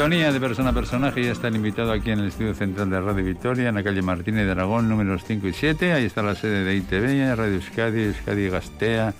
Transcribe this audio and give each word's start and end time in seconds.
Sintonía 0.00 0.32
de 0.32 0.40
persona 0.40 0.70
a 0.70 0.72
personaje, 0.72 1.22
ya 1.22 1.32
está 1.32 1.48
el 1.48 1.56
invitado 1.56 1.92
aquí 1.92 2.10
en 2.10 2.20
el 2.20 2.28
estudio 2.28 2.54
central 2.54 2.88
de 2.88 3.02
Radio 3.02 3.22
Victoria, 3.22 3.68
en 3.68 3.74
la 3.74 3.84
calle 3.84 4.00
Martínez 4.00 4.46
de 4.46 4.52
Aragón, 4.52 4.88
números 4.88 5.24
5 5.26 5.46
y 5.48 5.52
7. 5.52 5.92
Ahí 5.92 6.06
está 6.06 6.22
la 6.22 6.34
sede 6.34 6.64
de 6.64 6.74
ITV, 6.74 7.36
Radio 7.36 7.56
Euskadi, 7.56 8.04
Euskadi 8.04 8.48
Gastea, 8.48 9.12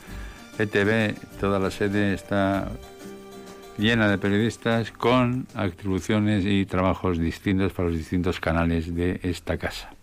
ETV, 0.59 1.17
toda 1.39 1.59
la 1.59 1.71
sede 1.71 2.15
está 2.15 2.71
llena 3.77 4.09
de 4.09 4.17
periodistas 4.17 4.91
con 4.91 5.47
atribuciones 5.55 6.47
y 6.47 6.65
trabajos 6.65 7.19
distintos 7.19 7.75
para 7.75 7.91
los 7.91 7.99
distintos 7.99 8.41
canales 8.41 8.95
de 8.95 9.21
esta 9.23 9.59
casa. 9.59 10.00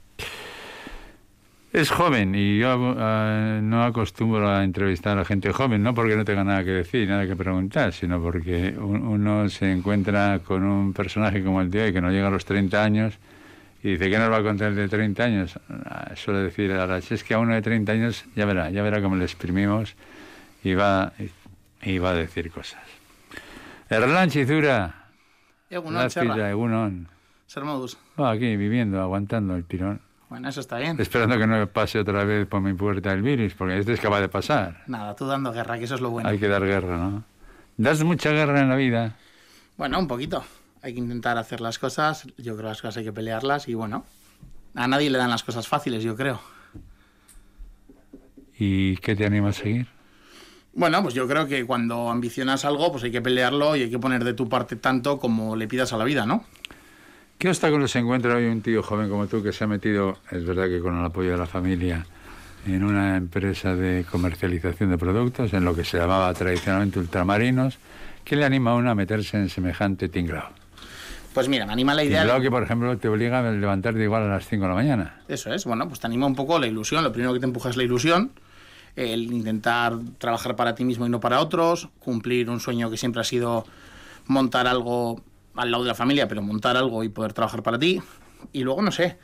Es 1.73 1.91
joven 1.91 2.33
y 2.33 2.59
yo 2.59 2.95
eh, 2.97 3.59
no 3.61 3.83
acostumbro 3.83 4.49
a 4.49 4.63
entrevistar 4.63 5.17
a 5.17 5.25
gente 5.25 5.51
joven, 5.51 5.83
no 5.83 5.93
porque 5.93 6.15
no 6.15 6.23
tenga 6.23 6.43
nada 6.43 6.63
que 6.63 6.71
decir, 6.71 7.07
nada 7.09 7.27
que 7.27 7.35
preguntar, 7.35 7.91
sino 7.91 8.21
porque 8.21 8.73
uno 8.79 9.49
se 9.49 9.71
encuentra 9.71 10.39
con 10.39 10.63
un 10.63 10.93
personaje 10.93 11.43
como 11.43 11.61
el 11.61 11.69
de 11.69 11.83
hoy 11.83 11.93
que 11.93 11.99
no 11.99 12.09
llega 12.09 12.27
a 12.27 12.31
los 12.31 12.45
30 12.45 12.81
años 12.81 13.19
y 13.83 13.91
dice, 13.91 14.09
¿qué 14.09 14.17
nos 14.17 14.31
va 14.31 14.37
a 14.37 14.43
contar 14.43 14.69
el 14.69 14.75
de 14.75 14.87
30 14.87 15.23
años? 15.23 15.59
Ah, 15.85 16.13
suele 16.15 16.39
decir 16.39 16.71
a 16.71 16.97
es 16.97 17.23
que 17.23 17.33
a 17.33 17.39
uno 17.39 17.53
de 17.53 17.61
30 17.61 17.91
años 17.91 18.25
ya 18.33 18.45
verá, 18.45 18.69
ya 18.69 18.81
verá 18.81 19.01
cómo 19.01 19.17
le 19.17 19.25
exprimimos 19.25 19.95
y 20.63 20.73
va, 20.73 21.11
y 21.83 21.97
va 21.97 22.11
a 22.11 22.15
decir 22.15 22.49
cosas. 22.49 22.81
Erlan 23.89 24.29
Chizura. 24.29 25.07
Egunon, 25.69 26.09
Egunon. 26.49 27.07
aquí, 28.17 28.55
viviendo, 28.55 29.01
aguantando 29.01 29.55
el 29.55 29.65
tirón. 29.65 30.06
Bueno, 30.29 30.49
eso 30.49 30.59
está 30.59 30.77
bien. 30.77 30.99
Esperando 30.99 31.37
que 31.37 31.47
no 31.47 31.67
pase 31.67 31.99
otra 31.99 32.23
vez 32.25 32.47
por 32.47 32.61
mi 32.61 32.73
puerta 32.73 33.13
el 33.13 33.21
virus, 33.21 33.53
porque 33.53 33.79
este 33.79 33.93
es 33.93 33.99
capaz 33.99 34.19
de 34.19 34.27
pasar. 34.27 34.83
Nada, 34.87 35.15
tú 35.15 35.25
dando 35.25 35.53
guerra, 35.53 35.77
que 35.77 35.85
eso 35.85 35.95
es 35.95 36.01
lo 36.01 36.09
bueno. 36.09 36.27
Hay 36.27 36.37
que 36.37 36.47
dar 36.47 36.65
guerra, 36.65 36.97
¿no? 36.97 37.23
¿Das 37.77 38.03
mucha 38.03 38.31
guerra 38.31 38.61
en 38.61 38.69
la 38.69 38.75
vida? 38.75 39.15
Bueno, 39.77 39.99
un 39.99 40.07
poquito. 40.07 40.43
Hay 40.81 40.93
que 40.93 40.99
intentar 40.99 41.37
hacer 41.37 41.61
las 41.61 41.79
cosas. 41.79 42.27
Yo 42.37 42.53
creo 42.53 42.57
que 42.57 42.63
las 42.63 42.81
cosas 42.81 42.97
hay 42.97 43.03
que 43.05 43.13
pelearlas 43.13 43.67
y 43.67 43.73
bueno, 43.73 44.05
a 44.75 44.87
nadie 44.87 45.09
le 45.09 45.17
dan 45.17 45.29
las 45.29 45.43
cosas 45.43 45.67
fáciles, 45.67 46.03
yo 46.03 46.15
creo. 46.15 46.39
¿Y 48.59 48.97
qué 48.97 49.15
te 49.15 49.25
anima 49.25 49.49
a 49.49 49.53
seguir? 49.53 49.87
Bueno, 50.73 51.01
pues 51.01 51.13
yo 51.13 51.27
creo 51.27 51.47
que 51.47 51.65
cuando 51.65 52.09
ambicionas 52.09 52.65
algo, 52.65 52.91
pues 52.91 53.03
hay 53.03 53.11
que 53.11 53.21
pelearlo 53.21 53.75
y 53.75 53.83
hay 53.83 53.89
que 53.89 53.99
poner 53.99 54.23
de 54.23 54.33
tu 54.33 54.49
parte 54.49 54.75
tanto 54.75 55.19
como 55.19 55.55
le 55.55 55.67
pidas 55.67 55.93
a 55.93 55.97
la 55.97 56.03
vida, 56.03 56.25
¿no? 56.25 56.43
¿Qué 57.37 57.49
obstáculos 57.49 57.91
se 57.91 57.99
encuentra 57.99 58.35
hoy 58.35 58.45
un 58.45 58.63
tío 58.63 58.81
joven 58.81 59.11
como 59.11 59.27
tú 59.27 59.43
que 59.43 59.53
se 59.53 59.63
ha 59.63 59.67
metido, 59.67 60.17
es 60.31 60.43
verdad 60.43 60.65
que 60.65 60.79
con 60.79 60.97
el 60.97 61.05
apoyo 61.05 61.33
de 61.33 61.37
la 61.37 61.45
familia, 61.45 62.03
en 62.65 62.83
una 62.83 63.15
empresa 63.15 63.75
de 63.75 64.05
comercialización 64.09 64.89
de 64.89 64.97
productos, 64.97 65.53
en 65.53 65.63
lo 65.63 65.75
que 65.75 65.83
se 65.83 65.99
llamaba 65.99 66.33
tradicionalmente 66.33 66.97
ultramarinos? 66.97 67.77
¿Qué 68.23 68.35
le 68.35 68.43
anima 68.43 68.71
a 68.71 68.73
uno 68.73 68.89
a 68.89 68.95
meterse 68.95 69.37
en 69.37 69.49
semejante 69.49 70.09
tinglao? 70.09 70.49
Pues 71.31 71.47
mira, 71.47 71.67
me 71.67 71.73
anima 71.73 71.93
la 71.93 72.03
idea... 72.03 72.21
Tinglao 72.21 72.41
que, 72.41 72.49
por 72.49 72.63
ejemplo, 72.63 72.97
te 72.97 73.07
obliga 73.07 73.47
a 73.47 73.51
levantarte 73.51 74.01
igual 74.01 74.23
a 74.23 74.29
las 74.29 74.47
5 74.47 74.63
de 74.63 74.69
la 74.69 74.75
mañana. 74.75 75.21
Eso 75.27 75.53
es, 75.53 75.63
bueno, 75.63 75.87
pues 75.87 75.99
te 75.99 76.07
anima 76.07 76.25
un 76.25 76.33
poco 76.33 76.57
la 76.57 76.65
ilusión. 76.65 77.03
Lo 77.03 77.11
primero 77.11 77.33
que 77.33 77.39
te 77.39 77.45
empuja 77.45 77.69
es 77.69 77.77
la 77.77 77.83
ilusión, 77.83 78.31
el 78.95 79.31
intentar 79.31 79.93
trabajar 80.17 80.55
para 80.55 80.73
ti 80.73 80.83
mismo 80.83 81.05
y 81.05 81.09
no 81.09 81.19
para 81.19 81.39
otros, 81.39 81.89
cumplir 81.99 82.49
un 82.49 82.59
sueño 82.59 82.89
que 82.89 82.97
siempre 82.97 83.21
ha 83.21 83.25
sido 83.25 83.63
montar 84.25 84.65
algo 84.65 85.21
al 85.57 85.71
lado 85.71 85.83
de 85.83 85.89
la 85.89 85.95
familia, 85.95 86.27
pero 86.27 86.41
montar 86.41 86.77
algo 86.77 87.03
y 87.03 87.09
poder 87.09 87.33
trabajar 87.33 87.63
para 87.63 87.77
ti. 87.77 88.01
Y 88.53 88.63
luego, 88.63 88.81
no 88.81 88.91
sé, 88.91 89.17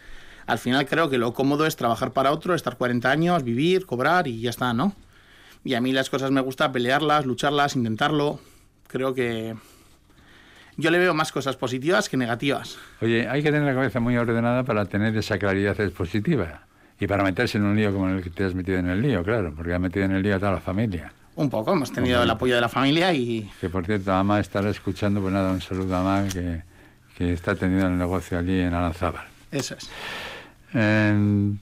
al 0.45 0.57
final 0.57 0.85
creo 0.85 1.09
que 1.09 1.17
lo 1.17 1.33
cómodo 1.33 1.65
es 1.65 1.75
trabajar 1.75 2.11
para 2.11 2.31
otro, 2.31 2.55
estar 2.55 2.77
40 2.77 3.09
años, 3.09 3.43
vivir, 3.43 3.85
cobrar 3.85 4.27
y 4.27 4.41
ya 4.41 4.49
está, 4.49 4.73
¿no? 4.73 4.95
Y 5.63 5.75
a 5.75 5.81
mí 5.81 5.93
las 5.93 6.09
cosas 6.09 6.31
me 6.31 6.41
gusta 6.41 6.71
pelearlas, 6.71 7.25
lucharlas, 7.25 7.75
intentarlo. 7.75 8.39
Creo 8.87 9.13
que 9.13 9.55
yo 10.75 10.91
le 10.91 10.97
veo 10.97 11.13
más 11.13 11.31
cosas 11.31 11.55
positivas 11.55 12.09
que 12.09 12.17
negativas. 12.17 12.77
Oye, 13.01 13.27
hay 13.29 13.41
que 13.41 13.51
tener 13.51 13.67
la 13.67 13.73
cabeza 13.73 13.99
muy 13.99 14.17
ordenada 14.17 14.63
para 14.63 14.85
tener 14.85 15.15
esa 15.15 15.37
claridad 15.37 15.79
expositiva 15.79 16.65
y 16.99 17.07
para 17.07 17.23
meterse 17.23 17.57
en 17.57 17.65
un 17.65 17.75
lío 17.75 17.93
como 17.93 18.09
el 18.09 18.21
que 18.21 18.29
te 18.29 18.43
has 18.43 18.53
metido 18.53 18.79
en 18.79 18.89
el 18.89 19.01
lío, 19.01 19.23
claro, 19.23 19.53
porque 19.55 19.73
has 19.73 19.79
metido 19.79 20.05
en 20.05 20.11
el 20.11 20.23
lío 20.23 20.35
a 20.35 20.39
toda 20.39 20.51
la 20.53 20.61
familia. 20.61 21.13
Un 21.35 21.49
poco, 21.49 21.73
hemos 21.73 21.91
tenido 21.91 22.21
el 22.21 22.29
apoyo 22.29 22.53
de 22.53 22.61
la 22.61 22.69
familia 22.69 23.11
y... 23.13 23.49
Que 23.59 23.69
por 23.69 23.85
cierto, 23.85 24.13
Ama 24.13 24.39
estará 24.39 24.69
escuchando, 24.69 25.19
pues 25.19 25.33
nada, 25.33 25.51
un 25.51 25.61
saludo 25.61 25.95
a 25.95 25.99
Ama 26.01 26.27
que, 26.29 26.61
que 27.17 27.33
está 27.33 27.55
teniendo 27.55 27.87
el 27.87 27.97
negocio 27.97 28.37
allí 28.37 28.59
en 28.59 28.73
Aranzábal. 28.73 29.25
Eso 29.51 29.75
es. 29.75 29.89
Em, 30.73 31.57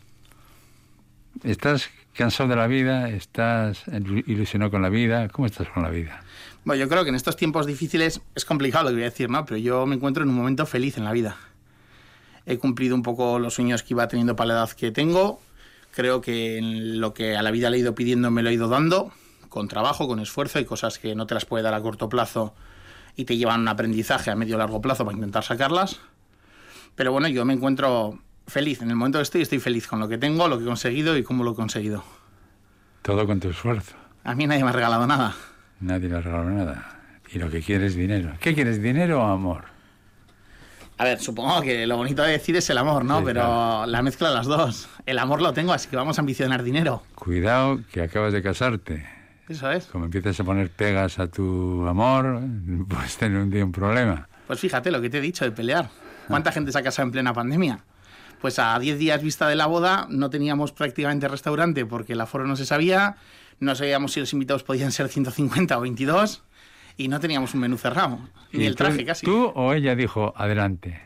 ¿Estás 1.43 1.89
cansado 2.13 2.49
de 2.49 2.57
la 2.57 2.67
vida? 2.67 3.09
¿Estás 3.09 3.83
ilusionado 4.27 4.71
con 4.71 4.81
la 4.81 4.89
vida? 4.89 5.29
¿Cómo 5.29 5.45
estás 5.45 5.69
con 5.69 5.83
la 5.83 5.89
vida? 5.89 6.21
Bueno, 6.65 6.81
yo 6.81 6.89
creo 6.89 7.03
que 7.03 7.09
en 7.09 7.15
estos 7.15 7.37
tiempos 7.37 7.65
difíciles 7.65 8.19
es 8.35 8.43
complicado 8.43 8.85
lo 8.85 8.89
que 8.89 8.95
voy 8.95 9.03
a 9.03 9.09
decir, 9.09 9.29
¿no? 9.29 9.45
Pero 9.45 9.57
yo 9.57 9.85
me 9.85 9.95
encuentro 9.95 10.23
en 10.23 10.29
un 10.29 10.35
momento 10.35 10.65
feliz 10.65 10.97
en 10.97 11.05
la 11.05 11.13
vida. 11.13 11.37
He 12.45 12.57
cumplido 12.57 12.93
un 12.93 13.03
poco 13.03 13.39
los 13.39 13.53
sueños 13.53 13.83
que 13.83 13.93
iba 13.93 14.07
teniendo 14.09 14.35
para 14.35 14.47
la 14.49 14.53
edad 14.55 14.71
que 14.71 14.91
tengo. 14.91 15.39
Creo 15.95 16.19
que 16.19 16.57
en 16.57 16.99
lo 16.99 17.13
que 17.13 17.37
a 17.37 17.41
la 17.41 17.51
vida 17.51 17.69
le 17.69 17.77
he 17.77 17.79
ido 17.79 17.95
pidiendo 17.95 18.31
me 18.31 18.43
lo 18.43 18.49
he 18.49 18.53
ido 18.53 18.67
dando 18.67 19.13
con 19.51 19.67
trabajo, 19.67 20.07
con 20.07 20.19
esfuerzo, 20.19 20.59
y 20.59 20.65
cosas 20.65 20.97
que 20.97 21.13
no 21.13 21.27
te 21.27 21.33
las 21.33 21.43
puede 21.43 21.61
dar 21.61 21.73
a 21.73 21.81
corto 21.81 22.07
plazo 22.07 22.55
y 23.17 23.25
te 23.25 23.35
llevan 23.35 23.59
un 23.59 23.67
aprendizaje 23.67 24.31
a 24.31 24.35
medio 24.35 24.57
largo 24.57 24.81
plazo 24.81 25.03
para 25.03 25.13
intentar 25.13 25.43
sacarlas. 25.43 25.99
Pero 26.95 27.11
bueno, 27.11 27.27
yo 27.27 27.43
me 27.43 27.53
encuentro 27.53 28.17
feliz. 28.47 28.81
En 28.81 28.89
el 28.89 28.95
momento 28.95 29.19
que 29.19 29.23
estoy, 29.23 29.41
estoy 29.41 29.59
feliz 29.59 29.87
con 29.87 29.99
lo 29.99 30.07
que 30.07 30.17
tengo, 30.17 30.47
lo 30.47 30.57
que 30.57 30.63
he 30.63 30.67
conseguido 30.67 31.17
y 31.17 31.23
cómo 31.23 31.43
lo 31.43 31.51
he 31.51 31.55
conseguido. 31.55 32.01
Todo 33.01 33.27
con 33.27 33.41
tu 33.41 33.49
esfuerzo. 33.49 33.93
A 34.23 34.35
mí 34.35 34.47
nadie 34.47 34.63
me 34.63 34.69
ha 34.69 34.73
regalado 34.73 35.05
nada. 35.05 35.35
Nadie 35.81 36.07
le 36.07 36.15
ha 36.15 36.21
regalado 36.21 36.49
nada. 36.49 36.99
Y 37.33 37.37
lo 37.37 37.49
que 37.49 37.61
quieres 37.61 37.91
es 37.91 37.97
dinero. 37.97 38.31
¿Qué 38.39 38.53
quieres, 38.53 38.81
dinero 38.81 39.21
o 39.21 39.27
amor? 39.27 39.65
A 40.97 41.03
ver, 41.03 41.19
supongo 41.19 41.61
que 41.61 41.85
lo 41.87 41.97
bonito 41.97 42.23
de 42.23 42.31
decir 42.31 42.55
es 42.55 42.69
el 42.69 42.77
amor, 42.77 43.03
¿no? 43.03 43.21
Pero 43.21 43.85
la 43.85 44.01
mezcla 44.01 44.29
de 44.29 44.35
las 44.35 44.47
dos. 44.47 44.87
El 45.05 45.19
amor 45.19 45.41
lo 45.41 45.51
tengo, 45.51 45.73
así 45.73 45.89
que 45.89 45.97
vamos 45.97 46.17
a 46.17 46.21
ambicionar 46.21 46.63
dinero. 46.63 47.03
Cuidado, 47.15 47.81
que 47.91 48.01
acabas 48.01 48.31
de 48.31 48.41
casarte. 48.41 49.20
Eso 49.51 49.69
es. 49.69 49.85
Como 49.87 50.05
empiezas 50.05 50.39
a 50.39 50.43
poner 50.45 50.69
pegas 50.69 51.19
a 51.19 51.27
tu 51.27 51.85
amor, 51.85 52.41
puedes 52.87 53.17
tener 53.17 53.41
un 53.41 53.49
día 53.49 53.65
un 53.65 53.73
problema. 53.73 54.29
Pues 54.47 54.59
fíjate 54.61 54.91
lo 54.91 55.01
que 55.01 55.09
te 55.09 55.17
he 55.17 55.21
dicho 55.21 55.43
de 55.43 55.51
pelear. 55.51 55.89
¿Cuánta 56.27 56.53
gente 56.53 56.71
se 56.71 56.79
ha 56.79 56.81
casado 56.81 57.07
en 57.07 57.11
plena 57.11 57.33
pandemia? 57.33 57.83
Pues 58.39 58.59
a 58.59 58.79
10 58.79 58.97
días 58.97 59.21
vista 59.21 59.49
de 59.49 59.55
la 59.55 59.65
boda 59.65 60.07
no 60.09 60.29
teníamos 60.29 60.71
prácticamente 60.71 61.27
restaurante 61.27 61.85
porque 61.85 62.13
el 62.13 62.21
aforo 62.21 62.47
no 62.47 62.55
se 62.55 62.65
sabía, 62.65 63.17
no 63.59 63.75
sabíamos 63.75 64.13
si 64.13 64.21
los 64.21 64.31
invitados 64.31 64.63
podían 64.63 64.93
ser 64.93 65.09
150 65.09 65.77
o 65.77 65.81
22 65.81 66.43
y 66.95 67.09
no 67.09 67.19
teníamos 67.19 67.53
un 67.53 67.59
menú 67.59 67.77
cerrado, 67.77 68.19
ni 68.53 68.65
el 68.65 68.77
traje 68.77 69.03
casi. 69.03 69.25
¿Tú 69.25 69.51
o 69.53 69.73
ella 69.73 69.95
dijo 69.95 70.33
adelante? 70.37 71.01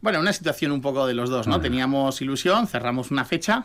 Bueno, 0.00 0.18
una 0.18 0.32
situación 0.32 0.72
un 0.72 0.80
poco 0.80 1.06
de 1.06 1.14
los 1.14 1.30
dos, 1.30 1.46
¿no? 1.46 1.60
Teníamos 1.60 2.20
ilusión, 2.20 2.66
cerramos 2.66 3.10
una 3.10 3.24
fecha 3.24 3.64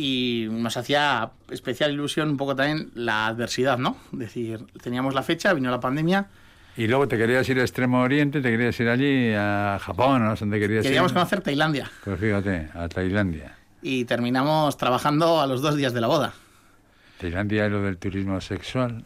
y 0.00 0.46
nos 0.48 0.76
hacía 0.76 1.32
especial 1.50 1.90
ilusión 1.90 2.28
un 2.28 2.36
poco 2.36 2.54
también 2.54 2.92
la 2.94 3.26
adversidad, 3.26 3.78
¿no? 3.78 3.96
Es 4.12 4.18
decir, 4.20 4.64
teníamos 4.80 5.12
la 5.12 5.24
fecha, 5.24 5.52
vino 5.52 5.72
la 5.72 5.80
pandemia. 5.80 6.28
Y 6.76 6.86
luego 6.86 7.08
te 7.08 7.18
querías 7.18 7.48
ir 7.48 7.58
a 7.58 7.62
Extremo 7.62 8.00
Oriente, 8.02 8.40
te 8.40 8.48
querías 8.48 8.78
ir 8.78 8.88
allí 8.88 9.32
a 9.34 9.76
Japón, 9.82 10.24
¿no? 10.24 10.36
¿Dónde 10.36 10.60
querías 10.60 10.84
Queríamos 10.84 11.12
conocer 11.12 11.40
Tailandia. 11.40 11.90
Pues 12.04 12.20
fíjate, 12.20 12.68
a 12.74 12.88
Tailandia. 12.88 13.56
Y 13.82 14.04
terminamos 14.04 14.76
trabajando 14.76 15.40
a 15.40 15.48
los 15.48 15.62
dos 15.62 15.74
días 15.74 15.92
de 15.92 16.00
la 16.00 16.06
boda. 16.06 16.32
¿Tailandia 17.20 17.66
es 17.66 17.72
lo 17.72 17.82
del 17.82 17.96
turismo 17.96 18.40
sexual? 18.40 19.02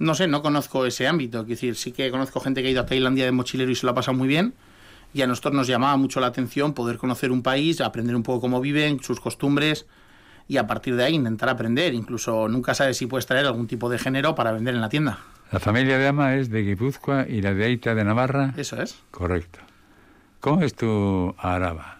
No 0.00 0.16
sé, 0.16 0.26
no 0.26 0.42
conozco 0.42 0.84
ese 0.84 1.06
ámbito. 1.06 1.42
Es 1.42 1.46
decir, 1.46 1.76
sí 1.76 1.92
que 1.92 2.10
conozco 2.10 2.40
gente 2.40 2.60
que 2.60 2.66
ha 2.66 2.70
ido 2.72 2.80
a 2.80 2.86
Tailandia 2.86 3.24
de 3.24 3.30
mochilero 3.30 3.70
y 3.70 3.76
se 3.76 3.86
lo 3.86 3.92
ha 3.92 3.94
pasado 3.94 4.18
muy 4.18 4.26
bien. 4.26 4.54
Y 5.14 5.22
a 5.22 5.28
nosotros 5.28 5.54
nos 5.54 5.68
llamaba 5.68 5.96
mucho 5.96 6.18
la 6.18 6.26
atención 6.26 6.74
poder 6.74 6.96
conocer 6.96 7.30
un 7.30 7.44
país, 7.44 7.80
aprender 7.80 8.16
un 8.16 8.24
poco 8.24 8.40
cómo 8.40 8.60
viven, 8.60 9.00
sus 9.00 9.20
costumbres, 9.20 9.86
y 10.48 10.56
a 10.56 10.66
partir 10.66 10.96
de 10.96 11.04
ahí 11.04 11.14
intentar 11.14 11.50
aprender. 11.50 11.94
Incluso 11.94 12.48
nunca 12.48 12.74
sabes 12.74 12.96
si 12.96 13.06
puedes 13.06 13.26
traer 13.26 13.46
algún 13.46 13.66
tipo 13.66 13.90
de 13.90 13.98
género 13.98 14.34
para 14.34 14.50
vender 14.50 14.74
en 14.74 14.80
la 14.80 14.88
tienda. 14.88 15.18
La 15.52 15.60
familia 15.60 15.98
de 15.98 16.08
Ama 16.08 16.34
es 16.36 16.50
de 16.50 16.62
Guipúzcoa 16.62 17.26
y 17.28 17.42
la 17.42 17.54
de 17.54 17.66
Aita 17.66 17.94
de 17.94 18.02
Navarra. 18.02 18.54
Eso 18.56 18.80
es. 18.80 18.98
Correcto. 19.10 19.60
¿Cómo 20.40 20.62
es 20.62 20.74
tu 20.74 21.34
Araba? 21.38 21.98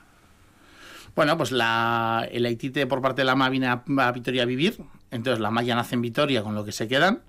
Bueno, 1.15 1.37
pues 1.37 1.53
la, 1.53 2.27
el 2.31 2.47
Haitite 2.47 2.87
por 2.87 3.03
parte 3.03 3.21
de 3.21 3.27
la 3.27 3.33
Ama 3.33 3.51
viene 3.51 3.67
a, 3.67 4.13
Vitoria 4.13 4.45
a 4.45 4.47
vivir. 4.47 4.79
Entonces 5.11 5.41
la 5.41 5.51
Maya 5.51 5.75
nace 5.75 5.95
en 5.95 6.03
Vitoria 6.03 6.43
con 6.43 6.55
lo 6.55 6.65
que 6.65 6.73
se 6.73 6.89
quedan. 6.89 7.21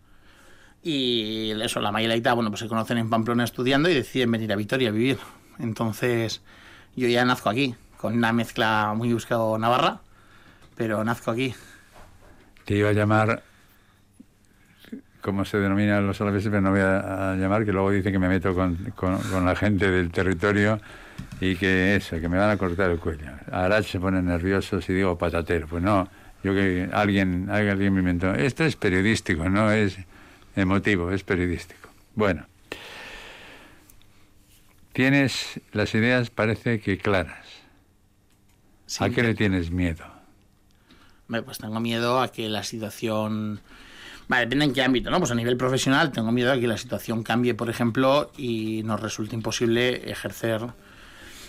Y 0.82 1.52
eso, 1.62 1.82
la 1.82 1.92
Maya 1.92 2.06
y 2.06 2.08
la 2.08 2.14
Aita, 2.14 2.34
bueno, 2.34 2.50
pues 2.50 2.62
se 2.62 2.68
conocen 2.70 2.98
en 2.98 3.10
Pamplona 3.10 3.44
estudiando 3.44 3.90
y 3.90 3.94
deciden 3.94 4.32
venir 4.32 4.54
a 4.54 4.56
Vitoria 4.56 4.90
a 4.90 4.92
vivir. 4.92 5.18
Entonces 5.58 6.42
yo 6.96 7.10
ya 7.10 7.26
nazco 7.26 7.50
aquí, 7.50 7.76
con 7.98 8.14
una 8.14 8.32
mezcla 8.32 8.94
muy 8.96 9.12
buscado 9.12 9.58
navarra 9.58 10.02
pero 10.80 11.04
nazco 11.04 11.32
aquí. 11.32 11.54
Te 12.64 12.76
iba 12.76 12.88
a 12.88 12.94
llamar, 12.94 13.44
como 15.20 15.44
se 15.44 15.58
denomina 15.58 16.00
los 16.00 16.22
alaveses, 16.22 16.48
pero 16.50 16.62
no 16.62 16.72
voy 16.72 16.80
a, 16.80 17.36
llamar, 17.36 17.66
que 17.66 17.74
luego 17.74 17.92
dice 17.92 18.14
que 18.14 18.18
me 18.18 18.30
meto 18.30 18.56
con, 18.56 19.46
la 19.46 19.56
gente 19.58 19.92
del 19.92 20.10
territorio 20.10 20.80
y 21.42 21.58
que 21.58 21.98
eso, 21.98 22.18
que 22.22 22.30
me 22.30 22.38
van 22.38 22.52
a 22.52 22.56
cortar 22.56 22.92
el 22.92 22.98
cuello. 22.98 23.30
Ahora 23.52 23.84
se 23.84 24.00
ponen 24.00 24.28
nerviosos 24.28 24.90
y 24.90 24.94
digo 24.94 25.18
patatero. 25.18 25.68
Pues 25.68 25.84
no, 25.84 26.08
yo 26.46 26.54
que 26.54 26.88
alguien, 26.94 27.50
alguien 27.50 27.94
me 27.94 28.00
inventó. 28.00 28.34
Esto 28.34 28.64
es 28.64 28.78
periodístico, 28.78 29.50
no 29.50 29.70
es 29.74 29.98
emotivo, 30.56 31.12
es 31.12 31.24
periodístico. 31.26 31.90
Bueno. 32.16 32.46
tienes 34.94 35.60
las 35.74 35.94
ideas, 35.94 36.30
parece 36.30 36.80
que 36.80 36.98
claras. 36.98 37.46
¿A 39.02 39.10
qué 39.10 39.24
le 39.24 39.36
tienes 39.36 39.72
miedo? 39.72 40.19
Pues 41.30 41.60
tengo 41.60 41.80
miedo 41.80 42.20
a 42.20 42.32
que 42.32 42.50
la 42.50 42.64
situación... 42.64 43.62
Vale, 44.28 44.46
depende 44.46 44.66
en 44.66 44.74
qué 44.74 44.84
ámbito, 44.84 45.10
¿no? 45.10 45.20
Pues 45.20 45.32
a 45.32 45.36
nivel 45.36 45.58
profesional 45.58 46.12
tengo 46.12 46.32
miedo 46.32 46.52
a 46.52 46.60
que 46.60 46.68
la 46.68 46.78
situación 46.78 47.24
cambie, 47.24 47.54
por 47.54 47.70
ejemplo, 47.70 48.32
y 48.38 48.82
nos 48.84 49.00
resulte 49.00 49.36
imposible 49.36 50.10
ejercer 50.10 50.62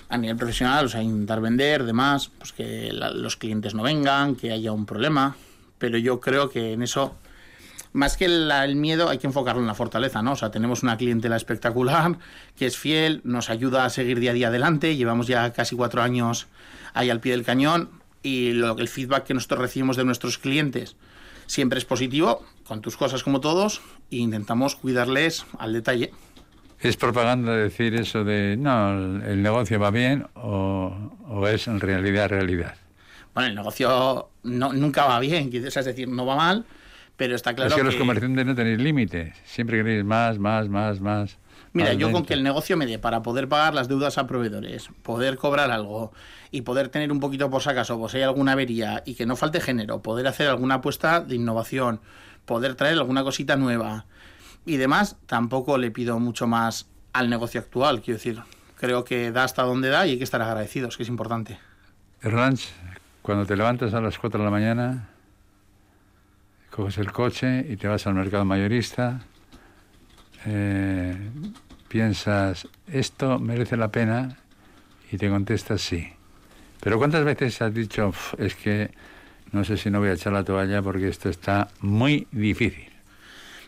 a 0.09 0.19
nivel 0.19 0.37
profesional, 0.37 0.87
o 0.87 0.89
sea, 0.89 1.03
intentar 1.03 1.41
vender, 1.41 1.85
demás, 1.85 2.31
pues 2.39 2.53
que 2.53 2.91
los 2.93 3.37
clientes 3.37 3.75
no 3.75 3.83
vengan, 3.83 4.35
que 4.35 4.53
haya 4.53 4.73
un 4.73 4.87
problema. 4.87 5.37
Pero 5.79 5.99
yo 5.99 6.21
creo 6.21 6.51
que 6.51 6.73
en 6.73 6.83
eso 6.83 7.17
más 7.93 8.17
que 8.17 8.27
el, 8.27 8.77
miedo, 8.77 9.09
hay 9.09 9.19
que 9.19 9.27
enfocarlo 9.27 9.61
en 9.61 9.67
la 9.67 9.75
fortaleza, 9.75 10.23
¿no? 10.23 10.33
O 10.33 10.37
sea, 10.37 10.51
tenemos 10.51 10.83
una 10.83 10.97
clientela 10.97 11.37
espectacular, 11.37 12.19
que 12.57 12.67
es 12.67 12.77
fiel, 12.77 13.21
nos 13.25 13.51
ayuda 13.51 13.85
a 13.85 13.91
seguir 13.91 14.21
día 14.21 14.31
a 14.31 14.35
día 14.35 14.49
adelante, 14.49 14.97
llevamos 14.97 15.27
ya 15.27 15.53
casi 15.53 15.75
cuatro 15.77 16.03
años 16.03 16.47
ahí 16.95 17.11
al 17.11 17.21
pie 17.21 17.33
del 17.33 17.45
cañón 17.45 18.00
y 18.23 18.53
lo, 18.53 18.79
el 18.79 18.89
feedback 18.89 19.25
que 19.25 19.35
nosotros 19.35 19.61
recibimos 19.61 19.97
de 19.97 20.05
nuestros 20.05 20.39
clientes 20.39 20.97
siempre 21.47 21.79
es 21.79 21.85
positivo, 21.85 22.45
con 22.65 22.81
tus 22.81 22.97
cosas 22.97 23.25
como 23.25 23.41
todos, 23.41 23.81
e 24.11 24.17
intentamos 24.17 24.77
cuidarles 24.77 25.47
al 25.59 25.73
detalle. 25.73 26.13
¿Es 26.79 26.97
propaganda 26.97 27.55
decir 27.57 27.95
eso 27.95 28.25
de, 28.25 28.57
no, 28.57 29.23
el 29.23 29.43
negocio 29.43 29.79
va 29.79 29.91
bien 29.91 30.27
o, 30.35 31.13
o 31.29 31.47
es 31.49 31.67
en 31.67 31.81
realidad 31.81 32.29
realidad? 32.29 32.77
Bueno, 33.35 33.49
el 33.49 33.55
negocio 33.55 34.31
no, 34.45 34.73
nunca 34.73 35.07
va 35.07 35.21
bien, 35.21 35.51
es 35.53 35.75
decir, 35.85 36.09
no 36.09 36.25
va 36.25 36.37
mal, 36.37 36.65
pero 37.17 37.35
está 37.35 37.55
claro 37.55 37.69
es 37.69 37.75
que... 37.75 37.83
los 37.83 37.97
comerciantes 37.97 38.47
no 38.47 38.55
tenéis 38.55 38.79
límites, 38.79 39.35
siempre 39.45 39.77
queréis 39.79 40.05
más, 40.05 40.39
más, 40.39 40.69
más, 40.69 41.01
más. 41.01 41.37
Mira, 41.73 41.93
yo 41.95 42.11
con 42.11 42.25
que 42.25 42.35
el 42.35 42.43
negocio 42.43 42.77
me 42.77 42.87
dé 42.87 42.99
para 42.99 43.23
poder 43.23 43.49
pagar 43.49 43.75
las 43.75 43.87
deudas 43.87 44.19
a 44.19 44.27
proveedores, 44.27 44.89
poder 45.03 45.37
cobrar 45.37 45.71
algo 45.71 46.13
y 46.51 46.63
poder 46.63 46.89
tener 46.89 47.13
un 47.13 47.21
poquito 47.21 47.49
por 47.49 47.63
si 47.63 47.71
acaso, 47.71 47.97
pues 47.99 48.15
hay 48.15 48.23
alguna 48.23 48.53
avería 48.53 49.03
y 49.07 49.15
que 49.15 49.25
no 49.25 49.37
falte 49.37 49.61
género, 49.61 50.03
poder 50.03 50.27
hacer 50.27 50.49
alguna 50.49 50.77
apuesta 50.77 51.21
de 51.21 51.37
innovación, 51.37 52.01
poder 52.45 52.75
traer 52.75 52.95
alguna 52.95 53.23
cosita 53.23 53.55
nueva 53.55 54.07
y 54.67 54.79
demás, 54.79 55.17
tampoco 55.27 55.79
le 55.79 55.93
pido 55.93 56.19
mucho 56.19 56.49
más 56.49 56.89
al 57.13 57.31
negocio 57.31 57.61
actual, 57.61 58.01
quiero 58.03 58.19
decir. 58.19 58.43
Creo 58.77 59.05
que 59.05 59.31
da 59.31 59.45
hasta 59.45 59.63
donde 59.63 59.91
da 59.91 60.07
y 60.07 60.13
hay 60.13 60.19
que 60.19 60.25
estar 60.25 60.43
agradecidos, 60.43 60.97
que 60.97 61.05
es 61.05 61.09
importante. 61.09 61.59
Erlanch, 62.23 62.69
cuando 63.23 63.47
te 63.47 63.57
levantas 63.57 63.95
a 63.95 64.01
las 64.01 64.19
4 64.19 64.39
de 64.39 64.45
la 64.45 64.51
mañana, 64.51 65.09
coges 66.71 66.99
el 66.99 67.13
coche 67.13 67.67
y 67.69 67.77
te 67.77 67.89
vas 67.89 68.07
al 68.07 68.15
mercado 68.15 68.45
mayorista, 68.45 69.21
eh, 70.47 71.17
piensas, 71.89 72.69
esto 72.87 73.39
merece 73.39 73.77
la 73.77 73.91
pena 73.91 74.37
y 75.11 75.17
te 75.17 75.29
contestas 75.29 75.83
sí. 75.83 76.09
Pero 76.81 76.99
¿cuántas 76.99 77.25
veces 77.25 77.61
has 77.61 77.75
dicho, 77.75 78.13
es 78.39 78.55
que 78.55 78.91
no 79.53 79.65
sé 79.65 79.77
si 79.77 79.91
no 79.91 80.01
voy 80.01 80.09
a 80.09 80.13
echar 80.13 80.33
la 80.33 80.45
toalla 80.45 80.83
porque 80.83 81.09
esto 81.09 81.29
está 81.29 81.69
muy 81.81 82.27
difícil? 82.31 82.89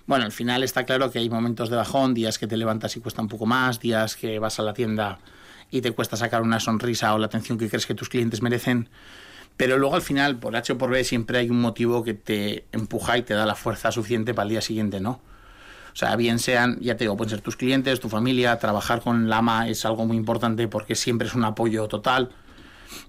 Bueno, 0.06 0.24
al 0.24 0.32
final 0.32 0.62
está 0.62 0.84
claro 0.84 1.10
que 1.10 1.18
hay 1.18 1.28
momentos 1.30 1.70
de 1.70 1.76
bajón, 1.76 2.14
días 2.14 2.38
que 2.38 2.46
te 2.46 2.56
levantas 2.56 2.96
y 2.96 3.00
cuesta 3.00 3.22
un 3.22 3.28
poco 3.28 3.46
más, 3.46 3.80
días 3.80 4.16
que 4.16 4.38
vas 4.38 4.58
a 4.58 4.62
la 4.62 4.74
tienda 4.74 5.18
y 5.70 5.80
te 5.80 5.92
cuesta 5.92 6.16
sacar 6.16 6.42
una 6.42 6.60
sonrisa 6.60 7.14
o 7.14 7.18
la 7.18 7.26
atención 7.26 7.58
que 7.58 7.68
crees 7.68 7.86
que 7.86 7.94
tus 7.94 8.08
clientes 8.08 8.42
merecen. 8.42 8.88
Pero 9.56 9.78
luego 9.78 9.94
al 9.94 10.02
final, 10.02 10.38
por 10.38 10.56
H 10.56 10.72
o 10.72 10.78
por 10.78 10.90
B, 10.90 11.04
siempre 11.04 11.38
hay 11.38 11.50
un 11.50 11.60
motivo 11.60 12.02
que 12.02 12.14
te 12.14 12.64
empuja 12.72 13.18
y 13.18 13.22
te 13.22 13.34
da 13.34 13.46
la 13.46 13.54
fuerza 13.54 13.92
suficiente 13.92 14.34
para 14.34 14.44
el 14.44 14.50
día 14.50 14.60
siguiente, 14.60 15.00
¿no? 15.00 15.20
O 15.92 15.96
sea, 15.96 16.16
bien 16.16 16.38
sean, 16.38 16.78
ya 16.80 16.96
te 16.96 17.04
digo, 17.04 17.16
pueden 17.16 17.30
ser 17.30 17.40
tus 17.40 17.56
clientes, 17.56 18.00
tu 18.00 18.08
familia, 18.08 18.58
trabajar 18.58 19.00
con 19.02 19.28
Lama 19.28 19.68
es 19.68 19.84
algo 19.84 20.06
muy 20.06 20.16
importante 20.16 20.68
porque 20.68 20.94
siempre 20.94 21.28
es 21.28 21.34
un 21.34 21.44
apoyo 21.44 21.86
total. 21.88 22.30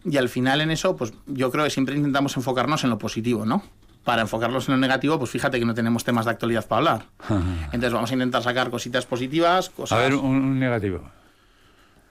Y 0.06 0.18
al 0.18 0.30
final 0.30 0.62
en 0.62 0.71
eso, 0.71 0.95
pues 0.95 1.13
yo 1.27 1.51
creo 1.51 1.63
que 1.63 1.69
siempre 1.69 1.95
intentamos 1.95 2.35
enfocarnos 2.38 2.83
en 2.83 2.89
lo 2.89 2.97
positivo, 2.97 3.45
¿no? 3.45 3.63
Para 4.03 4.21
enfocarnos 4.21 4.68
en 4.68 4.75
lo 4.75 4.80
negativo, 4.80 5.18
pues 5.18 5.31
fíjate 5.31 5.59
que 5.59 5.65
no 5.65 5.74
tenemos 5.74 6.03
temas 6.03 6.25
de 6.25 6.31
actualidad 6.31 6.68
para 6.68 6.80
hablar. 6.80 7.06
Entonces 7.65 7.94
vamos 7.94 8.12
a 8.12 8.13
intentar 8.13 8.44
sacar 8.44 8.69
cositas 8.69 9.06
positivas. 9.06 9.69
Cosas... 9.69 9.97
A 9.97 10.01
ver, 10.01 10.15
un 10.15 10.59
negativo 10.59 11.09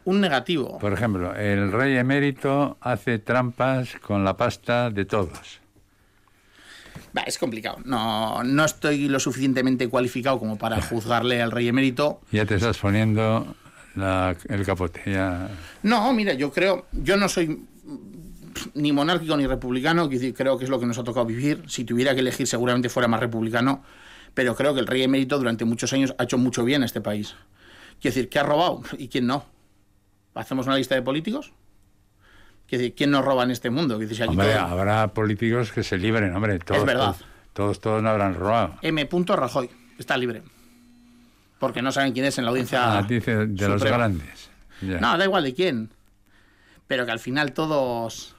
un 0.04 0.20
negativo. 0.20 0.78
Por 0.78 0.92
ejemplo, 0.92 1.34
el 1.34 1.70
rey 1.72 1.96
emérito 1.96 2.76
hace 2.80 3.18
trampas 3.18 3.96
con 4.00 4.24
la 4.24 4.36
pasta 4.36 4.90
de 4.90 5.04
todos. 5.04 5.61
Es 7.26 7.38
complicado. 7.38 7.78
No, 7.84 8.42
no 8.44 8.64
estoy 8.64 9.08
lo 9.08 9.20
suficientemente 9.20 9.88
cualificado 9.88 10.38
como 10.38 10.58
para 10.58 10.80
juzgarle 10.82 11.42
al 11.42 11.50
rey 11.50 11.68
emérito. 11.68 12.20
Ya 12.30 12.44
te 12.46 12.56
estás 12.56 12.78
poniendo 12.78 13.54
el 13.96 14.66
capote. 14.66 15.02
No, 15.82 16.12
mira, 16.12 16.34
yo 16.34 16.52
creo, 16.52 16.86
yo 16.92 17.16
no 17.16 17.28
soy 17.28 17.66
ni 18.74 18.92
monárquico 18.92 19.36
ni 19.36 19.46
republicano, 19.46 20.08
creo 20.08 20.58
que 20.58 20.64
es 20.64 20.70
lo 20.70 20.78
que 20.78 20.86
nos 20.86 20.98
ha 20.98 21.04
tocado 21.04 21.26
vivir. 21.26 21.62
Si 21.68 21.84
tuviera 21.84 22.14
que 22.14 22.20
elegir, 22.20 22.46
seguramente 22.46 22.88
fuera 22.88 23.08
más 23.08 23.20
republicano, 23.20 23.82
pero 24.34 24.54
creo 24.54 24.74
que 24.74 24.80
el 24.80 24.86
rey 24.86 25.02
emérito 25.02 25.38
durante 25.38 25.64
muchos 25.64 25.92
años 25.92 26.14
ha 26.18 26.24
hecho 26.24 26.38
mucho 26.38 26.64
bien 26.64 26.82
a 26.82 26.86
este 26.86 27.00
país. 27.00 27.34
Quiero 28.00 28.14
decir, 28.14 28.28
¿qué 28.28 28.38
ha 28.38 28.42
robado 28.42 28.82
y 28.98 29.08
quién 29.08 29.26
no? 29.26 29.44
¿Hacemos 30.34 30.66
una 30.66 30.76
lista 30.76 30.94
de 30.94 31.02
políticos? 31.02 31.52
¿Quién 32.96 33.10
nos 33.10 33.24
roba 33.24 33.44
en 33.44 33.50
este 33.50 33.70
mundo? 33.70 33.98
hombre, 34.28 34.54
habrá 34.54 35.08
políticos 35.08 35.72
que 35.72 35.82
se 35.82 35.98
libren, 35.98 36.34
hombre. 36.34 36.58
Todos, 36.58 36.80
es 36.80 36.86
verdad. 36.86 37.16
Todos, 37.52 37.80
todos, 37.80 38.02
no 38.02 38.08
habrán 38.08 38.34
robado. 38.34 38.76
M. 38.80 39.08
Rajoy 39.26 39.70
está 39.98 40.16
libre. 40.16 40.42
Porque 41.58 41.82
no 41.82 41.92
saben 41.92 42.12
quién 42.12 42.24
es 42.24 42.38
en 42.38 42.44
la 42.44 42.50
audiencia. 42.50 42.98
Ah, 42.98 43.02
dice 43.02 43.46
de 43.46 43.68
los 43.68 43.82
grandes. 43.82 44.50
No, 44.80 45.16
da 45.16 45.24
igual 45.24 45.44
de 45.44 45.54
quién. 45.54 45.90
Pero 46.86 47.04
que 47.04 47.12
al 47.12 47.20
final 47.20 47.52
todos. 47.52 48.34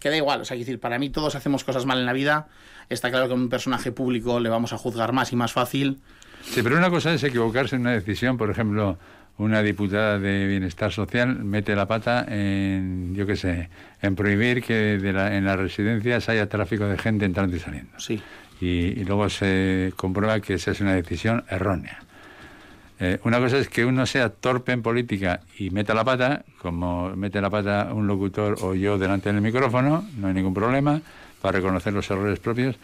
Que 0.00 0.10
da 0.10 0.16
igual. 0.16 0.42
O 0.42 0.44
sea, 0.44 0.56
decir, 0.56 0.78
para 0.80 0.98
mí 0.98 1.08
todos 1.10 1.34
hacemos 1.36 1.64
cosas 1.64 1.86
mal 1.86 1.98
en 1.98 2.06
la 2.06 2.12
vida. 2.12 2.48
Está 2.88 3.10
claro 3.10 3.26
que 3.26 3.32
a 3.32 3.36
un 3.36 3.48
personaje 3.48 3.92
público 3.92 4.40
le 4.40 4.48
vamos 4.48 4.72
a 4.72 4.78
juzgar 4.78 5.12
más 5.12 5.32
y 5.32 5.36
más 5.36 5.52
fácil. 5.52 6.00
Sí, 6.42 6.62
pero 6.62 6.76
una 6.76 6.90
cosa 6.90 7.14
es 7.14 7.22
equivocarse 7.22 7.76
en 7.76 7.82
una 7.82 7.92
decisión, 7.92 8.36
por 8.36 8.50
ejemplo, 8.50 8.98
una 9.38 9.62
diputada 9.62 10.18
de 10.18 10.46
Bienestar 10.46 10.92
Social 10.92 11.44
mete 11.44 11.76
la 11.76 11.86
pata 11.86 12.24
en, 12.28 13.14
yo 13.14 13.26
qué 13.26 13.36
sé, 13.36 13.68
en 14.00 14.16
prohibir 14.16 14.62
que 14.62 14.94
en 14.94 15.44
las 15.44 15.58
residencias 15.58 16.28
haya 16.28 16.48
tráfico 16.48 16.86
de 16.86 16.96
gente 16.96 17.26
entrando 17.26 17.54
y 17.56 17.60
saliendo. 17.60 17.98
Sí. 17.98 18.20
Y, 18.60 19.04
luego 19.04 19.28
se 19.28 19.92
comprueba 19.96 20.40
que 20.40 20.54
esa 20.54 20.70
es 20.70 20.80
una 20.80 20.94
decisión 20.94 21.44
errónea. 21.50 21.98
Eh, 22.98 23.20
una 23.24 23.38
cosa 23.38 23.58
es 23.58 23.68
que 23.68 23.84
uno 23.84 24.06
sea 24.06 24.30
torpe 24.30 24.72
en 24.72 24.80
política 24.80 25.40
y 25.58 25.68
meta 25.68 25.92
la 25.92 26.04
pata, 26.04 26.44
como 26.62 27.14
mete 27.14 27.42
la 27.42 27.50
pata 27.50 27.90
un 27.92 28.06
locutor 28.06 28.56
o 28.62 28.74
yo 28.74 28.96
delante 28.96 29.30
del 29.30 29.42
micrófono, 29.42 30.08
no 30.16 30.28
hay 30.28 30.34
ningún 30.34 30.54
problema 30.54 31.02
para 31.42 31.58
reconocer 31.58 31.92
los 31.92 32.10
errores 32.10 32.38
propios. 32.38 32.76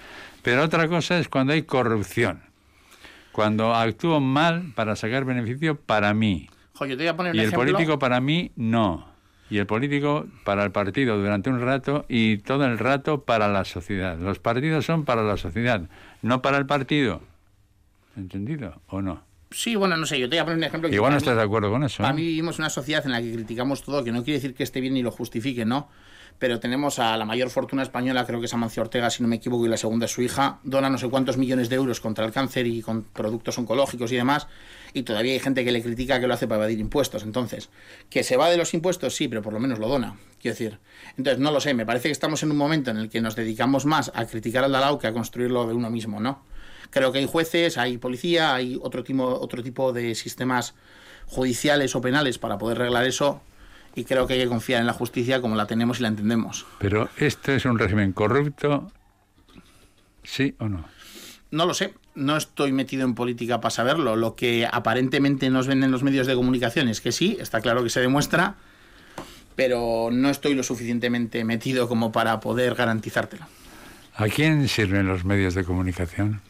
Pero 0.43 0.63
otra 0.65 0.87
cosa 0.87 1.19
es 1.19 1.29
cuando 1.29 1.55
hay 1.55 1.63
corrupción 1.63 2.52
cuando 3.33 3.75
actúo 3.75 4.21
mal 4.21 4.73
para 4.75 4.95
sacar 4.95 5.25
beneficio 5.25 5.77
para 5.77 6.15
mí. 6.15 6.49
y 6.81 7.39
el 7.41 7.53
político 7.53 7.99
para 7.99 8.21
mí 8.21 8.53
no. 8.57 9.11
Y 9.51 9.59
el 9.59 9.67
político 9.67 10.27
para 10.45 10.65
el 10.65 10.71
partido 10.71 11.19
durante 11.19 11.51
un 11.51 11.61
rato 11.61 12.07
y 12.09 12.39
todo 12.39 12.65
el 12.65 12.79
rato 12.79 13.25
para 13.25 13.49
la 13.49 13.65
sociedad. 13.65 14.19
Los 14.19 14.39
partidos 14.39 14.87
son 14.87 15.05
para 15.05 15.23
la 15.23 15.37
sociedad, 15.37 15.91
no 16.23 16.41
para 16.41 16.57
el 16.57 16.67
partido. 16.67 17.21
¿Entendido 18.17 18.81
o 18.87 19.03
no? 19.03 19.23
Sí, 19.51 19.75
bueno, 19.77 19.97
no 19.97 20.07
sé, 20.07 20.19
yo 20.19 20.29
te 20.29 20.37
voy 20.37 20.41
a 20.41 20.45
poner 20.45 20.59
un 20.59 20.65
ejemplo. 20.65 20.89
Igual 20.89 21.13
no 21.13 21.19
estás 21.19 21.37
de 21.37 21.43
acuerdo 21.43 21.71
con 21.71 21.85
eso. 21.85 22.05
A 22.05 22.13
mí 22.13 22.23
vivimos 22.23 22.59
una 22.59 22.71
sociedad 22.71 23.05
en 23.05 23.13
la 23.13 23.21
que 23.21 23.33
criticamos 23.33 23.83
todo, 23.83 24.03
que 24.03 24.13
no 24.13 24.25
quiere 24.25 24.39
decir 24.39 24.55
que 24.55 24.63
esté 24.63 24.81
bien 24.81 24.95
ni 24.95 25.03
lo 25.03 25.11
justifique, 25.11 25.65
¿no? 25.65 25.89
Pero 26.43 26.59
tenemos 26.59 26.99
a 26.99 27.17
la 27.17 27.25
mayor 27.25 27.51
fortuna 27.51 27.85
española, 27.85 28.27
creo 28.27 28.41
que 28.41 28.47
es 28.47 28.53
Amancio 28.53 28.83
Ortega, 28.83 29.11
si 29.11 29.23
no 29.23 29.29
me 29.29 29.37
equivoco, 29.37 29.65
y 29.65 29.69
la 29.69 29.77
segunda 29.77 30.07
es 30.07 30.11
su 30.11 30.23
hija, 30.23 30.59
dona 30.65 30.91
no 30.91 30.99
sé 30.99 31.09
cuántos 31.09 31.37
millones 31.37 31.69
de 31.69 31.77
euros 31.77 32.01
contra 32.01 32.27
el 32.27 32.33
cáncer 32.33 32.67
y 32.67 32.83
con 32.83 33.05
productos 33.05 33.57
oncológicos 33.59 34.11
y 34.11 34.17
demás, 34.17 34.49
y 34.93 35.05
todavía 35.05 35.35
hay 35.35 35.39
gente 35.39 35.65
que 35.65 35.71
le 35.71 35.81
critica 35.81 36.19
que 36.19 36.27
lo 36.27 36.35
hace 36.35 36.49
para 36.49 36.63
evadir 36.63 36.81
impuestos. 36.81 37.23
Entonces, 37.23 37.71
que 38.11 38.25
se 38.25 38.37
va 38.37 38.51
de 38.51 38.57
los 38.57 38.75
impuestos, 38.75 39.15
sí, 39.15 39.29
pero 39.29 39.41
por 39.41 39.53
lo 39.53 39.61
menos 39.61 39.79
lo 39.79 39.87
dona, 39.87 40.17
quiero 40.41 40.57
decir. 40.57 40.81
Entonces, 41.17 41.39
no 41.39 41.53
lo 41.53 41.61
sé, 41.61 41.75
me 41.75 41.87
parece 41.87 42.09
que 42.09 42.13
estamos 42.13 42.43
en 42.43 42.51
un 42.51 42.57
momento 42.57 42.91
en 42.91 42.97
el 42.97 43.09
que 43.09 43.21
nos 43.21 43.37
dedicamos 43.37 43.87
más 43.87 44.11
a 44.13 44.27
criticar 44.27 44.65
al 44.65 44.73
Dalau 44.73 44.99
que 44.99 45.07
a 45.07 45.13
construirlo 45.13 45.69
de 45.69 45.75
uno 45.75 45.91
mismo, 45.91 46.19
¿no? 46.19 46.43
Creo 46.91 47.13
que 47.13 47.21
hay 47.21 47.27
jueces, 47.27 47.79
hay 47.79 47.99
policía, 47.99 48.53
hay 48.53 48.81
otro 48.83 49.05
tipo, 49.05 49.27
otro 49.27 49.63
tipo 49.63 49.93
de 49.93 50.17
sistemas 50.17 50.75
judiciales 51.27 51.95
o 51.95 52.01
penales 52.01 52.39
para 52.39 52.59
poder 52.59 52.79
arreglar 52.79 53.07
eso 53.07 53.43
y 53.95 54.05
creo 54.05 54.27
que 54.27 54.35
hay 54.35 54.41
que 54.41 54.49
confiar 54.49 54.81
en 54.81 54.87
la 54.87 54.93
justicia 54.93 55.41
como 55.41 55.57
la 55.57 55.67
tenemos 55.67 55.99
y 55.99 56.03
la 56.03 56.09
entendemos. 56.09 56.67
Pero 56.79 57.09
¿este 57.17 57.57
es 57.57 57.65
un 57.65 57.79
régimen 57.79 58.13
corrupto? 58.13 58.91
¿Sí 60.23 60.55
o 60.59 60.69
no? 60.69 60.85
No 61.51 61.67
lo 61.67 61.75
sé, 61.75 61.95
no 62.15 62.37
estoy 62.37 62.73
metido 62.73 63.05
en 63.05 63.15
política 63.15 63.61
para 63.61 63.71
saberlo. 63.71 64.17
Lo 64.17 64.35
que 64.35 64.67
aparentemente 64.71 65.51
nos 65.51 65.67
venden 65.67 65.91
los 65.91 66.03
medios 66.03 66.27
de 66.27 66.35
comunicación 66.35 66.89
es 66.89 67.01
que 67.01 67.13
sí, 67.13 67.37
está 67.41 67.61
claro 67.61 67.83
que 67.83 67.91
se 67.91 68.01
demuestra, 68.01 68.55
pero 69.55 70.09
no 70.11 70.31
estoy 70.31 70.55
lo 70.55 70.63
suficientemente 70.63 71.45
metido 71.45 71.89
como 71.89 72.11
para 72.11 72.41
poder 72.41 72.75
garantizártelo. 72.75 73.45
¿A 74.15 74.29
quién 74.29 74.69
sirven 74.69 75.07
los 75.07 75.25
medios 75.25 75.55
de 75.55 75.65
comunicación? 75.65 76.41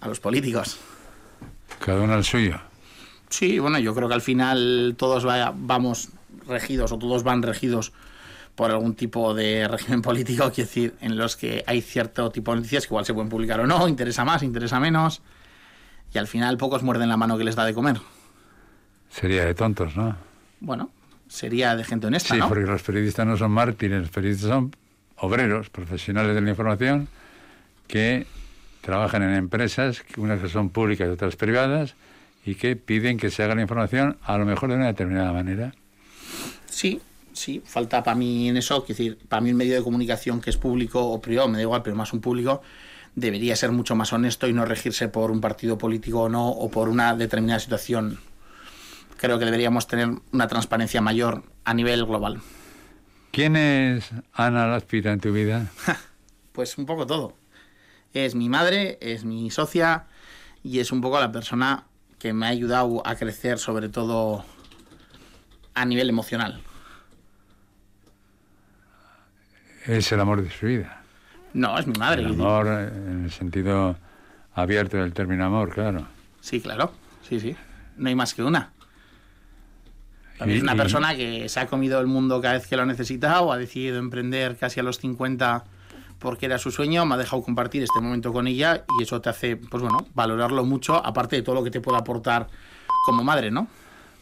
A 0.00 0.08
los 0.08 0.20
políticos. 0.20 0.78
Cada 1.84 2.00
uno 2.00 2.14
al 2.14 2.24
suyo. 2.24 2.60
Sí, 3.28 3.58
bueno, 3.58 3.78
yo 3.78 3.94
creo 3.94 4.08
que 4.08 4.14
al 4.14 4.22
final 4.22 4.94
todos 4.96 5.24
vamos 5.56 6.10
regidos 6.46 6.92
o 6.92 6.98
todos 6.98 7.22
van 7.22 7.42
regidos 7.42 7.92
por 8.54 8.70
algún 8.70 8.94
tipo 8.94 9.34
de 9.34 9.68
régimen 9.68 10.02
político, 10.02 10.50
quiero 10.54 10.68
decir, 10.68 10.94
en 11.00 11.16
los 11.16 11.36
que 11.36 11.62
hay 11.66 11.82
cierto 11.82 12.30
tipo 12.30 12.52
de 12.52 12.56
noticias 12.56 12.84
que 12.84 12.88
igual 12.88 13.04
se 13.04 13.14
pueden 13.14 13.28
publicar 13.28 13.60
o 13.60 13.66
no, 13.66 13.86
interesa 13.86 14.24
más, 14.24 14.42
interesa 14.42 14.80
menos, 14.80 15.22
y 16.12 16.18
al 16.18 16.26
final 16.26 16.56
pocos 16.56 16.82
muerden 16.82 17.08
la 17.08 17.16
mano 17.16 17.36
que 17.36 17.44
les 17.44 17.54
da 17.54 17.64
de 17.64 17.74
comer. 17.74 18.00
Sería 19.10 19.44
de 19.44 19.54
tontos, 19.54 19.94
¿no? 19.96 20.16
Bueno, 20.60 20.90
sería 21.28 21.76
de 21.76 21.84
gente 21.84 22.06
honesta, 22.06 22.34
sí, 22.34 22.40
porque 22.48 22.64
los 22.64 22.82
periodistas 22.82 23.26
no 23.26 23.36
son 23.36 23.50
mártires, 23.50 24.00
los 24.00 24.10
periodistas 24.10 24.48
son 24.48 24.74
obreros, 25.18 25.68
profesionales 25.68 26.34
de 26.34 26.40
la 26.40 26.50
información, 26.50 27.08
que 27.86 28.26
trabajan 28.80 29.22
en 29.22 29.34
empresas, 29.34 30.02
unas 30.16 30.40
que 30.40 30.48
son 30.48 30.70
públicas 30.70 31.08
y 31.08 31.10
otras 31.10 31.36
privadas, 31.36 31.94
y 32.44 32.54
que 32.54 32.76
piden 32.76 33.18
que 33.18 33.30
se 33.30 33.42
haga 33.42 33.54
la 33.54 33.62
información 33.62 34.16
a 34.22 34.38
lo 34.38 34.46
mejor 34.46 34.70
de 34.70 34.76
una 34.76 34.86
determinada 34.86 35.32
manera. 35.32 35.74
Sí, 36.66 37.00
sí, 37.32 37.62
falta 37.64 38.02
para 38.02 38.16
mí 38.16 38.48
en 38.48 38.56
eso, 38.56 38.82
es 38.82 38.88
decir, 38.88 39.18
para 39.28 39.40
mí 39.40 39.50
un 39.50 39.56
medio 39.56 39.74
de 39.74 39.82
comunicación 39.82 40.40
que 40.40 40.50
es 40.50 40.56
público 40.56 41.04
o 41.04 41.20
privado, 41.20 41.48
me 41.48 41.58
da 41.58 41.62
igual, 41.62 41.82
pero 41.82 41.96
más 41.96 42.12
un 42.12 42.20
público, 42.20 42.62
debería 43.14 43.56
ser 43.56 43.72
mucho 43.72 43.94
más 43.94 44.12
honesto 44.12 44.46
y 44.48 44.52
no 44.52 44.64
regirse 44.64 45.08
por 45.08 45.30
un 45.30 45.40
partido 45.40 45.78
político 45.78 46.22
o 46.22 46.28
no, 46.28 46.48
o 46.48 46.70
por 46.70 46.88
una 46.88 47.14
determinada 47.14 47.60
situación. 47.60 48.18
Creo 49.16 49.38
que 49.38 49.44
deberíamos 49.46 49.86
tener 49.86 50.10
una 50.32 50.46
transparencia 50.46 51.00
mayor 51.00 51.42
a 51.64 51.72
nivel 51.72 52.04
global. 52.04 52.40
¿Quién 53.30 53.56
es 53.56 54.10
Ana 54.32 54.82
en 54.90 55.20
tu 55.20 55.32
vida? 55.32 55.70
pues 56.52 56.78
un 56.78 56.86
poco 56.86 57.06
todo 57.06 57.34
es 58.24 58.34
mi 58.34 58.48
madre, 58.48 58.98
es 59.00 59.24
mi 59.24 59.50
socia 59.50 60.06
y 60.62 60.78
es 60.78 60.90
un 60.90 61.00
poco 61.00 61.20
la 61.20 61.32
persona 61.32 61.84
que 62.18 62.32
me 62.32 62.46
ha 62.46 62.48
ayudado 62.48 63.06
a 63.06 63.14
crecer, 63.16 63.58
sobre 63.58 63.88
todo 63.88 64.44
a 65.76 65.84
nivel 65.84 66.08
emocional. 66.08 66.60
Es 69.86 70.10
el 70.10 70.18
amor 70.18 70.42
de 70.42 70.50
su 70.50 70.66
vida. 70.66 71.02
No, 71.52 71.78
es 71.78 71.86
mi 71.86 71.92
madre. 71.96 72.22
El 72.22 72.32
amor 72.32 72.66
en 72.66 73.24
el 73.24 73.30
sentido 73.30 73.96
abierto 74.54 74.96
del 74.96 75.12
término 75.12 75.44
amor, 75.44 75.70
claro. 75.70 76.08
Sí, 76.40 76.60
claro. 76.60 76.92
Sí, 77.28 77.38
sí. 77.38 77.54
No 77.96 78.08
hay 78.08 78.14
más 78.14 78.34
que 78.34 78.42
una. 78.42 78.72
es 80.40 80.62
una 80.62 80.74
persona 80.74 81.14
que 81.14 81.48
se 81.48 81.60
ha 81.60 81.66
comido 81.66 82.00
el 82.00 82.06
mundo 82.06 82.40
cada 82.40 82.54
vez 82.54 82.66
que 82.66 82.76
lo 82.76 82.82
ha 82.82 82.86
necesitado, 82.86 83.52
ha 83.52 83.58
decidido 83.58 83.98
emprender 83.98 84.56
casi 84.56 84.80
a 84.80 84.82
los 84.82 84.98
50 84.98 85.64
porque 86.18 86.46
era 86.46 86.58
su 86.58 86.70
sueño, 86.70 87.04
me 87.04 87.14
ha 87.14 87.18
dejado 87.18 87.42
compartir 87.42 87.82
este 87.82 88.00
momento 88.00 88.32
con 88.32 88.46
ella 88.46 88.84
y 88.98 89.02
eso 89.02 89.20
te 89.20 89.28
hace, 89.28 89.56
pues 89.56 89.82
bueno, 89.82 90.06
valorarlo 90.14 90.64
mucho, 90.64 90.96
aparte 91.04 91.36
de 91.36 91.42
todo 91.42 91.54
lo 91.54 91.62
que 91.62 91.70
te 91.70 91.80
puede 91.80 91.98
aportar 91.98 92.48
como 93.04 93.22
madre, 93.22 93.50
¿no? 93.50 93.68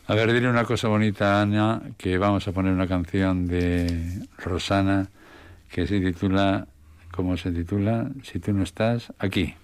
A 0.06 0.14
ver, 0.14 0.30
dile 0.34 0.50
una 0.50 0.64
cosa 0.64 0.88
bonita, 0.88 1.40
Ana, 1.40 1.80
que 1.96 2.18
vamos 2.18 2.46
a 2.46 2.52
poner 2.52 2.72
una 2.72 2.86
canción 2.86 3.46
de 3.46 4.26
Rosana 4.36 5.08
que 5.70 5.86
se 5.86 5.98
titula, 5.98 6.66
¿cómo 7.10 7.38
se 7.38 7.50
titula? 7.50 8.10
Si 8.22 8.38
tú 8.38 8.52
no 8.52 8.62
estás 8.62 9.12
aquí. 9.18 9.54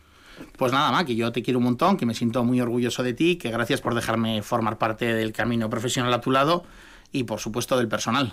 Pues 0.57 0.73
nada, 0.73 1.05
que 1.05 1.15
yo 1.15 1.31
te 1.31 1.43
quiero 1.43 1.59
un 1.59 1.67
montón, 1.67 1.99
que 1.99 2.07
me 2.07 2.15
siento 2.15 2.43
muy 2.43 2.59
orgulloso 2.59 3.03
de 3.03 3.13
ti, 3.13 3.37
que 3.37 3.51
gracias 3.51 3.83
por 3.83 3.95
dejarme 3.95 4.41
formar 4.43 4.79
parte 4.79 5.13
del 5.13 5.33
camino 5.33 5.69
profesional 5.69 6.13
a 6.15 6.23
tu 6.23 6.31
lado 6.31 6.65
y 7.13 7.25
por 7.25 7.39
supuesto 7.39 7.77
del 7.77 7.89
personal. 7.89 8.33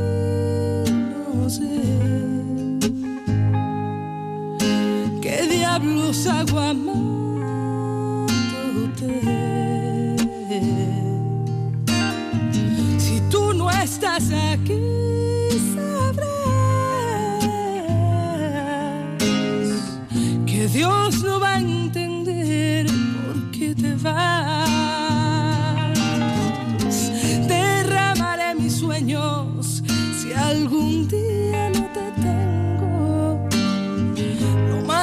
hago 6.27 6.59
amándote? 6.59 8.27
Si 12.97 13.21
tú 13.29 13.53
no 13.53 13.69
estás 13.69 14.31
aquí, 14.31 14.80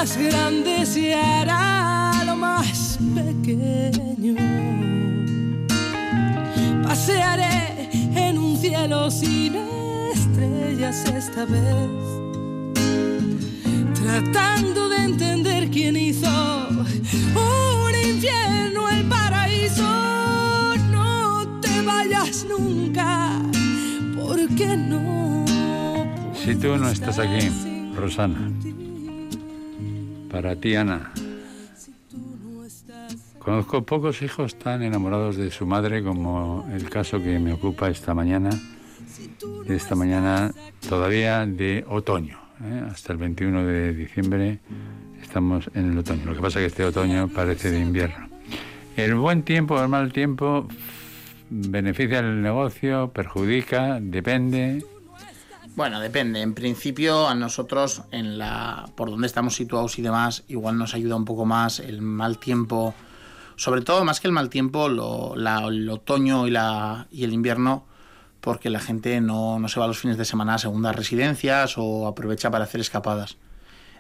más 0.08 0.16
grande 0.16 0.86
se 0.86 1.14
hará 1.14 2.24
lo 2.24 2.34
más 2.36 2.98
pequeño. 3.14 4.36
Pasearé 6.82 7.90
en 8.14 8.38
un 8.38 8.56
cielo 8.56 9.10
sin 9.10 9.56
estrellas 10.14 11.04
esta 11.14 11.44
vez, 11.44 11.90
tratando 14.02 14.88
de 14.88 14.96
entender 14.96 15.68
quién 15.70 15.96
hizo 15.96 16.68
un 16.70 17.94
infierno, 18.10 18.88
el 18.88 19.04
paraíso. 19.08 19.88
No 20.90 21.60
te 21.60 21.82
vayas 21.82 22.46
nunca, 22.48 23.42
porque 24.16 24.74
no. 24.74 25.44
Si 26.34 26.54
tú 26.54 26.78
no 26.78 26.88
estás 26.88 27.18
aquí, 27.18 27.50
Rosana 27.94 28.50
para 30.30 30.56
ti, 30.56 30.74
Ana. 30.74 31.12
Conozco 33.38 33.82
pocos 33.82 34.20
hijos 34.22 34.56
tan 34.58 34.82
enamorados 34.82 35.36
de 35.36 35.50
su 35.50 35.66
madre 35.66 36.02
como 36.02 36.68
el 36.72 36.90
caso 36.90 37.22
que 37.22 37.38
me 37.38 37.52
ocupa 37.52 37.88
esta 37.88 38.12
mañana, 38.12 38.50
esta 39.66 39.94
mañana 39.94 40.52
todavía 40.86 41.46
de 41.46 41.84
otoño. 41.88 42.38
¿eh? 42.62 42.82
Hasta 42.90 43.12
el 43.12 43.18
21 43.18 43.64
de 43.64 43.94
diciembre 43.94 44.58
estamos 45.22 45.70
en 45.74 45.92
el 45.92 45.98
otoño. 45.98 46.26
Lo 46.26 46.34
que 46.34 46.40
pasa 46.40 46.58
es 46.58 46.64
que 46.64 46.66
este 46.66 46.84
otoño 46.84 47.28
parece 47.28 47.70
de 47.70 47.80
invierno. 47.80 48.28
El 48.96 49.14
buen 49.14 49.44
tiempo, 49.44 49.80
el 49.80 49.88
mal 49.88 50.12
tiempo, 50.12 50.68
beneficia 51.48 52.18
el 52.18 52.42
negocio, 52.42 53.10
perjudica, 53.12 53.98
depende. 54.00 54.84
Bueno, 55.78 56.00
depende. 56.00 56.40
En 56.40 56.54
principio, 56.54 57.28
a 57.28 57.36
nosotros, 57.36 58.02
en 58.10 58.36
la, 58.36 58.90
por 58.96 59.10
donde 59.10 59.28
estamos 59.28 59.54
situados 59.54 59.96
y 60.00 60.02
demás, 60.02 60.42
igual 60.48 60.76
nos 60.76 60.92
ayuda 60.92 61.14
un 61.14 61.24
poco 61.24 61.46
más 61.46 61.78
el 61.78 62.02
mal 62.02 62.38
tiempo. 62.38 62.96
Sobre 63.54 63.82
todo, 63.82 64.04
más 64.04 64.18
que 64.18 64.26
el 64.26 64.32
mal 64.32 64.50
tiempo, 64.50 64.88
lo, 64.88 65.36
la, 65.36 65.68
el 65.68 65.88
otoño 65.88 66.48
y, 66.48 66.50
la, 66.50 67.06
y 67.12 67.22
el 67.22 67.32
invierno, 67.32 67.84
porque 68.40 68.70
la 68.70 68.80
gente 68.80 69.20
no, 69.20 69.60
no 69.60 69.68
se 69.68 69.78
va 69.78 69.86
los 69.86 70.00
fines 70.00 70.18
de 70.18 70.24
semana 70.24 70.54
a 70.54 70.58
segundas 70.58 70.96
residencias 70.96 71.74
o 71.78 72.08
aprovecha 72.08 72.50
para 72.50 72.64
hacer 72.64 72.80
escapadas. 72.80 73.36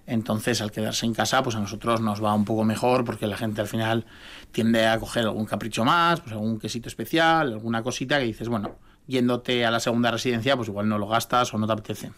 Entonces, 0.04 0.60
al 0.60 0.72
quedarse 0.72 1.06
en 1.06 1.14
casa, 1.14 1.44
pues 1.44 1.54
a 1.54 1.60
nosotros 1.60 2.00
nos 2.00 2.20
va 2.20 2.34
un 2.34 2.44
poco 2.44 2.64
mejor 2.64 3.04
porque 3.04 3.28
la 3.28 3.36
gente 3.36 3.60
al 3.60 3.68
final 3.68 4.04
tiende 4.50 4.84
a 4.88 4.98
coger 4.98 5.26
algún 5.26 5.46
capricho 5.46 5.84
más, 5.84 6.22
pues 6.22 6.32
algún 6.32 6.58
quesito 6.58 6.88
especial, 6.88 7.52
alguna 7.52 7.84
cosita 7.84 8.18
que 8.18 8.24
dices, 8.24 8.48
bueno, 8.48 8.74
yéndote 9.08 9.66
a 9.66 9.72
la 9.72 9.80
segunda 9.80 10.12
residencia, 10.12 10.54
pues 10.54 10.68
igual 10.68 10.88
no 10.88 10.98
lo 10.98 11.08
gastas 11.08 11.52
o 11.52 11.58
no 11.58 11.66
te 11.66 11.72
apetece. 11.72 12.12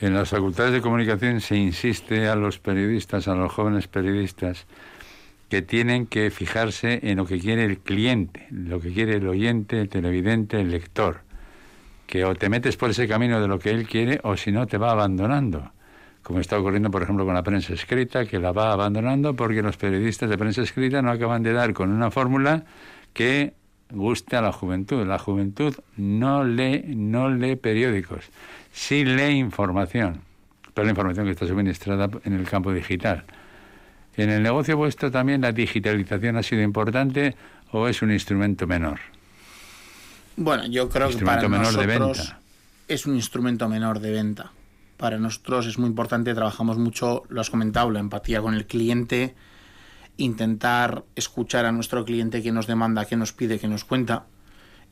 En 0.00 0.14
las 0.14 0.30
facultades 0.30 0.72
de 0.72 0.82
comunicación 0.82 1.40
se 1.40 1.56
insiste 1.56 2.28
a 2.28 2.34
los 2.34 2.58
periodistas, 2.58 3.28
a 3.28 3.34
los 3.34 3.52
jóvenes 3.52 3.86
periodistas, 3.86 4.66
que 5.48 5.62
tienen 5.62 6.06
que 6.06 6.30
fijarse 6.30 6.98
en 7.04 7.18
lo 7.18 7.24
que 7.24 7.38
quiere 7.38 7.64
el 7.64 7.78
cliente, 7.78 8.48
lo 8.50 8.80
que 8.80 8.92
quiere 8.92 9.16
el 9.16 9.28
oyente, 9.28 9.80
el 9.80 9.88
televidente, 9.88 10.60
el 10.60 10.72
lector. 10.72 11.20
Que 12.06 12.24
o 12.24 12.34
te 12.34 12.48
metes 12.48 12.76
por 12.76 12.90
ese 12.90 13.06
camino 13.06 13.40
de 13.40 13.46
lo 13.46 13.58
que 13.58 13.70
él 13.70 13.86
quiere 13.86 14.18
o 14.24 14.36
si 14.36 14.50
no 14.50 14.66
te 14.66 14.76
va 14.76 14.90
abandonando. 14.90 15.70
Como 16.22 16.40
está 16.40 16.58
ocurriendo, 16.58 16.90
por 16.90 17.02
ejemplo, 17.02 17.24
con 17.24 17.34
la 17.34 17.42
prensa 17.42 17.72
escrita, 17.72 18.26
que 18.26 18.38
la 18.38 18.52
va 18.52 18.72
abandonando 18.72 19.36
porque 19.36 19.62
los 19.62 19.76
periodistas 19.76 20.28
de 20.28 20.38
prensa 20.38 20.62
escrita 20.62 21.00
no 21.00 21.10
acaban 21.10 21.42
de 21.42 21.52
dar 21.52 21.72
con 21.74 21.90
una 21.90 22.10
fórmula 22.10 22.64
que 23.12 23.54
guste 23.92 24.36
a 24.36 24.42
la 24.42 24.52
juventud. 24.52 25.06
La 25.06 25.18
juventud 25.18 25.74
no 25.96 26.44
lee, 26.44 26.82
no 26.88 27.30
lee 27.30 27.56
periódicos, 27.56 28.24
sí 28.72 29.04
lee 29.04 29.38
información, 29.38 30.22
toda 30.74 30.84
la 30.84 30.90
información 30.90 31.26
que 31.26 31.32
está 31.32 31.46
suministrada 31.46 32.08
en 32.24 32.32
el 32.32 32.48
campo 32.48 32.72
digital. 32.72 33.24
¿En 34.16 34.30
el 34.30 34.42
negocio 34.42 34.76
vuestro 34.76 35.10
también 35.10 35.40
la 35.40 35.52
digitalización 35.52 36.36
ha 36.36 36.42
sido 36.42 36.62
importante 36.62 37.34
o 37.70 37.88
es 37.88 38.02
un 38.02 38.12
instrumento 38.12 38.66
menor? 38.66 39.00
Bueno, 40.36 40.66
yo 40.66 40.88
creo 40.88 41.08
que 41.10 41.24
para 41.24 41.48
nosotros 41.48 42.34
es 42.88 43.06
un 43.06 43.14
instrumento 43.14 43.68
menor 43.68 44.00
de 44.00 44.10
venta. 44.10 44.52
Para 44.96 45.18
nosotros 45.18 45.66
es 45.66 45.78
muy 45.78 45.88
importante, 45.88 46.34
trabajamos 46.34 46.78
mucho, 46.78 47.24
lo 47.28 47.40
has 47.40 47.50
comentado, 47.50 47.90
la 47.90 48.00
empatía 48.00 48.40
con 48.40 48.54
el 48.54 48.66
cliente, 48.66 49.34
intentar 50.16 51.04
escuchar 51.16 51.64
a 51.64 51.72
nuestro 51.72 52.04
cliente 52.04 52.42
que 52.42 52.52
nos 52.52 52.66
demanda, 52.66 53.04
que 53.04 53.16
nos 53.16 53.32
pide, 53.32 53.58
que 53.58 53.68
nos 53.68 53.84
cuenta. 53.84 54.26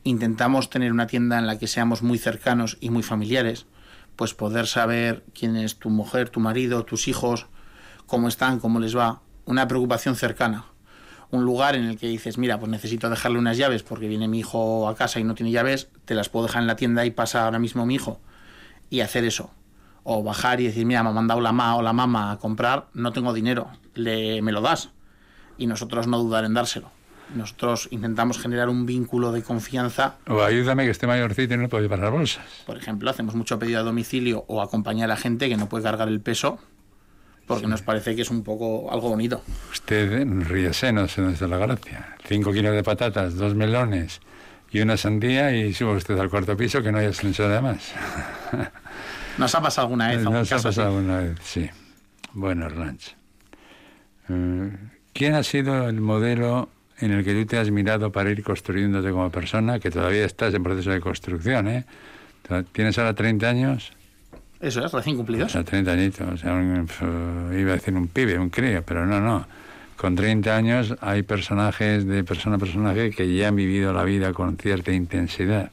Intentamos 0.03 0.69
tener 0.69 0.91
una 0.91 1.07
tienda 1.07 1.37
en 1.37 1.47
la 1.47 1.59
que 1.59 1.67
seamos 1.67 2.01
muy 2.01 2.17
cercanos 2.17 2.77
y 2.81 2.89
muy 2.89 3.03
familiares, 3.03 3.67
pues 4.15 4.33
poder 4.33 4.67
saber 4.67 5.23
quién 5.33 5.55
es 5.55 5.77
tu 5.77 5.89
mujer, 5.89 6.29
tu 6.29 6.39
marido, 6.39 6.85
tus 6.85 7.07
hijos, 7.07 7.47
cómo 8.07 8.27
están, 8.27 8.59
cómo 8.59 8.79
les 8.79 8.97
va. 8.97 9.21
Una 9.45 9.67
preocupación 9.67 10.15
cercana. 10.15 10.65
Un 11.29 11.45
lugar 11.45 11.75
en 11.75 11.85
el 11.85 11.97
que 11.97 12.07
dices, 12.07 12.37
mira, 12.37 12.59
pues 12.59 12.69
necesito 12.69 13.09
dejarle 13.09 13.39
unas 13.39 13.57
llaves 13.57 13.83
porque 13.83 14.07
viene 14.07 14.27
mi 14.27 14.39
hijo 14.39 14.89
a 14.89 14.95
casa 14.95 15.19
y 15.19 15.23
no 15.23 15.33
tiene 15.33 15.51
llaves, 15.51 15.89
te 16.03 16.13
las 16.13 16.27
puedo 16.27 16.47
dejar 16.47 16.61
en 16.61 16.67
la 16.67 16.75
tienda 16.75 17.05
y 17.05 17.11
pasa 17.11 17.45
ahora 17.45 17.59
mismo 17.59 17.85
mi 17.85 17.95
hijo. 17.95 18.19
Y 18.89 18.99
hacer 18.99 19.23
eso. 19.23 19.51
O 20.03 20.23
bajar 20.23 20.59
y 20.59 20.65
decir, 20.65 20.85
mira, 20.85 21.03
me 21.03 21.09
ha 21.09 21.13
mandado 21.13 21.39
la 21.39 21.53
mamá 21.53 21.77
o 21.77 21.81
la 21.81 21.93
mamá 21.93 22.31
a 22.31 22.39
comprar, 22.39 22.89
no 22.93 23.13
tengo 23.13 23.33
dinero, 23.33 23.69
le, 23.93 24.41
me 24.41 24.51
lo 24.51 24.59
das 24.61 24.91
y 25.57 25.67
nosotros 25.67 26.07
no 26.07 26.17
dudar 26.19 26.45
en 26.45 26.53
dárselo. 26.53 26.91
Nosotros 27.35 27.87
intentamos 27.91 28.39
generar 28.39 28.67
un 28.67 28.85
vínculo 28.85 29.31
de 29.31 29.41
confianza. 29.41 30.15
O 30.27 30.41
ayúdame 30.41 30.83
que 30.83 30.91
esté 30.91 31.07
mayorcito 31.07 31.53
y 31.53 31.57
no 31.57 31.69
puede 31.69 31.83
llevar 31.83 31.99
las 31.99 32.11
bolsas. 32.11 32.45
Por 32.65 32.77
ejemplo, 32.77 33.09
hacemos 33.09 33.35
mucho 33.35 33.57
pedido 33.57 33.79
a 33.79 33.83
domicilio 33.83 34.43
o 34.47 34.61
acompañar 34.61 35.05
a 35.05 35.13
la 35.13 35.17
gente 35.17 35.47
que 35.47 35.55
no 35.55 35.69
puede 35.69 35.83
cargar 35.83 36.09
el 36.09 36.19
peso 36.19 36.59
porque 37.47 37.67
nos 37.67 37.81
parece 37.81 38.15
que 38.15 38.21
es 38.21 38.29
un 38.29 38.43
poco 38.43 38.91
algo 38.91 39.09
bonito. 39.09 39.43
Usted 39.71 40.25
ríese, 40.47 40.93
no 40.93 41.07
sé 41.07 41.21
dónde 41.21 41.33
está 41.33 41.47
la 41.47 41.57
gracia. 41.57 42.15
Cinco 42.25 42.53
kilos 42.53 42.73
de 42.73 42.83
patatas, 42.83 43.35
dos 43.35 43.55
melones 43.55 44.21
y 44.71 44.79
una 44.79 44.95
sandía 44.95 45.53
y 45.53 45.73
sube 45.73 45.95
usted 45.95 46.17
al 46.17 46.29
cuarto 46.29 46.55
piso 46.55 46.81
que 46.81 46.91
no 46.91 46.99
haya 46.99 47.09
ascensor 47.09 47.51
además. 47.51 47.91
Nos 49.37 49.53
ha 49.55 49.61
pasado 49.61 49.87
alguna 49.87 50.09
vez. 50.09 50.23
Nos 50.23 50.51
ha 50.51 50.59
pasado 50.59 50.87
alguna 50.87 51.17
vez, 51.19 51.37
sí. 51.43 51.69
Bueno, 52.33 52.69
Ranch. 52.69 53.15
¿Quién 55.13 55.33
ha 55.35 55.43
sido 55.43 55.87
el 55.87 56.01
modelo 56.01 56.69
en 56.99 57.11
el 57.11 57.23
que 57.23 57.33
tú 57.33 57.45
te 57.45 57.57
has 57.57 57.71
mirado 57.71 58.11
para 58.11 58.29
ir 58.29 58.43
construyéndote 58.43 59.11
como 59.11 59.29
persona, 59.29 59.79
que 59.79 59.89
todavía 59.91 60.25
estás 60.25 60.53
en 60.53 60.63
proceso 60.63 60.91
de 60.91 61.01
construcción, 61.01 61.67
¿eh? 61.67 61.85
¿Tienes 62.71 62.97
ahora 62.97 63.13
30 63.13 63.49
años? 63.49 63.91
Eso 64.59 64.85
es, 64.85 64.91
recién 64.91 65.17
cumplidos. 65.17 65.47
O 65.47 65.49
sea, 65.49 65.63
30 65.63 65.91
añitos, 65.91 66.27
o 66.27 66.37
sea, 66.37 66.51
iba 67.57 67.71
a 67.71 67.75
decir 67.75 67.93
un 67.95 68.07
pibe, 68.07 68.37
un 68.37 68.49
crío, 68.49 68.83
pero 68.83 69.05
no, 69.05 69.19
no. 69.19 69.47
Con 69.95 70.15
30 70.15 70.55
años 70.55 70.95
hay 71.01 71.23
personajes 71.23 72.05
de 72.05 72.23
persona 72.23 72.57
a 72.57 72.59
personaje 72.59 73.11
que 73.11 73.33
ya 73.33 73.49
han 73.49 73.55
vivido 73.55 73.93
la 73.93 74.03
vida 74.03 74.33
con 74.33 74.57
cierta 74.57 74.91
intensidad. 74.91 75.71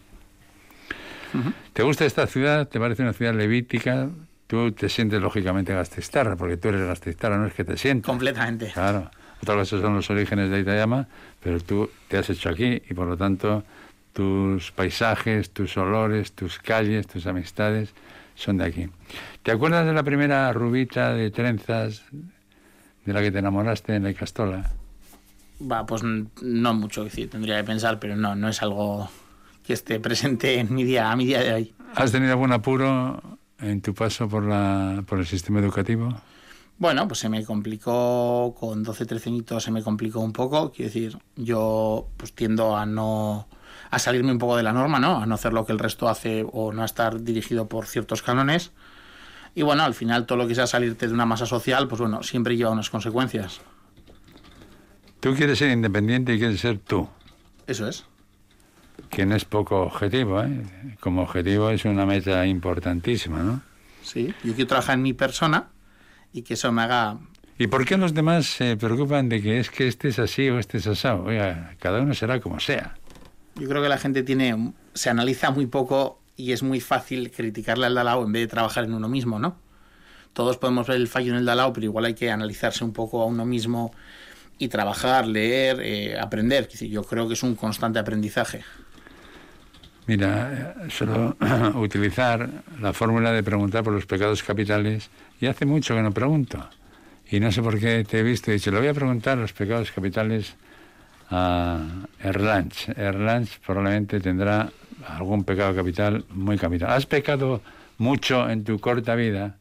¿Te 1.73 1.83
gusta 1.83 2.05
esta 2.07 2.27
ciudad? 2.27 2.69
¿Te 2.69 2.81
parece 2.81 3.03
una 3.03 3.13
ciudad 3.13 3.35
levítica? 3.35 4.09
Tú 4.47 4.73
te 4.73 4.89
sientes 4.89 5.21
lógicamente 5.21 5.75
gastistarra, 5.75 6.37
porque 6.37 6.57
tú 6.57 6.69
eres 6.69 6.83
gastistarra, 6.83 7.37
no 7.37 7.47
es 7.47 7.55
que 7.55 7.65
te 7.65 7.77
sientas. 7.77 8.07
Completamente. 8.07 8.71
Claro. 8.73 9.11
Otra 9.43 9.55
cosa 9.55 9.81
son 9.81 9.95
los 9.95 10.11
orígenes 10.11 10.51
de 10.51 10.61
Itayama, 10.61 11.07
pero 11.43 11.61
tú 11.61 11.91
te 12.09 12.19
has 12.19 12.29
hecho 12.31 12.49
aquí 12.49 12.83
y 12.89 12.95
por 12.95 13.07
lo 13.07 13.17
tanto 13.17 13.65
tus 14.13 14.73
paisajes, 14.73 15.51
tus 15.51 15.77
olores, 15.77 16.33
tus 16.33 16.59
calles, 16.59 17.07
tus 17.07 17.27
amistades 17.27 17.91
son 18.35 18.59
de 18.59 18.65
aquí. 18.65 18.89
¿Te 19.43 19.53
acuerdas 19.53 19.87
de 19.87 19.93
la 19.93 20.03
primera 20.03 20.53
rubita 20.53 21.15
de 21.15 21.31
trenzas 21.31 22.03
de 23.05 23.13
la 23.13 23.21
que 23.21 23.31
te 23.31 23.39
enamoraste 23.39 23.95
en 23.95 24.05
la 24.05 24.15
Castola? 24.15 24.71
Va, 25.61 25.87
pues 25.87 26.03
no 26.03 26.75
mucho 26.75 27.05
decir, 27.05 27.31
tendría 27.31 27.57
que 27.59 27.65
pensar, 27.65 27.99
pero 27.99 28.17
no, 28.17 28.35
no 28.35 28.49
es 28.49 28.63
algo 28.63 29.09
que 29.65 29.73
esté 29.73 30.01
presente 30.01 30.59
en 30.59 30.73
mi 30.75 30.85
día, 30.85 31.11
a 31.11 31.17
mi 31.17 31.27
día 31.27 31.41
de 31.41 31.53
hoy. 31.53 31.75
¿Has 31.95 32.13
tenido 32.13 32.33
algún 32.33 32.53
apuro 32.53 33.39
en 33.61 33.81
tu 33.83 33.95
paso 33.95 34.29
por, 34.29 34.45
la, 34.45 35.03
por 35.07 35.19
el 35.19 35.27
sistema 35.27 35.61
educativo? 35.61 36.15
Bueno, 36.79 37.09
pues 37.09 37.19
se 37.19 37.29
me 37.29 37.45
complicó, 37.45 38.55
con 38.59 38.85
12, 38.85 39.05
13 39.05 39.31
añitos 39.31 39.65
se 39.65 39.73
me 39.73 39.83
complicó 39.83 40.21
un 40.21 40.33
poco, 40.33 40.71
quiero 40.71 40.89
decir, 40.89 41.19
yo 41.35 42.09
pues 42.17 42.33
tiendo 42.33 42.77
a 42.77 42.87
no 42.87 43.49
a 43.91 43.99
salirme 43.99 44.31
un 44.31 44.39
poco 44.39 44.57
de 44.57 44.63
la 44.63 44.73
norma, 44.73 45.01
¿no? 45.01 45.21
A 45.21 45.27
no 45.27 45.35
hacer 45.35 45.53
lo 45.53 45.67
que 45.67 45.73
el 45.73 45.79
resto 45.81 46.09
hace 46.09 46.47
o 46.53 46.73
no 46.73 46.83
a 46.83 46.85
estar 46.85 47.23
dirigido 47.23 47.69
por 47.69 47.87
ciertos 47.87 48.23
cánones. 48.23 48.71
Y 49.55 49.63
bueno, 49.63 49.83
al 49.83 49.95
final 49.95 50.27
todo 50.27 50.39
lo 50.39 50.47
que 50.47 50.55
sea 50.55 50.67
salirte 50.69 51.09
de 51.09 51.15
una 51.15 51.27
masa 51.27 51.47
social, 51.47 51.89
pues 51.89 52.01
bueno, 52.01 52.23
siempre 52.23 52.57
lleva 52.57 52.71
unas 52.71 52.91
consecuencias. 52.91 53.61
Tú 55.21 55.35
quieres 55.35 55.59
ser 55.59 55.71
independiente 55.71 56.35
y 56.35 56.39
quieres 56.39 56.61
ser 56.61 56.79
tú. 56.79 57.09
Eso 57.67 57.89
es. 57.89 58.05
Que 59.11 59.27
no 59.27 59.35
es 59.35 59.45
poco 59.45 59.81
objetivo, 59.81 60.43
¿eh? 60.43 60.97
Como 61.01 61.23
objetivo 61.23 61.71
es 61.71 61.85
una 61.85 62.07
meta 62.07 62.47
importantísima, 62.47 63.43
¿no? 63.43 63.63
Sí, 64.03 64.33
yo 64.45 64.55
quiero 64.55 64.69
trabajar 64.69 64.95
en 64.95 65.03
mi 65.03 65.13
persona 65.13 65.71
y 66.33 66.43
que 66.43 66.55
eso 66.55 66.73
me 66.73 66.83
haga... 66.83 67.19
¿Y 67.59 67.67
por 67.67 67.85
qué 67.85 67.97
los 67.97 68.15
demás 68.15 68.47
se 68.47 68.77
preocupan 68.77 69.29
de 69.29 69.43
que 69.43 69.59
es 69.59 69.71
que 69.71 69.89
este 69.89 70.09
es 70.09 70.19
así 70.19 70.49
o 70.49 70.59
este 70.59 70.79
es 70.79 70.87
asado? 70.87 71.25
Oiga, 71.25 71.75
cada 71.81 72.01
uno 72.01 72.15
será 72.15 72.41
como 72.41 72.61
sea. 72.61 72.95
Yo 73.57 73.69
creo 73.69 73.83
que 73.83 73.89
la 73.89 73.99
gente 73.99 74.23
tiene, 74.23 74.73
se 74.95 75.11
analiza 75.11 75.51
muy 75.51 75.67
poco 75.67 76.21
y 76.37 76.53
es 76.53 76.63
muy 76.63 76.81
fácil 76.81 77.33
criticarle 77.33 77.87
al 77.87 77.95
Dalao 77.97 78.25
en 78.25 78.33
vez 78.33 78.43
de 78.43 78.47
trabajar 78.47 78.85
en 78.85 78.95
uno 78.95 79.09
mismo, 79.09 79.41
¿no? 79.41 79.57
Todos 80.33 80.57
podemos 80.57 80.87
ver 80.87 80.99
el 80.99 81.09
fallo 81.09 81.33
en 81.33 81.39
el 81.39 81.45
Dalao, 81.45 81.73
pero 81.73 81.85
igual 81.85 82.05
hay 82.05 82.15
que 82.15 82.31
analizarse 82.31 82.85
un 82.85 82.93
poco 82.93 83.23
a 83.23 83.27
uno 83.27 83.45
mismo 83.45 83.93
y 84.59 84.69
trabajar, 84.69 85.27
leer, 85.27 85.81
eh, 85.81 86.19
aprender. 86.19 86.69
Yo 86.69 87.03
creo 87.03 87.27
que 87.27 87.35
es 87.35 87.43
un 87.43 87.57
constante 87.57 87.99
aprendizaje. 87.99 88.63
Mira, 90.09 90.75
solo 90.89 91.37
utilizar 91.75 92.49
la 92.81 92.95
fórmula 92.95 93.31
de 93.31 93.43
preguntar 93.43 93.85
por 93.85 93.93
los 93.93 94.07
pecados 94.07 94.43
capitales, 94.43 95.11
y 95.39 95.45
hace 95.45 95.67
mucho 95.67 95.95
que 95.95 96.01
no 96.01 96.13
pregunto. 96.13 96.67
Y 97.31 97.41
no 97.41 97.53
sé 97.53 97.61
por 97.61 97.79
qué 97.79 98.05
te 98.05 98.21
he 98.21 98.23
visto 98.23 98.51
y 98.51 98.55
dicho, 98.55 98.71
le 98.71 98.79
voy 98.79 98.89
a 98.89 98.95
preguntar 98.95 99.37
los 99.37 99.53
pecados 99.53 99.93
capitales 99.93 100.57
a 101.31 101.83
Erlanch. 102.21 102.89
Erlanch 102.97 103.61
probablemente 103.61 104.19
tendrá 104.19 104.71
algún 105.07 105.45
pecado 105.45 105.75
capital 105.75 106.25
muy 106.31 106.57
capital. 106.57 106.91
¿Has 106.91 107.05
pecado 107.05 107.61
mucho 107.99 108.49
en 108.49 108.65
tu 108.65 108.81
corta 108.81 109.15
vida? 109.15 109.57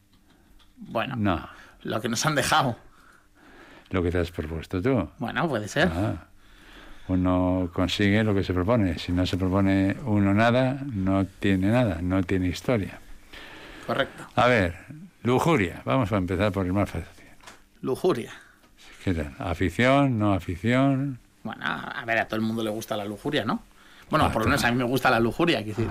Bueno, 0.78 1.14
no. 1.14 1.46
Lo 1.82 2.00
que 2.00 2.08
nos 2.08 2.24
han 2.24 2.34
dejado. 2.34 2.74
Lo 3.90 4.02
que 4.02 4.10
te 4.10 4.16
has 4.16 4.30
propuesto 4.30 4.80
tú. 4.80 5.10
Bueno, 5.18 5.46
puede 5.46 5.68
ser. 5.68 5.90
Ah 5.94 6.27
uno 7.08 7.70
consigue 7.72 8.22
lo 8.22 8.34
que 8.34 8.44
se 8.44 8.54
propone. 8.54 8.98
Si 8.98 9.12
no 9.12 9.26
se 9.26 9.36
propone 9.36 9.96
uno 10.04 10.32
nada, 10.34 10.80
no 10.92 11.26
tiene 11.26 11.68
nada, 11.68 11.98
no 12.02 12.22
tiene 12.22 12.48
historia. 12.48 12.98
Correcto. 13.86 14.26
A 14.34 14.46
ver, 14.46 14.76
lujuria. 15.22 15.82
Vamos 15.84 16.12
a 16.12 16.16
empezar 16.16 16.52
por 16.52 16.66
el 16.66 16.72
más 16.72 16.90
fácil. 16.90 17.08
Lujuria. 17.80 18.32
¿Qué 19.02 19.14
tal? 19.14 19.34
¿Afición? 19.38 20.18
¿No 20.18 20.34
afición? 20.34 21.18
Bueno, 21.42 21.64
a 21.64 22.04
ver, 22.04 22.18
a 22.18 22.26
todo 22.26 22.36
el 22.36 22.42
mundo 22.42 22.62
le 22.62 22.70
gusta 22.70 22.96
la 22.96 23.04
lujuria, 23.04 23.44
¿no? 23.44 23.62
Bueno, 24.10 24.30
por 24.32 24.42
lo 24.42 24.48
menos 24.48 24.64
a 24.64 24.70
mí 24.70 24.76
me 24.76 24.84
gusta 24.84 25.10
la 25.10 25.20
lujuria. 25.20 25.62
decir. 25.62 25.88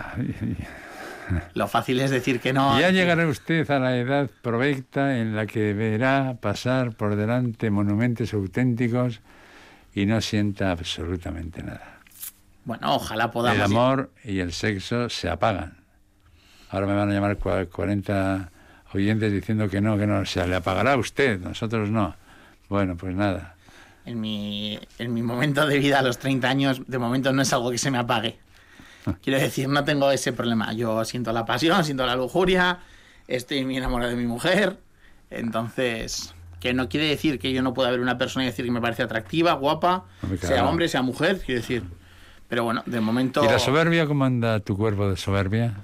Lo 1.55 1.67
fácil 1.67 1.99
es 1.99 2.11
decir 2.11 2.39
que 2.39 2.53
no. 2.53 2.79
Ya 2.79 2.91
llegará 2.91 3.27
usted 3.27 3.69
a 3.69 3.79
la 3.79 3.97
edad 3.97 4.29
provecta 4.41 5.17
en 5.17 5.35
la 5.35 5.45
que 5.45 5.59
deberá 5.59 6.37
pasar 6.39 6.95
por 6.95 7.15
delante 7.15 7.69
monumentos 7.69 8.33
auténticos 8.33 9.21
y 10.01 10.05
no 10.05 10.21
sienta 10.21 10.71
absolutamente 10.71 11.63
nada. 11.63 11.99
Bueno, 12.65 12.95
ojalá 12.95 13.31
podamos. 13.31 13.57
El 13.57 13.63
amor 13.63 14.11
y 14.23 14.39
el 14.39 14.53
sexo 14.53 15.09
se 15.09 15.29
apagan. 15.29 15.77
Ahora 16.69 16.85
me 16.85 16.93
van 16.93 17.09
a 17.09 17.13
llamar 17.13 17.37
cua- 17.39 17.67
40 17.69 18.51
oyentes 18.93 19.31
diciendo 19.31 19.69
que 19.69 19.81
no, 19.81 19.97
que 19.97 20.05
no. 20.05 20.25
Se 20.25 20.45
le 20.47 20.55
apagará 20.55 20.93
a 20.93 20.97
usted, 20.97 21.39
nosotros 21.39 21.89
no. 21.89 22.15
Bueno, 22.69 22.95
pues 22.97 23.15
nada. 23.15 23.55
En 24.05 24.19
mi, 24.21 24.79
en 24.99 25.13
mi 25.13 25.21
momento 25.23 25.65
de 25.65 25.79
vida 25.79 25.99
a 25.99 26.01
los 26.01 26.17
30 26.19 26.47
años, 26.49 26.81
de 26.87 26.97
momento 26.97 27.31
no 27.33 27.41
es 27.41 27.51
algo 27.53 27.71
que 27.71 27.77
se 27.77 27.89
me 27.89 27.97
apague. 27.97 28.37
Quiero 29.23 29.39
decir, 29.39 29.67
no 29.69 29.83
tengo 29.83 30.11
ese 30.11 30.33
problema. 30.33 30.73
Yo 30.73 31.03
siento 31.05 31.31
la 31.33 31.45
pasión, 31.45 31.83
siento 31.85 32.05
la 32.05 32.15
lujuria, 32.15 32.79
estoy 33.27 33.63
muy 33.65 33.77
enamorado 33.77 34.11
de 34.11 34.17
mi 34.17 34.27
mujer. 34.27 34.77
Entonces, 35.29 36.33
que 36.67 36.73
no 36.73 36.89
quiere 36.89 37.07
decir 37.07 37.39
que 37.39 37.53
yo 37.53 37.61
no 37.61 37.73
pueda 37.73 37.89
ver 37.91 38.01
una 38.01 38.17
persona 38.17 38.43
y 38.43 38.47
decir 38.47 38.65
que 38.65 38.71
me 38.71 38.81
parece 38.81 39.03
atractiva, 39.03 39.53
guapa, 39.53 40.05
sea 40.41 40.67
hombre, 40.67 40.89
sea 40.89 41.01
mujer, 41.01 41.41
quiero 41.45 41.61
decir. 41.61 41.83
Pero 42.49 42.65
bueno, 42.65 42.83
de 42.85 42.99
momento. 42.99 43.43
¿Y 43.43 43.47
la 43.47 43.59
soberbia 43.59 44.05
cómo 44.05 44.25
anda 44.25 44.59
tu 44.59 44.75
cuerpo 44.75 45.09
de 45.09 45.15
soberbia? 45.15 45.77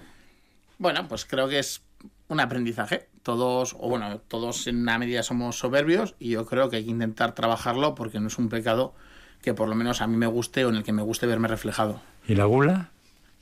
Bueno, 0.77 1.07
pues 1.07 1.25
creo 1.25 1.47
que 1.47 1.59
es 1.59 1.81
un 2.27 2.41
aprendizaje. 2.41 3.07
Todos, 3.21 3.75
o 3.79 3.87
bueno, 3.87 4.19
todos 4.27 4.67
en 4.67 4.81
una 4.81 4.97
medida 4.97 5.23
somos 5.23 5.57
soberbios 5.57 6.15
y 6.19 6.31
yo 6.31 6.45
creo 6.45 6.69
que 6.69 6.77
hay 6.77 6.83
que 6.83 6.91
intentar 6.91 7.33
trabajarlo 7.33 7.95
porque 7.95 8.19
no 8.19 8.27
es 8.27 8.37
un 8.37 8.49
pecado 8.49 8.93
que 9.41 9.53
por 9.53 9.69
lo 9.69 9.75
menos 9.75 10.01
a 10.01 10.07
mí 10.07 10.17
me 10.17 10.27
guste 10.27 10.65
o 10.65 10.69
en 10.69 10.75
el 10.75 10.83
que 10.83 10.91
me 10.91 11.01
guste 11.01 11.27
verme 11.27 11.47
reflejado. 11.47 12.01
¿Y 12.27 12.35
la 12.35 12.45
gula? 12.45 12.89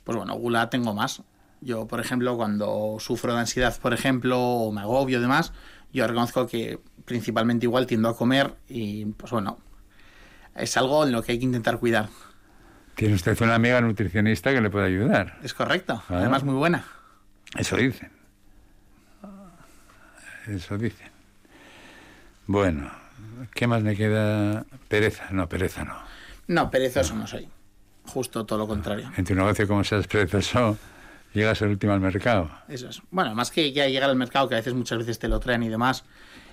Pues 0.04 0.16
bueno, 0.16 0.34
gula 0.34 0.70
tengo 0.70 0.94
más. 0.94 1.22
Yo, 1.60 1.86
por 1.86 2.00
ejemplo, 2.00 2.36
cuando 2.36 2.96
sufro 2.98 3.34
de 3.34 3.40
ansiedad, 3.40 3.76
por 3.80 3.94
ejemplo, 3.94 4.40
o 4.40 4.72
me 4.72 4.80
agobio 4.80 5.18
y 5.18 5.22
demás, 5.22 5.52
yo 5.92 6.06
reconozco 6.06 6.46
que 6.46 6.78
principalmente 7.04 7.66
igual 7.66 7.86
tiendo 7.86 8.08
a 8.08 8.16
comer 8.16 8.54
y 8.68 9.04
pues 9.06 9.32
bueno, 9.32 9.58
es 10.54 10.76
algo 10.76 11.04
en 11.04 11.12
lo 11.12 11.22
que 11.22 11.32
hay 11.32 11.38
que 11.38 11.44
intentar 11.44 11.78
cuidar. 11.78 12.08
Tiene 12.94 13.14
usted 13.14 13.40
una 13.40 13.54
amiga 13.54 13.80
nutricionista 13.80 14.52
que 14.52 14.60
le 14.60 14.70
puede 14.70 14.86
ayudar. 14.86 15.38
Es 15.42 15.54
correcto, 15.54 16.02
Claro. 16.06 16.20
además 16.22 16.44
muy 16.44 16.54
buena. 16.54 16.84
Eso 17.56 17.76
dicen. 17.76 18.10
Eso 20.46 20.76
dicen. 20.76 21.10
Bueno, 22.46 22.90
¿qué 23.54 23.66
más 23.66 23.82
me 23.82 23.96
queda? 23.96 24.64
Pereza. 24.88 25.28
No, 25.30 25.48
pereza 25.48 25.84
no. 25.84 25.96
No, 26.48 26.70
perezoso 26.70 27.14
no 27.14 27.26
soy. 27.26 27.48
Justo 28.06 28.44
todo 28.44 28.58
lo 28.58 28.66
contrario. 28.66 29.10
En 29.16 29.24
tu 29.24 29.34
negocio, 29.34 29.66
como 29.68 29.84
seas 29.84 30.06
perezoso, 30.08 30.76
llegas 31.32 31.62
al 31.62 31.68
último 31.68 31.92
al 31.92 32.00
mercado. 32.00 32.50
Eso 32.68 32.88
es. 32.88 33.02
Bueno, 33.10 33.34
más 33.34 33.50
que 33.50 33.72
ya 33.72 33.86
llegar 33.86 34.10
al 34.10 34.16
mercado, 34.16 34.48
que 34.48 34.54
a 34.54 34.58
veces 34.58 34.74
muchas 34.74 34.98
veces 34.98 35.18
te 35.18 35.28
lo 35.28 35.40
traen 35.40 35.62
y 35.62 35.68
demás, 35.68 36.04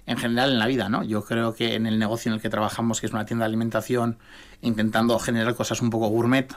en 0.06 0.18
general 0.18 0.52
en 0.52 0.60
la 0.60 0.68
vida, 0.68 0.89
¿no? 0.89 1.04
Yo 1.04 1.24
creo 1.24 1.54
que 1.54 1.76
en 1.76 1.86
el 1.86 2.00
negocio 2.00 2.30
en 2.30 2.36
el 2.36 2.42
que 2.42 2.50
trabajamos, 2.50 3.00
que 3.00 3.08
es 3.08 3.13
una 3.13 3.26
tienda 3.26 3.46
de 3.46 3.50
alimentación, 3.50 4.18
intentando 4.62 5.18
generar 5.20 5.56
cosas 5.56 5.82
un 5.82 5.89
poco 5.89 6.08
gourmet, 6.08 6.54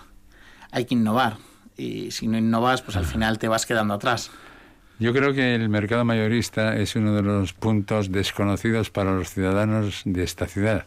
hay 0.71 0.85
que 0.85 0.95
innovar. 0.95 1.37
Y 1.77 2.11
si 2.11 2.27
no 2.29 2.39
innovas, 2.39 2.83
pues 2.83 2.97
al 2.97 3.05
final 3.05 3.39
te 3.39 3.49
vas 3.49 3.67
quedando 3.67 3.95
atrás. 3.95 4.31
Yo 4.99 5.13
creo 5.13 5.33
que 5.33 5.55
el 5.55 5.69
mercado 5.69 6.05
mayorista 6.05 6.77
es 6.77 6.95
uno 6.97 7.15
de 7.15 7.23
los 7.23 7.53
puntos 7.55 8.13
desconocidos 8.13 8.91
para 8.91 9.13
los 9.13 9.31
ciudadanos 9.31 10.03
de 10.05 10.23
esta 10.23 10.47
ciudad. 10.47 10.85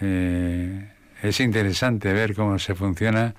Eh, 0.00 0.92
es 1.22 1.40
interesante 1.40 2.12
ver 2.12 2.34
cómo 2.34 2.58
se 2.58 2.74
funciona 2.74 3.34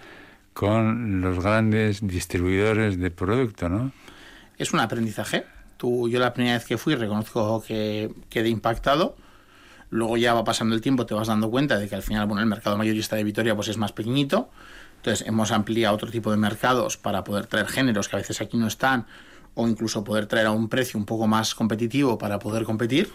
con 0.58 1.22
los 1.22 1.40
grandes 1.40 2.00
distribuidores 2.02 2.98
de 2.98 3.12
producto, 3.12 3.70
¿no? 3.70 3.92
Es 4.58 4.74
un 4.74 4.80
aprendizaje. 4.80 5.46
Tú, 5.78 6.10
yo 6.10 6.20
la 6.20 6.34
primera 6.34 6.58
vez 6.58 6.66
que 6.66 6.80
fui 6.80 6.96
reconozco 6.96 7.62
que 7.62 8.12
quedé 8.28 8.50
impactado. 8.50 9.16
Luego 9.92 10.18
ya 10.18 10.34
va 10.34 10.44
pasando 10.44 10.74
el 10.74 10.82
tiempo, 10.82 11.06
te 11.06 11.14
vas 11.14 11.28
dando 11.28 11.52
cuenta 11.52 11.78
de 11.78 11.88
que 11.88 11.94
al 11.94 12.02
final, 12.02 12.26
bueno, 12.26 12.42
el 12.42 12.48
mercado 12.48 12.76
mayorista 12.76 13.16
de 13.16 13.24
Vitoria 13.24 13.56
pues 13.56 13.68
es 13.68 13.78
más 13.78 13.92
pequeñito. 13.92 14.50
Entonces 14.96 15.28
hemos 15.28 15.52
ampliado 15.52 15.94
otro 15.94 16.10
tipo 16.10 16.32
de 16.32 16.38
mercados 16.38 16.98
para 16.98 17.24
poder 17.24 17.46
traer 17.46 17.68
géneros 17.68 18.10
que 18.10 18.16
a 18.16 18.20
veces 18.20 18.42
aquí 18.42 18.58
no 18.58 18.66
están 18.66 19.06
o 19.54 19.68
incluso 19.68 20.04
poder 20.04 20.26
traer 20.26 20.48
a 20.48 20.52
un 20.52 20.70
precio 20.70 21.00
un 21.00 21.06
poco 21.06 21.28
más 21.28 21.54
competitivo 21.54 22.18
para 22.18 22.40
poder 22.40 22.64
competir. 22.64 23.12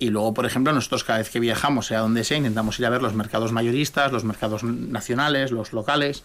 Y 0.00 0.10
luego, 0.10 0.34
por 0.34 0.46
ejemplo, 0.46 0.72
nosotros 0.72 1.04
cada 1.04 1.20
vez 1.20 1.30
que 1.30 1.38
viajamos, 1.38 1.86
sea 1.86 2.00
donde 2.00 2.24
sea, 2.24 2.38
intentamos 2.38 2.76
ir 2.80 2.86
a 2.86 2.90
ver 2.90 3.02
los 3.02 3.14
mercados 3.14 3.52
mayoristas, 3.52 4.10
los 4.10 4.24
mercados 4.24 4.64
nacionales, 4.64 5.52
los 5.52 5.72
locales, 5.72 6.24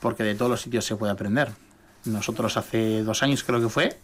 porque 0.00 0.22
de 0.22 0.34
todos 0.34 0.50
los 0.50 0.60
sitios 0.60 0.84
se 0.84 0.96
puede 0.96 1.12
aprender. 1.12 1.50
Nosotros 2.04 2.56
hace 2.56 3.02
dos 3.02 3.22
años 3.22 3.44
creo 3.44 3.60
que 3.60 3.68
fue, 3.68 3.98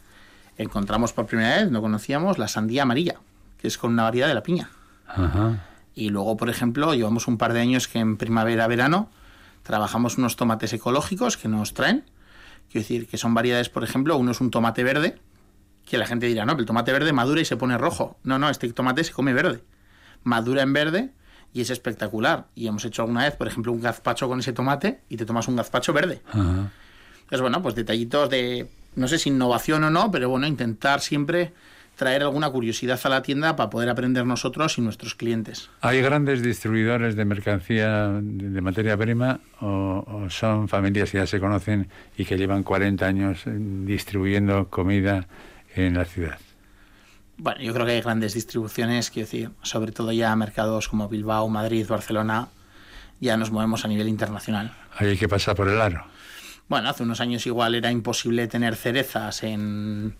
encontramos 0.59 1.13
por 1.13 1.27
primera 1.27 1.57
vez, 1.57 1.71
no 1.71 1.81
conocíamos, 1.81 2.39
la 2.39 2.49
sandía 2.49 2.83
amarilla, 2.83 3.17
que 3.59 3.69
es 3.69 3.79
con 3.79 3.93
una 3.93 4.03
variedad 4.03 4.29
de 4.29 4.35
la 4.35 4.43
piña. 4.43 4.71
Ajá. 5.07 5.65
Y 5.95 6.11
luego, 6.11 6.37
por 6.37 6.51
ejemplo, 6.51 6.93
llevamos 6.95 7.29
un 7.29 7.39
par 7.39 7.53
de 7.53 7.61
años 7.61 7.87
que 7.87 8.01
en 8.01 8.17
primavera-verano 8.17 9.11
trabajamos 9.63 10.19
unos 10.19 10.37
tomates 10.37 10.73
ecológicos 10.73 11.37
que 11.37 11.49
nos 11.49 11.73
traen. 11.73 12.05
Quiero 12.71 12.83
decir, 12.83 13.07
que 13.07 13.17
son 13.17 13.35
variedades, 13.35 13.69
por 13.69 13.85
ejemplo, 13.85 14.17
uno 14.17 14.33
es 14.33 14.41
un 14.41 14.51
tomate 14.51 14.83
verde, 14.83 15.21
que 15.85 15.99
la 15.99 16.07
gente 16.07 16.27
dirá, 16.27 16.45
no, 16.45 16.53
pero 16.53 16.63
el 16.63 16.67
tomate 16.67 16.93
verde 16.93 17.13
madura 17.13 17.41
y 17.41 17.45
se 17.45 17.57
pone 17.57 17.79
rojo. 17.79 18.19
No, 18.25 18.39
no, 18.39 18.51
este 18.51 18.73
tomate 18.73 19.05
se 19.05 19.13
come 19.13 19.33
verde. 19.33 19.63
Madura 20.25 20.63
en 20.63 20.73
verde 20.73 21.13
y 21.55 21.63
es 21.63 21.71
espectacular. 21.71 22.49
Y 22.55 22.67
hemos 22.67 22.85
hecho 22.85 23.03
alguna 23.03 23.25
vez, 23.25 23.37
por 23.37 23.47
ejemplo, 23.47 23.73
un 23.73 23.81
gazpacho 23.81 24.29
con 24.29 24.41
ese 24.41 24.53
tomate 24.53 25.01
y 25.09 25.17
te 25.17 25.25
tomas 25.25 25.49
un 25.49 25.57
gazpacho 25.57 25.95
verde. 25.95 26.21
Ajá. 26.29 26.71
Entonces, 27.23 27.41
bueno, 27.41 27.63
pues 27.63 27.75
detallitos 27.75 28.29
de, 28.29 28.69
no 28.97 29.09
sé 29.09 29.19
si 29.19 29.31
innovación 29.31 29.85
o 29.85 29.91
no, 29.91 30.11
pero 30.11 30.29
bueno, 30.29 30.47
intentar 30.47 31.01
siempre 31.01 31.53
traer 31.97 32.23
alguna 32.23 32.51
curiosidad 32.51 33.01
a 33.05 33.09
la 33.09 33.23
tienda 33.23 33.57
para 33.57 33.71
poder 33.71 33.89
aprender 33.89 34.27
nosotros 34.27 34.77
y 34.79 34.81
nuestros 34.81 35.15
clientes. 35.15 35.71
¿Hay 35.81 36.03
grandes 36.03 36.43
distribuidores 36.43 37.15
de 37.17 37.25
mercancía 37.25 38.09
de, 38.21 38.61
materia 38.61 38.97
prima 38.97 39.41
o, 39.61 40.05
o 40.07 40.31
son 40.31 40.69
familias 40.69 41.13
que 41.13 41.19
ya 41.19 41.27
se 41.27 41.39
conocen 41.41 41.89
y 42.19 42.25
que 42.25 42.37
llevan 42.37 42.63
40 42.63 43.07
años 43.07 43.47
eh, 43.47 43.53
distribuyendo 43.57 44.69
comida 44.69 45.29
en 45.77 45.95
la 45.95 46.05
ciudad? 46.05 46.39
Bueno, 47.37 47.61
yo 47.61 47.73
creo 47.75 47.85
que 47.87 47.93
hay 47.93 48.01
grandes 48.01 48.35
distribuciones, 48.35 49.11
quiero 49.11 49.27
decir, 49.27 49.51
sobre 49.63 49.93
todo 49.93 50.13
ya 50.13 50.35
mercados 50.37 50.89
como 50.89 51.09
Bilbao, 51.09 51.49
Madrid, 51.49 51.87
Barcelona, 51.89 52.49
ya 53.21 53.37
nos 53.37 53.51
movemos 53.51 53.85
a 53.85 53.89
nivel 53.89 54.09
internacional. 54.09 54.73
Ahí 54.97 55.09
hay 55.09 55.17
que 55.17 55.29
pasar 55.29 55.57
por 55.57 55.69
el 55.69 55.81
aro. 55.81 56.05
Bueno, 56.69 56.89
hace 56.89 57.03
unos 57.03 57.21
años 57.21 57.47
igual 57.47 57.75
era 57.75 57.91
imposible 57.91 58.47
tener 58.47 58.77
cerezas 58.77 59.43
en, 59.43 60.15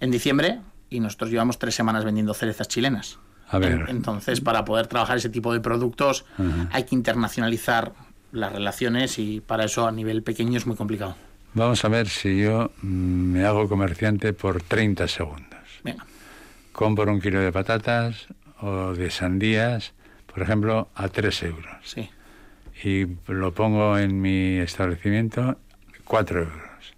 en 0.00 0.10
diciembre 0.10 0.60
y 0.90 1.00
nosotros 1.00 1.30
llevamos 1.30 1.58
tres 1.58 1.74
semanas 1.74 2.04
vendiendo 2.04 2.34
cerezas 2.34 2.68
chilenas. 2.68 3.18
A 3.48 3.58
ver. 3.58 3.72
En- 3.72 3.88
Entonces, 3.88 4.40
para 4.40 4.64
poder 4.64 4.88
trabajar 4.88 5.16
ese 5.18 5.28
tipo 5.28 5.52
de 5.52 5.60
productos 5.60 6.24
hay 6.72 6.84
que 6.84 6.94
internacionalizar 6.94 7.92
las 8.32 8.52
relaciones 8.52 9.18
y 9.20 9.40
para 9.40 9.64
eso 9.64 9.86
a 9.86 9.92
nivel 9.92 10.22
pequeño 10.24 10.58
es 10.58 10.66
muy 10.66 10.76
complicado. 10.76 11.14
Vamos 11.54 11.84
a 11.84 11.88
ver 11.88 12.08
si 12.08 12.40
yo 12.42 12.72
mm, 12.82 12.86
me 13.32 13.44
hago 13.44 13.68
comerciante 13.68 14.32
por 14.32 14.60
30 14.60 15.06
segundos. 15.06 15.60
Venga, 15.84 16.04
Compro 16.74 17.10
un 17.12 17.20
kilo 17.20 17.38
de 17.38 17.52
patatas 17.52 18.26
o 18.60 18.94
de 18.94 19.08
sandías, 19.10 19.92
por 20.26 20.42
ejemplo, 20.42 20.88
a 20.96 21.08
3 21.08 21.42
euros. 21.44 21.76
sí. 21.84 22.10
Y 22.82 23.06
lo 23.28 23.54
pongo 23.54 23.96
en 23.96 24.20
mi 24.20 24.58
establecimiento 24.58 25.56
4 26.04 26.40
euros. 26.40 26.94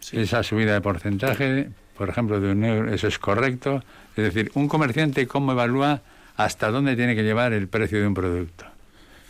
sí. 0.00 0.18
Esa 0.18 0.42
subida 0.42 0.74
de 0.74 0.80
porcentaje, 0.80 1.70
por 1.96 2.08
ejemplo, 2.08 2.40
de 2.40 2.50
un 2.50 2.64
euro, 2.64 2.92
eso 2.92 3.06
es 3.06 3.20
correcto. 3.20 3.84
Es 4.16 4.24
decir, 4.24 4.50
un 4.54 4.66
comerciante 4.66 5.28
cómo 5.28 5.52
evalúa 5.52 6.02
hasta 6.36 6.72
dónde 6.72 6.96
tiene 6.96 7.14
que 7.14 7.22
llevar 7.22 7.52
el 7.52 7.68
precio 7.68 8.00
de 8.00 8.08
un 8.08 8.14
producto. 8.14 8.66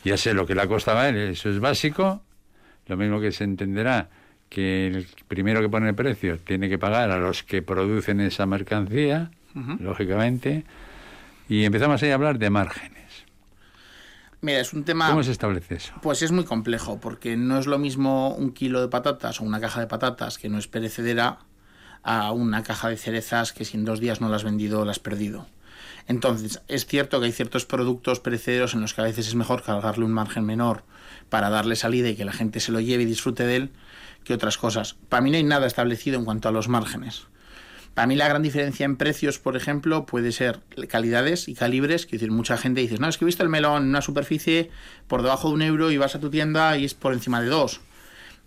Ya 0.04 0.16
sé 0.16 0.32
lo 0.32 0.46
que 0.46 0.54
le 0.54 0.62
ha 0.62 0.66
costado 0.66 1.00
a 1.00 1.08
él, 1.10 1.16
eso 1.16 1.50
es 1.50 1.60
básico. 1.60 2.22
Lo 2.86 2.96
mismo 2.96 3.20
que 3.20 3.30
se 3.30 3.44
entenderá 3.44 4.08
que 4.48 4.86
el 4.86 5.06
primero 5.28 5.60
que 5.60 5.68
pone 5.68 5.90
el 5.90 5.94
precio 5.94 6.38
tiene 6.38 6.70
que 6.70 6.78
pagar 6.78 7.10
a 7.10 7.18
los 7.18 7.42
que 7.42 7.60
producen 7.60 8.20
esa 8.20 8.46
mercancía, 8.46 9.30
Lógicamente. 9.54 10.64
Y 11.48 11.64
empezamos 11.64 12.02
ahí 12.02 12.10
a 12.10 12.14
hablar 12.14 12.38
de 12.38 12.50
márgenes. 12.50 13.02
Mira, 14.40 14.60
es 14.60 14.72
un 14.72 14.84
tema... 14.84 15.08
¿Cómo 15.08 15.22
se 15.22 15.30
establece 15.30 15.76
eso? 15.76 15.92
Pues 16.02 16.22
es 16.22 16.32
muy 16.32 16.44
complejo, 16.44 16.98
porque 17.00 17.36
no 17.36 17.58
es 17.58 17.66
lo 17.66 17.78
mismo 17.78 18.34
un 18.34 18.52
kilo 18.52 18.80
de 18.80 18.88
patatas 18.88 19.40
o 19.40 19.44
una 19.44 19.60
caja 19.60 19.80
de 19.80 19.86
patatas 19.86 20.36
que 20.36 20.48
no 20.48 20.58
es 20.58 20.66
perecedera 20.66 21.38
a 22.02 22.32
una 22.32 22.64
caja 22.64 22.88
de 22.88 22.96
cerezas 22.96 23.52
que 23.52 23.64
si 23.64 23.76
en 23.76 23.84
dos 23.84 24.00
días 24.00 24.20
no 24.20 24.28
la 24.28 24.36
has 24.36 24.44
vendido, 24.44 24.84
la 24.84 24.90
has 24.90 24.98
perdido. 24.98 25.46
Entonces, 26.08 26.60
es 26.66 26.86
cierto 26.86 27.20
que 27.20 27.26
hay 27.26 27.32
ciertos 27.32 27.64
productos 27.66 28.18
perecederos 28.18 28.74
en 28.74 28.80
los 28.80 28.94
que 28.94 29.02
a 29.02 29.04
veces 29.04 29.28
es 29.28 29.36
mejor 29.36 29.62
cargarle 29.62 30.04
un 30.04 30.12
margen 30.12 30.44
menor 30.44 30.82
para 31.28 31.48
darle 31.48 31.76
salida 31.76 32.08
y 32.08 32.16
que 32.16 32.24
la 32.24 32.32
gente 32.32 32.58
se 32.58 32.72
lo 32.72 32.80
lleve 32.80 33.04
y 33.04 33.06
disfrute 33.06 33.46
de 33.46 33.56
él 33.56 33.70
que 34.24 34.34
otras 34.34 34.58
cosas. 34.58 34.96
Para 35.08 35.22
mí 35.22 35.30
no 35.30 35.36
hay 35.36 35.44
nada 35.44 35.66
establecido 35.66 36.18
en 36.18 36.24
cuanto 36.24 36.48
a 36.48 36.52
los 36.52 36.68
márgenes. 36.68 37.26
Para 37.94 38.06
mí 38.06 38.16
la 38.16 38.26
gran 38.26 38.42
diferencia 38.42 38.84
en 38.84 38.96
precios, 38.96 39.38
por 39.38 39.54
ejemplo, 39.54 40.06
puede 40.06 40.32
ser 40.32 40.60
calidades 40.88 41.48
y 41.48 41.54
calibres. 41.54 42.06
Quiero 42.06 42.20
decir, 42.20 42.30
mucha 42.30 42.56
gente 42.56 42.80
dice, 42.80 42.96
no, 42.98 43.08
es 43.08 43.18
que 43.18 43.24
he 43.24 43.26
visto 43.26 43.42
el 43.42 43.50
melón 43.50 43.82
en 43.82 43.88
una 43.90 44.00
superficie 44.00 44.70
por 45.08 45.22
debajo 45.22 45.48
de 45.48 45.54
un 45.54 45.62
euro 45.62 45.90
y 45.90 45.98
vas 45.98 46.14
a 46.14 46.20
tu 46.20 46.30
tienda 46.30 46.78
y 46.78 46.86
es 46.86 46.94
por 46.94 47.12
encima 47.12 47.42
de 47.42 47.48
dos. 47.48 47.80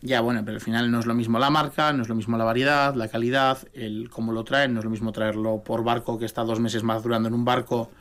Ya, 0.01 0.21
bueno, 0.21 0.41
pero 0.43 0.55
al 0.55 0.61
final 0.61 0.91
no 0.91 0.99
es 0.99 1.05
lo 1.05 1.13
mismo 1.13 1.39
la 1.39 1.49
marca, 1.49 1.93
no 1.93 2.01
es 2.01 2.09
lo 2.09 2.15
mismo 2.15 2.37
la 2.37 2.43
variedad, 2.43 2.95
la 2.95 3.07
calidad, 3.07 3.59
el 3.73 4.09
cómo 4.09 4.31
lo 4.33 4.43
traen, 4.43 4.73
no 4.73 4.79
es 4.79 4.83
lo 4.83 4.91
mismo 4.91 5.11
traerlo 5.11 5.63
por 5.63 5.83
barco 5.83 6.17
que 6.17 6.25
está 6.25 6.43
dos 6.43 6.59
meses 6.59 6.83
madurando 6.83 7.27
en 7.27 7.33
un 7.33 7.45
barco 7.45 7.91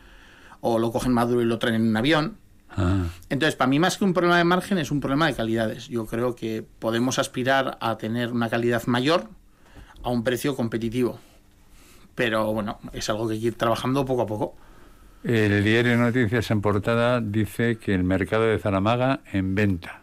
o 0.61 0.79
lo 0.79 0.93
cogen 0.93 1.13
maduro 1.13 1.43
y 1.43 1.45
lo 1.45 1.59
traen 1.59 1.77
en 1.77 1.89
un 1.89 1.97
avión. 1.97 2.39
Ah, 2.71 3.05
Entonces, 3.29 3.55
para 3.55 3.69
mí 3.69 3.79
más 3.79 3.99
que 3.99 4.05
un 4.05 4.15
problema 4.15 4.39
de 4.39 4.45
margen 4.45 4.79
es 4.79 4.91
un 4.91 5.01
problema 5.01 5.27
de 5.27 5.35
calidades. 5.35 5.89
Yo 5.89 6.07
creo 6.07 6.35
que 6.35 6.67
podemos 6.79 7.19
aspirar 7.19 7.77
a 7.81 7.97
tener 7.99 8.33
una 8.33 8.49
calidad 8.49 8.83
mayor 8.87 9.29
a 10.03 10.09
un 10.09 10.25
precio 10.25 10.57
competitivo. 10.57 11.19
Pero 12.15 12.53
bueno, 12.53 12.79
es 12.93 13.09
algo 13.11 13.29
que 13.29 13.35
hay 13.35 13.41
que 13.41 13.47
ir 13.49 13.55
trabajando 13.55 14.05
poco 14.05 14.23
a 14.23 14.27
poco. 14.27 14.57
el 15.25 15.65
diario 15.65 15.97
Noticias 15.97 16.51
en 16.51 16.61
portada 16.61 17.21
dice 17.21 17.79
que 17.79 17.95
el 17.95 18.05
mercado 18.05 18.45
de 18.45 18.59
Zaramaga 18.59 19.21
en 19.33 19.55
venta. 19.55 20.03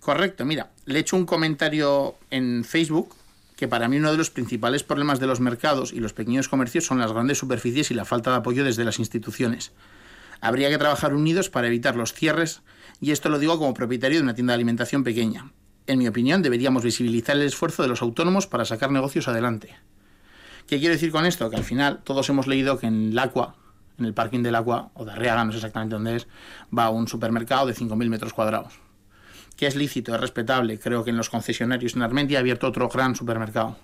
Correcto, 0.00 0.44
mira, 0.44 0.70
le 0.86 0.98
he 0.98 1.00
hecho 1.02 1.16
un 1.16 1.26
comentario 1.26 2.16
en 2.30 2.64
Facebook 2.64 3.14
que 3.60 3.68
para 3.68 3.88
mí 3.88 3.98
uno 3.98 4.10
de 4.10 4.16
los 4.16 4.30
principales 4.30 4.82
problemas 4.82 5.20
de 5.20 5.26
los 5.26 5.38
mercados 5.38 5.92
y 5.92 6.00
los 6.00 6.14
pequeños 6.14 6.48
comercios 6.48 6.86
son 6.86 6.98
las 6.98 7.12
grandes 7.12 7.36
superficies 7.36 7.90
y 7.90 7.94
la 7.94 8.06
falta 8.06 8.30
de 8.30 8.38
apoyo 8.38 8.64
desde 8.64 8.84
las 8.84 8.98
instituciones. 8.98 9.72
Habría 10.40 10.70
que 10.70 10.78
trabajar 10.78 11.12
unidos 11.12 11.50
para 11.50 11.66
evitar 11.66 11.94
los 11.94 12.14
cierres 12.14 12.62
y 13.02 13.10
esto 13.10 13.28
lo 13.28 13.38
digo 13.38 13.58
como 13.58 13.74
propietario 13.74 14.16
de 14.16 14.22
una 14.24 14.34
tienda 14.34 14.52
de 14.52 14.54
alimentación 14.54 15.04
pequeña. 15.04 15.52
En 15.86 15.98
mi 15.98 16.08
opinión, 16.08 16.40
deberíamos 16.40 16.82
visibilizar 16.82 17.36
el 17.36 17.42
esfuerzo 17.42 17.82
de 17.82 17.88
los 17.88 18.00
autónomos 18.00 18.46
para 18.46 18.64
sacar 18.64 18.90
negocios 18.90 19.28
adelante. 19.28 19.76
¿Qué 20.70 20.78
quiero 20.78 20.94
decir 20.94 21.10
con 21.10 21.26
esto? 21.26 21.50
Que 21.50 21.56
al 21.56 21.64
final 21.64 21.98
todos 22.04 22.28
hemos 22.28 22.46
leído 22.46 22.78
que 22.78 22.86
en 22.86 23.10
el 23.10 23.18
Aqua, 23.18 23.56
en 23.98 24.04
el 24.04 24.14
parking 24.14 24.44
del 24.44 24.54
Aqua, 24.54 24.92
o 24.94 25.04
de 25.04 25.10
Arriaga, 25.10 25.44
no 25.44 25.50
sé 25.50 25.58
exactamente 25.58 25.96
dónde 25.96 26.14
es, 26.14 26.28
va 26.72 26.90
un 26.90 27.08
supermercado 27.08 27.66
de 27.66 27.74
5.000 27.74 28.08
metros 28.08 28.32
cuadrados. 28.32 28.74
Que 29.56 29.66
es 29.66 29.74
lícito, 29.74 30.14
es 30.14 30.20
respetable. 30.20 30.78
Creo 30.78 31.02
que 31.02 31.10
en 31.10 31.16
los 31.16 31.28
concesionarios 31.28 31.96
en 31.96 32.02
Armentia 32.02 32.38
ha 32.38 32.40
abierto 32.40 32.68
otro 32.68 32.88
gran 32.88 33.16
supermercado. 33.16 33.78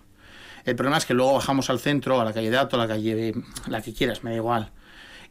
El 0.64 0.76
problema 0.76 0.98
es 0.98 1.06
que 1.06 1.14
luego 1.14 1.32
bajamos 1.32 1.70
al 1.70 1.80
centro, 1.80 2.20
a 2.20 2.24
la 2.24 2.32
calle 2.32 2.52
de 2.52 2.56
Ato, 2.56 2.76
a 2.76 2.78
la 2.78 2.86
calle 2.86 3.34
la 3.66 3.82
que 3.82 3.92
quieras, 3.92 4.22
me 4.22 4.30
da 4.30 4.36
igual. 4.36 4.70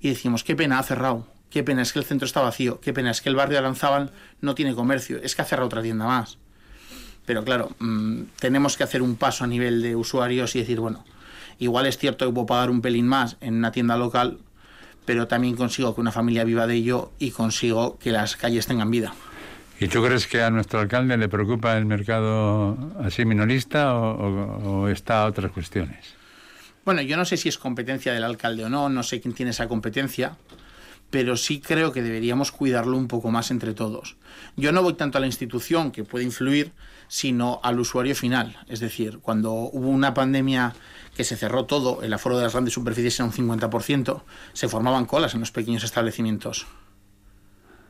Y 0.02 0.10
decimos, 0.10 0.44
qué 0.44 0.58
pena, 0.58 0.78
ha 0.78 0.84
cerrado. 0.84 1.26
Qué 1.50 1.64
pena, 1.64 1.84
es 1.84 1.94
que 1.94 2.00
el 2.00 2.06
centro 2.06 2.26
está 2.26 2.42
vacío. 2.42 2.82
Qué 2.82 2.92
pena, 2.92 3.12
es 3.12 3.22
que 3.22 3.30
el 3.30 3.36
barrio 3.36 3.54
de 3.54 3.60
Aranzábal 3.60 4.12
no 4.42 4.56
tiene 4.56 4.76
comercio. 4.76 5.22
Es 5.24 5.38
que 5.38 5.42
ha 5.42 5.46
cerrado 5.46 5.68
otra 5.68 5.82
tienda 5.82 6.06
más. 6.06 6.38
Pero 7.26 7.46
claro, 7.46 7.70
mmm, 7.80 8.24
tenemos 8.42 8.76
que 8.76 8.84
hacer 8.84 9.02
un 9.02 9.16
paso 9.16 9.46
a 9.46 9.48
nivel 9.48 9.82
de 9.82 9.96
usuarios 9.96 10.54
y 10.58 10.60
decir, 10.60 10.82
bueno, 10.82 11.06
igual 11.60 11.86
es 11.86 11.98
cierto 11.98 12.26
que 12.26 12.34
puedo 12.34 12.46
pagar 12.46 12.70
un 12.70 12.82
pelín 12.82 13.08
más 13.08 13.38
en 13.42 13.56
una 13.56 13.72
tienda 13.72 13.98
local, 13.98 14.40
pero 15.06 15.28
también 15.28 15.56
consigo 15.56 15.94
que 15.94 16.02
una 16.02 16.12
familia 16.12 16.44
viva 16.44 16.68
de 16.68 16.76
ello 16.76 17.12
y 17.20 17.32
consigo 17.32 17.98
que 18.00 18.12
las 18.12 18.36
calles 18.36 18.68
tengan 18.68 18.92
vida. 18.92 19.14
¿Y 19.80 19.88
tú 19.88 20.02
crees 20.02 20.26
que 20.26 20.42
a 20.42 20.50
nuestro 20.50 20.80
alcalde 20.80 21.18
le 21.18 21.28
preocupa 21.28 21.78
el 21.78 21.86
mercado 21.86 22.78
así 23.04 23.26
minorista 23.26 23.96
o, 23.96 24.12
o, 24.12 24.82
o 24.82 24.88
está 24.88 25.24
a 25.24 25.26
otras 25.26 25.52
cuestiones? 25.52 26.16
Bueno, 26.86 27.02
yo 27.02 27.18
no 27.18 27.26
sé 27.26 27.36
si 27.36 27.50
es 27.50 27.58
competencia 27.58 28.14
del 28.14 28.24
alcalde 28.24 28.64
o 28.64 28.70
no, 28.70 28.90
no 28.90 29.04
sé 29.04 29.20
quién 29.20 29.34
tiene 29.34 29.52
esa 29.52 29.68
competencia, 29.68 30.38
pero 31.10 31.38
sí 31.38 31.60
creo 31.60 31.92
que 31.92 32.02
deberíamos 32.02 32.52
cuidarlo 32.52 32.98
un 32.98 33.08
poco 33.08 33.32
más 33.32 33.52
entre 33.52 33.74
todos. 33.74 34.18
Yo 34.56 34.72
no 34.72 34.84
voy 34.84 34.94
tanto 34.94 35.18
a 35.18 35.22
la 35.22 35.28
institución, 35.28 35.92
que 35.92 36.04
puede 36.04 36.26
influir, 36.26 36.74
sino 37.08 37.60
al 37.64 37.80
usuario 37.80 38.16
final. 38.16 38.58
Es 38.68 38.80
decir, 38.80 39.20
cuando 39.20 39.54
hubo 39.54 39.90
una 39.90 40.14
pandemia 40.14 40.74
que 41.16 41.24
se 41.24 41.38
cerró 41.38 41.66
todo, 41.66 42.02
el 42.04 42.14
aforo 42.14 42.38
de 42.38 42.44
las 42.44 42.54
grandes 42.54 42.74
superficies 42.74 43.20
era 43.20 43.26
un 43.26 43.32
50%, 43.32 44.22
se 44.54 44.68
formaban 44.68 45.06
colas 45.06 45.34
en 45.34 45.40
los 45.40 45.52
pequeños 45.52 45.84
establecimientos. 45.84 46.68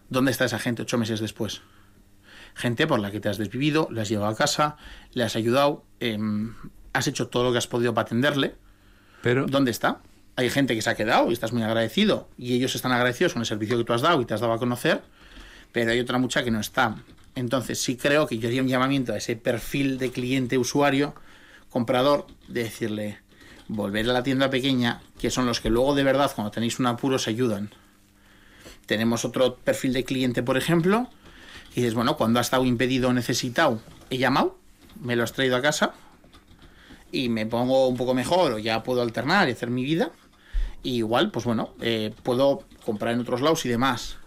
¿Dónde 0.10 0.32
está 0.32 0.45
esa 0.45 0.60
gente 0.60 0.84
ocho 0.84 0.97
meses 0.97 1.19
después? 1.19 1.62
Gente 2.54 2.88
por 2.88 2.99
la 2.99 3.12
que 3.12 3.19
te 3.19 3.28
has 3.28 3.38
desvivido, 3.38 3.88
le 3.91 4.01
has 4.01 4.10
llevado 4.10 4.32
a 4.32 4.36
casa, 4.36 4.78
le 5.13 5.23
has 5.23 5.36
ayudado, 5.36 5.84
eh, 5.99 6.17
has 6.93 7.08
hecho 7.08 7.28
todo 7.28 7.43
lo 7.43 7.51
que 7.51 7.58
has 7.58 7.67
podido 7.67 7.93
para 7.93 8.06
atenderle. 8.06 8.56
Pero 9.21 9.47
¿Dónde 9.47 9.71
está? 9.71 9.99
Hay 10.38 10.50
gente 10.50 10.76
que 10.76 10.82
se 10.82 10.89
ha 10.89 10.95
quedado 10.95 11.30
y 11.30 11.34
estás 11.34 11.54
muy 11.54 11.63
agradecido 11.63 12.28
y 12.38 12.54
ellos 12.54 12.76
están 12.76 12.91
agradecidos 12.91 13.34
con 13.34 13.41
el 13.41 13.45
servicio 13.45 13.78
que 13.78 13.84
tú 13.86 13.93
has 13.93 14.02
dado 14.02 14.21
y 14.21 14.26
te 14.26 14.34
has 14.34 14.41
dado 14.41 14.54
a 14.54 14.58
conocer, 14.58 15.02
pero 15.71 15.91
hay 15.91 16.00
otra 16.00 16.17
mucha 16.17 16.43
que 16.43 16.52
no 16.52 16.60
está. 16.60 16.98
Entonces 17.36 17.82
sí 17.82 17.95
creo 17.95 18.28
que 18.28 18.38
yo 18.38 18.48
haría 18.48 18.62
un 18.62 18.67
llamamiento 18.67 19.13
a 19.13 19.17
ese 19.17 19.36
perfil 19.36 19.98
de 19.98 20.12
cliente 20.12 20.58
usuario, 20.58 21.15
comprador, 21.69 22.28
de 22.48 22.63
decirle, 22.63 23.19
volver 23.67 24.10
a 24.10 24.13
la 24.13 24.24
tienda 24.24 24.50
pequeña, 24.50 25.02
que 25.19 25.30
son 25.30 25.45
los 25.45 25.62
que 25.62 25.69
luego 25.69 25.95
de 25.95 26.04
verdad 26.04 26.32
cuando 26.36 26.52
tenéis 26.52 26.80
un 26.80 26.88
apuro 26.88 27.17
se 27.17 27.30
ayudan. 27.30 27.71
Tenemos 28.86 29.26
otro 29.26 29.56
perfil 29.56 29.93
de 29.93 30.04
cliente, 30.04 30.43
por 30.43 30.58
ejemplo, 30.58 31.10
y 31.71 31.82
dices, 31.82 31.93
bueno, 31.93 32.17
cuando 32.17 32.39
ha 32.39 32.41
estado 32.41 32.65
impedido 32.65 33.10
o 33.10 33.13
necesitado, 33.13 33.82
he 34.10 34.17
llamado, 34.17 34.58
me 35.02 35.15
lo 35.15 35.24
has 35.24 35.34
traído 35.34 35.56
a 35.56 35.62
casa 35.62 35.93
y 37.12 37.30
me 37.30 37.45
pongo 37.45 37.88
un 37.88 37.98
poco 37.98 38.13
mejor 38.13 38.54
o 38.54 38.60
ya 38.60 38.84
puedo 38.84 39.02
alternar 39.02 39.50
y 39.50 39.54
hacer 39.54 39.69
mi 39.69 39.84
vida. 39.84 40.12
Y 40.86 40.98
igual, 40.98 41.32
pues 41.32 41.45
bueno, 41.45 41.74
eh, 41.82 42.13
puedo 42.21 42.63
comprar 42.86 43.15
en 43.15 43.19
otros 43.19 43.41
lados 43.41 43.65
y 43.65 43.69
demás. 43.69 44.17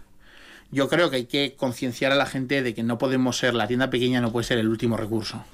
Yo 0.71 0.89
creo 0.89 1.09
que 1.09 1.15
hay 1.15 1.25
que 1.25 1.55
concienciar 1.55 2.11
a 2.11 2.15
la 2.15 2.25
gente 2.25 2.61
de 2.61 2.73
que 2.73 2.83
no 2.83 2.97
podemos 2.97 3.37
ser, 3.37 3.53
la 3.53 3.65
tienda 3.65 3.89
pequeña 3.89 4.19
no 4.19 4.33
puede 4.33 4.45
ser 4.45 4.57
el 4.57 4.67
último 4.67 4.97
recurso. 4.97 5.45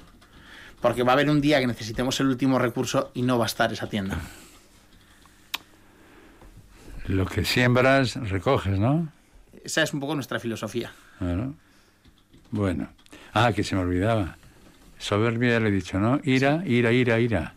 Porque 0.80 1.04
va 1.04 1.12
a 1.12 1.14
haber 1.14 1.30
un 1.30 1.40
día 1.40 1.60
que 1.60 1.68
necesitemos 1.68 2.18
el 2.18 2.26
último 2.26 2.58
recurso 2.58 3.12
y 3.14 3.22
no 3.22 3.38
va 3.38 3.44
a 3.44 3.46
estar 3.46 3.72
esa 3.72 3.88
tienda. 3.88 4.18
lo 7.06 7.24
que 7.24 7.44
siembras, 7.44 8.16
recoges, 8.28 8.80
¿no? 8.80 9.08
Esa 9.62 9.84
es 9.84 9.94
un 9.94 10.00
poco 10.00 10.16
nuestra 10.16 10.40
filosofía. 10.40 10.90
Claro. 11.20 11.54
Bueno. 12.50 12.88
Ah, 13.32 13.52
que 13.52 13.62
se 13.62 13.76
me 13.76 13.82
olvidaba. 13.82 14.38
Soberbia 14.98 15.52
ya 15.52 15.60
le 15.60 15.68
he 15.68 15.72
dicho, 15.72 16.00
¿no? 16.00 16.20
Ira, 16.24 16.64
ira, 16.66 16.90
ira, 16.90 17.20
ira. 17.20 17.54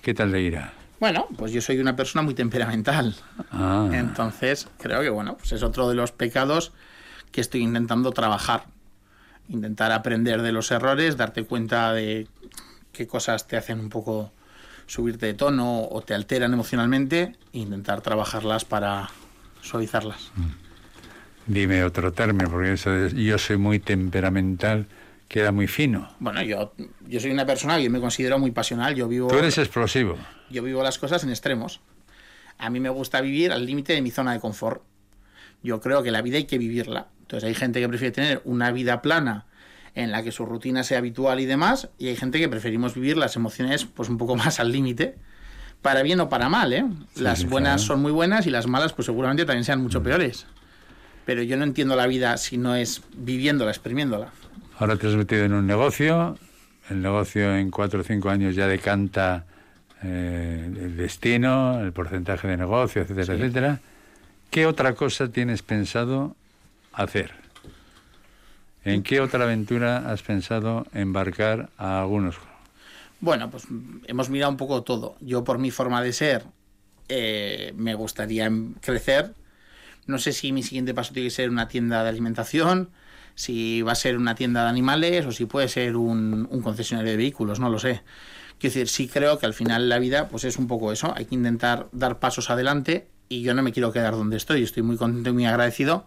¿Qué 0.00 0.14
tal 0.14 0.32
de 0.32 0.40
ira? 0.40 0.72
Bueno, 0.98 1.26
pues 1.36 1.52
yo 1.52 1.60
soy 1.60 1.78
una 1.78 1.94
persona 1.94 2.22
muy 2.22 2.34
temperamental. 2.34 3.14
Ah, 3.50 3.88
Entonces, 3.92 4.68
creo 4.78 5.02
que 5.02 5.10
bueno, 5.10 5.36
pues 5.36 5.52
es 5.52 5.62
otro 5.62 5.88
de 5.88 5.94
los 5.94 6.12
pecados 6.12 6.72
que 7.32 7.40
estoy 7.40 7.62
intentando 7.62 8.12
trabajar. 8.12 8.64
Intentar 9.48 9.92
aprender 9.92 10.42
de 10.42 10.52
los 10.52 10.70
errores, 10.70 11.16
darte 11.16 11.44
cuenta 11.44 11.92
de 11.92 12.26
qué 12.92 13.06
cosas 13.06 13.46
te 13.46 13.56
hacen 13.56 13.78
un 13.78 13.90
poco 13.90 14.32
subirte 14.86 15.26
de 15.26 15.34
tono 15.34 15.82
o 15.82 16.00
te 16.02 16.14
alteran 16.14 16.52
emocionalmente 16.52 17.36
e 17.52 17.58
intentar 17.58 18.00
trabajarlas 18.00 18.64
para 18.64 19.10
suavizarlas. 19.60 20.30
dime 21.46 21.84
otro 21.84 22.12
término, 22.12 22.50
porque 22.50 22.72
eso 22.72 22.90
de 22.90 23.22
yo 23.22 23.38
soy 23.38 23.56
muy 23.56 23.78
temperamental 23.80 24.86
queda 25.28 25.52
muy 25.52 25.66
fino. 25.66 26.08
Bueno, 26.20 26.42
yo, 26.42 26.72
yo 27.06 27.20
soy 27.20 27.30
una 27.30 27.46
persona 27.46 27.76
que 27.76 27.84
yo 27.84 27.90
me 27.90 28.00
considero 28.00 28.38
muy 28.38 28.50
pasional. 28.50 28.94
Yo 28.94 29.08
vivo, 29.08 29.28
Tú 29.28 29.36
eres 29.38 29.58
explosivo. 29.58 30.16
yo 30.50 30.62
vivo 30.62 30.82
las 30.82 30.98
cosas 30.98 31.24
en 31.24 31.30
extremos. 31.30 31.80
A 32.58 32.70
mí 32.70 32.80
me 32.80 32.88
gusta 32.88 33.20
vivir 33.20 33.52
al 33.52 33.66
límite 33.66 33.92
de 33.92 34.02
mi 34.02 34.10
zona 34.10 34.32
de 34.32 34.40
confort. 34.40 34.82
Yo 35.62 35.80
creo 35.80 36.02
que 36.02 36.10
la 36.10 36.22
vida 36.22 36.36
hay 36.36 36.44
que 36.44 36.58
vivirla. 36.58 37.08
Entonces 37.20 37.46
hay 37.46 37.54
gente 37.54 37.80
que 37.80 37.88
prefiere 37.88 38.12
tener 38.12 38.40
una 38.44 38.70
vida 38.70 39.02
plana 39.02 39.46
en 39.94 40.12
la 40.12 40.22
que 40.22 40.30
su 40.30 40.44
rutina 40.46 40.84
sea 40.84 40.98
habitual 40.98 41.40
y 41.40 41.46
demás, 41.46 41.88
y 41.98 42.08
hay 42.08 42.16
gente 42.16 42.38
que 42.38 42.48
preferimos 42.50 42.94
vivir 42.94 43.16
las 43.16 43.34
emociones 43.34 43.86
pues 43.86 44.08
un 44.10 44.18
poco 44.18 44.36
más 44.36 44.60
al 44.60 44.70
límite, 44.70 45.16
para 45.82 46.02
bien 46.02 46.20
o 46.20 46.28
para 46.28 46.48
mal, 46.48 46.72
¿eh? 46.72 46.84
las 47.16 47.44
buenas 47.48 47.80
claro. 47.82 47.86
son 47.86 48.02
muy 48.02 48.12
buenas 48.12 48.46
y 48.46 48.50
las 48.50 48.66
malas 48.66 48.92
pues 48.92 49.06
seguramente 49.06 49.44
también 49.44 49.64
sean 49.64 49.80
mucho 49.82 50.02
peores. 50.02 50.46
Pero 51.24 51.42
yo 51.42 51.56
no 51.56 51.64
entiendo 51.64 51.96
la 51.96 52.06
vida 52.06 52.36
si 52.36 52.58
no 52.58 52.76
es 52.76 53.02
viviéndola, 53.16 53.70
exprimiéndola. 53.70 54.30
Ahora 54.78 54.96
te 54.96 55.06
has 55.06 55.14
metido 55.14 55.44
en 55.44 55.54
un 55.54 55.66
negocio. 55.66 56.38
El 56.90 57.02
negocio 57.02 57.56
en 57.56 57.70
cuatro 57.70 58.00
o 58.00 58.04
cinco 58.04 58.30
años 58.30 58.54
ya 58.54 58.66
decanta 58.66 59.44
eh, 60.02 60.64
el 60.66 60.96
destino, 60.96 61.80
el 61.80 61.92
porcentaje 61.92 62.46
de 62.46 62.56
negocio, 62.56 63.02
etcétera, 63.02 63.34
etcétera. 63.34 63.80
¿Qué 64.50 64.66
otra 64.66 64.94
cosa 64.94 65.28
tienes 65.28 65.62
pensado 65.62 66.36
hacer? 66.92 67.32
¿En 68.84 69.02
qué 69.02 69.20
otra 69.20 69.44
aventura 69.44 70.10
has 70.10 70.22
pensado 70.22 70.86
embarcar 70.94 71.70
a 71.76 72.00
algunos? 72.02 72.36
Bueno, 73.20 73.50
pues 73.50 73.64
hemos 74.06 74.30
mirado 74.30 74.52
un 74.52 74.56
poco 74.56 74.82
todo. 74.82 75.16
Yo 75.20 75.42
por 75.42 75.58
mi 75.58 75.72
forma 75.72 76.02
de 76.02 76.12
ser 76.12 76.44
eh, 77.08 77.72
me 77.76 77.94
gustaría 77.94 78.44
em- 78.44 78.74
crecer. 78.74 79.34
No 80.06 80.18
sé 80.18 80.32
si 80.32 80.52
mi 80.52 80.62
siguiente 80.62 80.94
paso 80.94 81.12
tiene 81.12 81.28
que 81.28 81.34
ser 81.34 81.50
una 81.50 81.66
tienda 81.66 82.04
de 82.04 82.10
alimentación, 82.10 82.90
si 83.36 83.82
va 83.82 83.92
a 83.92 83.94
ser 83.94 84.16
una 84.16 84.34
tienda 84.34 84.64
de 84.64 84.70
animales 84.70 85.26
o 85.26 85.30
si 85.30 85.44
puede 85.44 85.68
ser 85.68 85.96
un, 85.96 86.48
concesionario 86.64 87.12
de 87.12 87.18
vehículos, 87.18 87.60
no 87.60 87.68
lo 87.70 87.78
sé. 87.78 88.02
Quiero 88.58 88.74
decir, 88.74 88.88
sí 88.88 89.08
creo 89.08 89.38
que 89.38 89.44
al 89.44 89.52
final 89.52 89.88
la 89.90 89.98
vida 89.98 90.28
pues 90.28 90.44
es 90.44 90.56
un 90.56 90.66
poco 90.66 90.90
eso. 90.90 91.12
Hay 91.14 91.26
que 91.26 91.34
intentar 91.34 91.88
dar 91.92 92.18
pasos 92.18 92.48
adelante 92.48 93.06
y 93.28 93.42
yo 93.42 93.52
no 93.54 93.62
me 93.62 93.72
quiero 93.72 93.92
quedar 93.92 94.14
donde 94.14 94.38
estoy. 94.38 94.62
Estoy 94.62 94.82
muy 94.82 94.96
contento 94.96 95.30
y 95.30 95.32
muy 95.34 95.44
agradecido, 95.44 96.06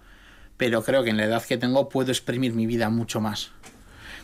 pero 0.58 0.84
creo 0.84 1.04
que 1.04 1.12
en 1.12 1.18
la 1.18 1.26
edad 1.26 1.44
que 1.44 1.58
tengo 1.58 1.88
puedo 1.88 2.12
exprimir 2.12 2.54
mi 2.54 2.66
vida 2.66 2.90
mucho 2.90 3.22
más. 3.22 3.52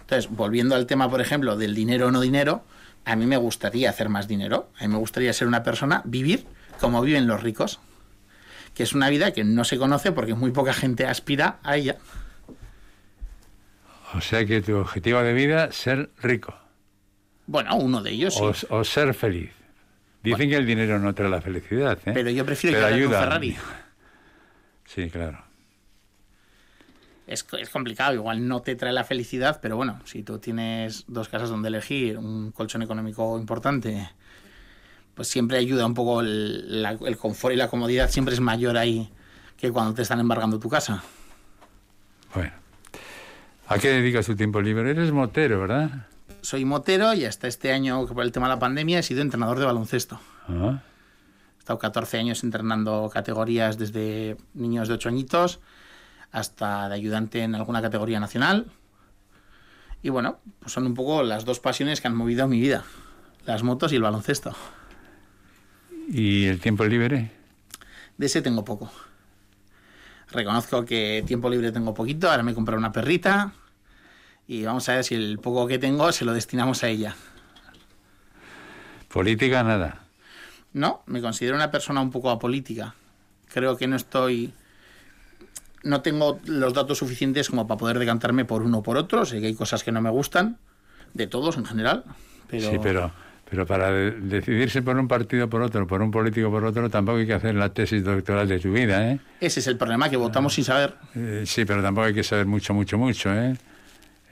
Entonces, 0.02 0.30
volviendo 0.32 0.74
al 0.74 0.88
tema, 0.88 1.10
por 1.10 1.22
ejemplo, 1.22 1.58
del 1.58 1.76
dinero 1.76 2.08
o 2.08 2.12
no 2.12 2.22
dinero, 2.22 2.64
a 3.06 3.16
mí 3.16 3.28
me 3.28 3.38
gustaría 3.38 3.92
hacer 3.92 4.10
más 4.10 4.28
dinero. 4.28 4.72
A 4.80 4.84
mí 4.84 4.88
me 4.88 4.98
gustaría 4.98 5.32
ser 5.32 5.48
una 5.48 5.62
persona, 5.62 6.02
vivir 6.06 6.48
como 6.82 7.04
viven 7.04 7.28
los 7.28 7.44
ricos. 7.44 7.80
Que 8.74 8.82
es 8.82 8.94
una 8.94 9.10
vida 9.10 9.32
que 9.32 9.44
no 9.44 9.64
se 9.64 9.78
conoce 9.78 10.12
porque 10.12 10.34
muy 10.34 10.50
poca 10.50 10.74
gente 10.74 11.06
aspira 11.06 11.60
a 11.62 11.78
ella. 11.78 11.98
O 14.14 14.22
sea 14.22 14.46
que 14.46 14.62
tu 14.62 14.76
objetivo 14.78 15.20
de 15.22 15.34
vida 15.34 15.66
es 15.66 15.76
ser 15.76 16.10
rico. 16.22 16.54
Bueno, 17.48 17.76
uno 17.76 18.02
de 18.02 18.12
ellos 18.12 18.36
sí. 18.36 18.66
O, 18.70 18.78
o 18.78 18.84
ser 18.84 19.14
feliz. 19.14 19.52
Dicen 20.24 20.50
que 20.50 20.56
el 20.56 20.66
dinero 20.66 20.98
no 21.00 21.14
trae 21.14 21.30
la 21.30 21.42
felicidad, 21.42 22.00
¿eh? 22.06 22.12
Pero 22.14 22.30
yo 22.32 22.46
prefiero 22.46 22.78
Pero 22.78 22.88
ayuda. 22.96 23.20
Ferrari. 23.20 23.56
Sí, 24.88 25.10
claro. 25.10 25.44
Es, 27.28 27.46
es 27.60 27.70
complicado, 27.70 28.14
igual 28.14 28.48
no 28.48 28.62
te 28.62 28.76
trae 28.76 28.94
la 28.94 29.04
felicidad, 29.04 29.60
pero 29.62 29.76
bueno, 29.76 30.00
si 30.06 30.22
tú 30.22 30.38
tienes 30.38 31.06
dos 31.08 31.28
casas 31.28 31.50
donde 31.50 31.70
elegir, 31.70 32.20
un 32.20 32.52
colchón 32.52 32.84
económico 32.84 33.38
importante, 33.40 34.08
pues 35.16 35.28
siempre 35.28 35.58
ayuda 35.58 35.88
un 35.88 35.96
poco 35.96 36.22
el, 36.22 36.84
la- 36.84 36.92
el 37.04 37.18
confort 37.18 37.56
y 37.56 37.58
la 37.58 37.68
comodidad, 37.68 38.10
siempre 38.12 38.36
es 38.36 38.42
mayor 38.42 38.78
ahí 38.78 39.10
que 39.58 39.72
cuando 39.72 39.96
te 39.96 40.04
están 40.04 40.20
embargando 40.20 40.60
tu 40.60 40.70
casa. 40.70 41.04
Bueno. 42.36 42.52
¿A 43.68 43.80
qué 43.80 43.90
dedicas 43.90 44.26
tu 44.26 44.36
tiempo 44.36 44.62
libre? 44.62 44.92
Eres 44.92 45.12
motero, 45.12 45.60
¿verdad? 45.62 46.08
Soy 46.42 46.66
motero 46.66 47.14
y 47.14 47.26
hasta 47.26 47.48
este 47.48 47.72
año, 47.72 48.06
por 48.06 48.24
el 48.24 48.32
tema 48.32 48.48
de 48.48 48.54
la 48.54 48.60
pandemia, 48.60 49.00
he 49.00 49.04
sido 49.04 49.22
entrenador 49.22 49.58
de 49.60 49.66
baloncesto. 49.66 50.20
Ah, 50.48 50.82
He 51.56 51.60
estado 51.60 51.80
14 51.80 52.20
años 52.20 52.44
entrenando 52.44 53.10
categorías 53.12 53.78
desde 53.80 54.38
niños 54.54 54.88
de 54.88 54.94
8 54.94 55.10
añitos 55.10 55.60
hasta 56.32 56.88
de 56.90 56.96
ayudante 56.96 57.42
en 57.42 57.56
alguna 57.56 57.82
categoría 57.82 58.20
nacional. 58.20 58.68
Y 60.04 60.10
bueno, 60.10 60.40
pues 60.60 60.72
son 60.72 60.86
un 60.86 60.94
poco 60.94 61.24
las 61.24 61.46
dos 61.46 61.60
pasiones 61.60 62.02
que 62.02 62.08
han 62.08 62.16
movido 62.16 62.48
mi 62.48 62.60
vida. 62.62 62.84
Las 63.48 63.64
motos 63.64 63.92
y 63.92 63.96
el 63.96 64.04
baloncesto. 64.04 64.56
¿Y 66.08 66.46
el 66.46 66.60
tiempo 66.60 66.86
libre? 66.86 67.32
De 68.18 68.28
ese 68.28 68.44
tengo 68.44 68.64
poco. 68.64 68.92
Reconozco 70.36 70.84
que 70.84 71.24
tiempo 71.26 71.50
libre 71.50 71.72
tengo 71.72 71.94
poquito. 71.94 72.30
Ahora 72.30 72.44
me 72.44 72.52
he 72.52 72.56
comprado 72.56 72.78
una 72.78 72.92
perrita. 72.92 73.54
Y 74.48 74.64
vamos 74.66 74.88
a 74.90 74.96
ver 74.96 75.04
si 75.06 75.16
el 75.16 75.40
poco 75.40 75.66
que 75.66 75.80
tengo 75.80 76.12
se 76.12 76.26
lo 76.26 76.34
destinamos 76.34 76.84
a 76.84 76.90
ella. 76.90 77.16
Política, 79.08 79.64
nada. 79.64 80.04
No, 80.74 81.04
me 81.06 81.22
considero 81.22 81.56
una 81.56 81.72
persona 81.72 82.02
un 82.02 82.12
poco 82.12 82.30
apolítica. 82.30 82.96
Creo 83.48 83.78
que 83.78 83.88
no 83.88 83.96
estoy. 83.96 84.54
No 85.84 86.02
tengo 86.02 86.42
los 86.46 86.74
datos 86.74 86.98
suficientes 86.98 87.50
como 87.50 87.66
para 87.66 87.78
poder 87.78 87.98
decantarme 87.98 88.44
por 88.44 88.62
uno 88.62 88.80
o 88.80 88.84
por 88.84 88.98
otro. 88.98 89.26
Sé 89.26 89.40
que 89.40 89.48
hay 89.48 89.56
cosas 89.56 89.86
que 89.86 89.94
no 89.94 90.02
me 90.02 90.10
gustan, 90.10 90.58
de 91.14 91.28
todos 91.28 91.56
en 91.56 91.66
general. 91.66 92.04
Pero, 92.50 92.72
Sí, 92.72 92.78
pero, 92.84 93.12
pero 93.50 93.66
para 93.66 93.92
de- 93.92 94.12
decidirse 94.12 94.82
por 94.82 94.98
un 94.98 95.08
partido 95.08 95.50
por 95.50 95.62
otro, 95.62 95.86
por 95.88 96.02
un 96.02 96.12
político 96.12 96.50
por 96.50 96.64
otro, 96.66 96.90
tampoco 96.90 97.20
hay 97.20 97.28
que 97.28 97.34
hacer 97.34 97.56
la 97.56 97.70
tesis 97.74 98.04
doctoral 98.04 98.48
de 98.48 98.60
tu 98.60 98.74
vida, 98.74 99.12
¿eh? 99.12 99.20
ese 99.40 99.60
es 99.60 99.68
el 99.68 99.78
problema, 99.78 100.10
que 100.10 100.18
votamos 100.18 100.54
sin 100.54 100.64
saber. 100.64 100.96
Eh, 101.16 101.44
sí, 101.46 101.66
pero 101.66 101.82
tampoco 101.82 102.08
hay 102.08 102.14
que 102.14 102.24
saber 102.24 102.46
mucho, 102.46 102.74
mucho, 102.74 102.98
mucho, 102.98 103.34
¿eh? 103.34 103.56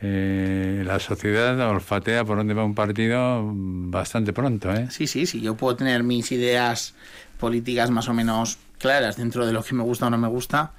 Eh, 0.06 0.84
la 0.86 0.99
sociedad 0.99 1.58
olfatea 1.69 2.26
por 2.26 2.38
dónde 2.38 2.54
va 2.54 2.65
un 2.65 2.76
partido 2.76 3.41
bastante 3.54 4.34
pronto, 4.34 4.73
¿eh? 4.73 4.88
Sí, 4.89 5.08
sí, 5.08 5.26
sí. 5.26 5.39
Yo 5.39 5.56
puedo 5.56 5.78
tener 5.78 6.04
mis 6.04 6.32
ideas 6.34 6.93
políticas 7.39 7.89
más 7.89 8.10
o 8.10 8.13
menos 8.13 8.58
claras 8.80 9.15
dentro 9.15 9.45
de 9.45 9.54
lo 9.54 9.63
que 9.63 9.76
me 9.76 9.84
gusta 9.84 10.08
o 10.08 10.10
no 10.10 10.17
me 10.17 10.28
gusta, 10.28 10.73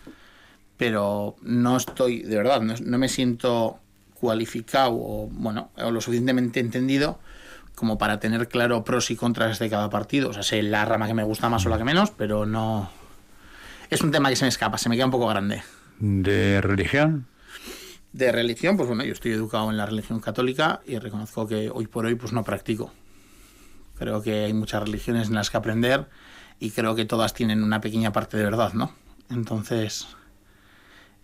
pero 0.77 1.37
no 1.43 1.77
estoy, 1.77 2.23
de 2.23 2.37
verdad, 2.37 2.61
no, 2.61 2.75
no 2.85 2.99
me 2.99 3.09
siento 3.09 3.79
cualificado 4.15 4.93
o, 4.93 5.29
bueno, 5.33 5.71
o 5.77 5.91
lo 5.91 6.01
suficientemente 6.01 6.61
entendido 6.61 7.19
como 7.75 7.99
para 7.99 8.21
tener 8.21 8.49
claro 8.49 8.85
pros 8.85 9.11
y 9.11 9.17
contras 9.17 9.59
de 9.59 9.69
cada 9.71 9.91
partido. 9.91 10.31
O 10.31 10.33
sea, 10.33 10.43
sé 10.43 10.63
la 10.63 10.85
rama 10.85 11.07
que 11.07 11.15
me 11.15 11.25
gusta 11.25 11.49
más 11.49 11.67
o 11.67 11.69
la 11.69 11.79
que 11.79 11.85
menos, 11.85 12.11
pero 12.11 12.47
no... 12.47 12.91
Es 13.91 14.01
un 14.03 14.11
tema 14.11 14.29
que 14.31 14.37
se 14.37 14.45
me 14.45 14.49
escapa, 14.49 14.79
se 14.79 14.89
me 14.89 14.97
queda 14.97 15.07
un 15.07 15.11
poco 15.11 15.27
grande. 15.27 15.63
De 15.99 16.61
religión, 16.61 17.27
De 18.13 18.31
religión, 18.33 18.77
pues 18.77 18.89
bueno, 18.89 19.05
yo 19.05 19.13
estoy 19.13 19.33
educado 19.33 19.71
en 19.71 19.77
la 19.77 19.87
religión 19.87 20.21
católica 20.21 20.81
y 20.87 20.99
reconozco 20.99 21.47
que 21.47 21.71
hoy 21.73 21.87
por 21.87 22.07
hoy 22.07 22.15
pues 22.15 22.33
no 22.33 22.45
practico. 22.45 22.93
Creo 23.99 24.23
que 24.23 24.45
hay 24.45 24.53
muchas 24.53 24.83
religiones 24.83 25.29
en 25.29 25.35
las 25.35 25.51
que 25.51 25.57
aprender 25.57 26.07
y 26.61 26.71
creo 26.71 26.95
que 26.95 27.05
todas 27.05 27.35
tienen 27.35 27.63
una 27.63 27.81
pequeña 27.81 28.13
parte 28.13 28.37
de 28.37 28.45
verdad, 28.45 28.73
¿no? 28.73 28.93
Entonces, 29.31 30.07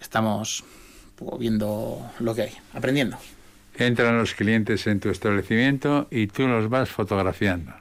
estamos 0.00 0.64
viendo 1.38 2.10
lo 2.18 2.34
que 2.34 2.42
hay, 2.42 2.52
aprendiendo. 2.74 3.18
Entran 3.76 4.18
los 4.18 4.34
clientes 4.34 4.86
en 4.86 5.00
tu 5.00 5.10
establecimiento 5.10 6.06
y 6.10 6.26
tú 6.26 6.46
los 6.46 6.68
vas 6.68 6.90
fotografiando. 6.90 7.72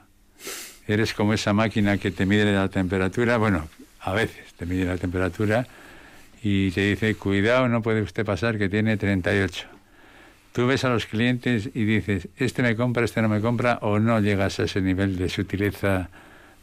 Eres 0.87 1.13
como 1.13 1.33
esa 1.33 1.53
máquina 1.53 1.97
que 1.97 2.11
te 2.11 2.25
mide 2.25 2.51
la 2.51 2.69
temperatura, 2.69 3.37
bueno, 3.37 3.67
a 4.01 4.13
veces 4.13 4.53
te 4.57 4.65
mide 4.65 4.85
la 4.85 4.97
temperatura 4.97 5.67
y 6.41 6.71
te 6.71 6.81
dice, 6.81 7.15
cuidado, 7.15 7.67
no 7.67 7.81
puede 7.81 8.01
usted 8.01 8.25
pasar 8.25 8.57
que 8.57 8.69
tiene 8.69 8.95
38. 8.97 9.67
Tú 10.51 10.67
ves 10.67 10.83
a 10.83 10.89
los 10.89 11.05
clientes 11.05 11.69
y 11.73 11.83
dices, 11.83 12.27
este 12.37 12.63
me 12.63 12.75
compra, 12.75 13.05
este 13.05 13.21
no 13.21 13.29
me 13.29 13.39
compra, 13.39 13.77
o 13.81 13.99
no 13.99 14.19
llegas 14.19 14.59
a 14.59 14.63
ese 14.63 14.81
nivel 14.81 15.15
de 15.17 15.29
sutileza 15.29 16.09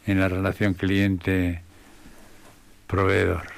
en 0.06 0.18
la 0.18 0.28
relación 0.28 0.74
cliente-proveedor. 0.74 3.55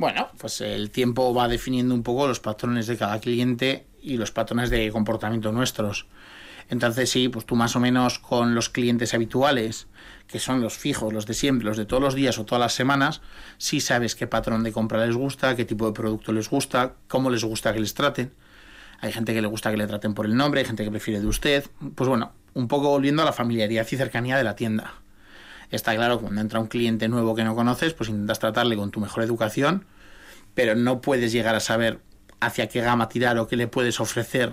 Bueno, 0.00 0.30
pues 0.38 0.62
el 0.62 0.90
tiempo 0.90 1.34
va 1.34 1.46
definiendo 1.46 1.94
un 1.94 2.02
poco 2.02 2.26
los 2.26 2.40
patrones 2.40 2.86
de 2.86 2.96
cada 2.96 3.20
cliente 3.20 3.84
y 4.00 4.16
los 4.16 4.32
patrones 4.32 4.70
de 4.70 4.90
comportamiento 4.90 5.52
nuestros. 5.52 6.06
Entonces 6.70 7.10
sí, 7.10 7.28
pues 7.28 7.44
tú 7.44 7.54
más 7.54 7.76
o 7.76 7.80
menos 7.80 8.18
con 8.18 8.54
los 8.54 8.70
clientes 8.70 9.12
habituales, 9.12 9.88
que 10.26 10.38
son 10.38 10.62
los 10.62 10.78
fijos, 10.78 11.12
los 11.12 11.26
de 11.26 11.34
siempre, 11.34 11.66
los 11.66 11.76
de 11.76 11.84
todos 11.84 12.02
los 12.02 12.14
días 12.14 12.38
o 12.38 12.46
todas 12.46 12.62
las 12.62 12.72
semanas, 12.72 13.20
sí 13.58 13.82
sabes 13.82 14.14
qué 14.14 14.26
patrón 14.26 14.62
de 14.64 14.72
compra 14.72 15.04
les 15.04 15.14
gusta, 15.14 15.54
qué 15.54 15.66
tipo 15.66 15.86
de 15.88 15.92
producto 15.92 16.32
les 16.32 16.48
gusta, 16.48 16.94
cómo 17.06 17.28
les 17.28 17.44
gusta 17.44 17.74
que 17.74 17.80
les 17.80 17.92
traten. 17.92 18.32
Hay 19.00 19.12
gente 19.12 19.34
que 19.34 19.42
le 19.42 19.48
gusta 19.48 19.70
que 19.70 19.76
le 19.76 19.86
traten 19.86 20.14
por 20.14 20.24
el 20.24 20.34
nombre, 20.34 20.60
hay 20.60 20.66
gente 20.66 20.82
que 20.82 20.90
prefiere 20.90 21.20
de 21.20 21.26
usted. 21.26 21.66
Pues 21.94 22.08
bueno, 22.08 22.32
un 22.54 22.68
poco 22.68 22.88
volviendo 22.88 23.20
a 23.20 23.26
la 23.26 23.34
familiaridad 23.34 23.86
y 23.90 23.96
cercanía 23.96 24.38
de 24.38 24.44
la 24.44 24.56
tienda. 24.56 24.94
Está 25.70 25.94
claro 25.94 26.18
que 26.18 26.24
cuando 26.24 26.40
entra 26.40 26.60
un 26.60 26.66
cliente 26.66 27.08
nuevo 27.08 27.34
que 27.34 27.44
no 27.44 27.54
conoces, 27.54 27.94
pues 27.94 28.10
intentas 28.10 28.38
tratarle 28.38 28.76
con 28.76 28.90
tu 28.90 29.00
mejor 29.00 29.22
educación, 29.22 29.84
pero 30.54 30.74
no 30.74 31.00
puedes 31.00 31.32
llegar 31.32 31.54
a 31.54 31.60
saber 31.60 32.00
hacia 32.40 32.68
qué 32.68 32.80
gama 32.80 33.08
tirar 33.08 33.38
o 33.38 33.46
qué 33.46 33.56
le 33.56 33.68
puedes 33.68 34.00
ofrecer 34.00 34.52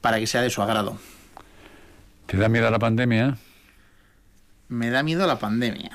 para 0.00 0.18
que 0.18 0.26
sea 0.26 0.42
de 0.42 0.50
su 0.50 0.62
agrado. 0.62 0.98
¿Te 2.26 2.36
da 2.36 2.48
miedo 2.48 2.70
la 2.70 2.78
pandemia? 2.78 3.38
Me 4.68 4.90
da 4.90 5.02
miedo 5.02 5.26
la 5.26 5.38
pandemia. 5.38 5.90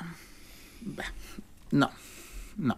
No, 1.71 1.91
no. 2.57 2.77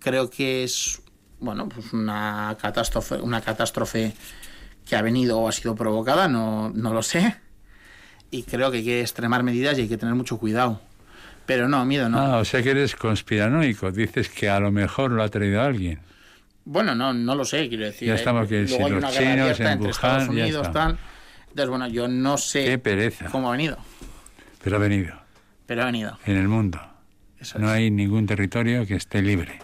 Creo 0.00 0.30
que 0.30 0.64
es 0.64 1.02
bueno, 1.40 1.68
pues 1.68 1.92
una 1.92 2.56
catástrofe, 2.60 3.16
una 3.16 3.40
catástrofe 3.40 4.14
que 4.84 4.96
ha 4.96 5.02
venido 5.02 5.38
o 5.38 5.48
ha 5.48 5.52
sido 5.52 5.74
provocada, 5.74 6.28
no, 6.28 6.70
no 6.70 6.92
lo 6.92 7.02
sé. 7.02 7.36
Y 8.30 8.42
creo 8.42 8.70
que 8.70 8.78
hay 8.78 8.84
que 8.84 9.00
extremar 9.00 9.42
medidas 9.42 9.78
y 9.78 9.82
hay 9.82 9.88
que 9.88 9.96
tener 9.96 10.14
mucho 10.14 10.38
cuidado. 10.38 10.80
Pero 11.46 11.66
no, 11.68 11.84
miedo 11.86 12.08
no. 12.10 12.18
Ah, 12.18 12.36
o 12.38 12.44
sea 12.44 12.62
que 12.62 12.70
eres 12.70 12.94
conspiranoico. 12.94 13.90
Dices 13.90 14.28
que 14.28 14.50
a 14.50 14.60
lo 14.60 14.70
mejor 14.70 15.12
lo 15.12 15.22
ha 15.22 15.28
traído 15.28 15.62
alguien. 15.62 16.00
Bueno, 16.66 16.94
no, 16.94 17.14
no 17.14 17.34
lo 17.34 17.46
sé, 17.46 17.68
quiero 17.70 17.86
decir. 17.86 18.06
Ya 18.08 18.14
¿eh? 18.14 18.16
estamos 18.16 18.46
que 18.46 18.64
Luego 18.64 18.76
si 18.76 18.82
hay 18.82 18.90
los 18.90 18.98
una 18.98 19.10
chinos 19.10 19.60
en 19.60 19.78
Wuhan, 19.78 19.90
Estados 19.90 20.28
Unidos, 20.28 20.72
tal. 20.72 20.98
Entonces, 21.48 21.70
bueno, 21.70 21.88
yo 21.88 22.06
no 22.08 22.36
sé 22.36 22.66
Qué 22.66 22.78
pereza. 22.78 23.30
cómo 23.30 23.48
ha 23.48 23.52
venido, 23.52 23.78
Pero 24.62 24.76
ha 24.76 24.78
venido 24.78 25.16
pero 25.64 25.82
ha 25.82 25.86
venido. 25.86 26.18
en 26.26 26.36
el 26.36 26.48
mundo. 26.48 26.78
Eso 27.40 27.58
No 27.58 27.68
es. 27.68 27.72
hay 27.78 27.90
ningún 27.90 28.26
territorio 28.26 28.86
que 28.86 28.96
esté 28.96 29.22
libre. 29.22 29.58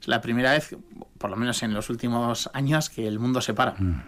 Es 0.00 0.08
la 0.08 0.22
primera 0.22 0.52
vez, 0.52 0.74
por 1.18 1.28
lo 1.30 1.36
menos 1.36 1.62
en 1.62 1.74
los 1.74 1.90
últimos 1.90 2.48
años, 2.54 2.88
que 2.88 3.06
el 3.06 3.18
mundo 3.18 3.40
se 3.42 3.52
para. 3.52 3.72
Mm. 3.72 4.02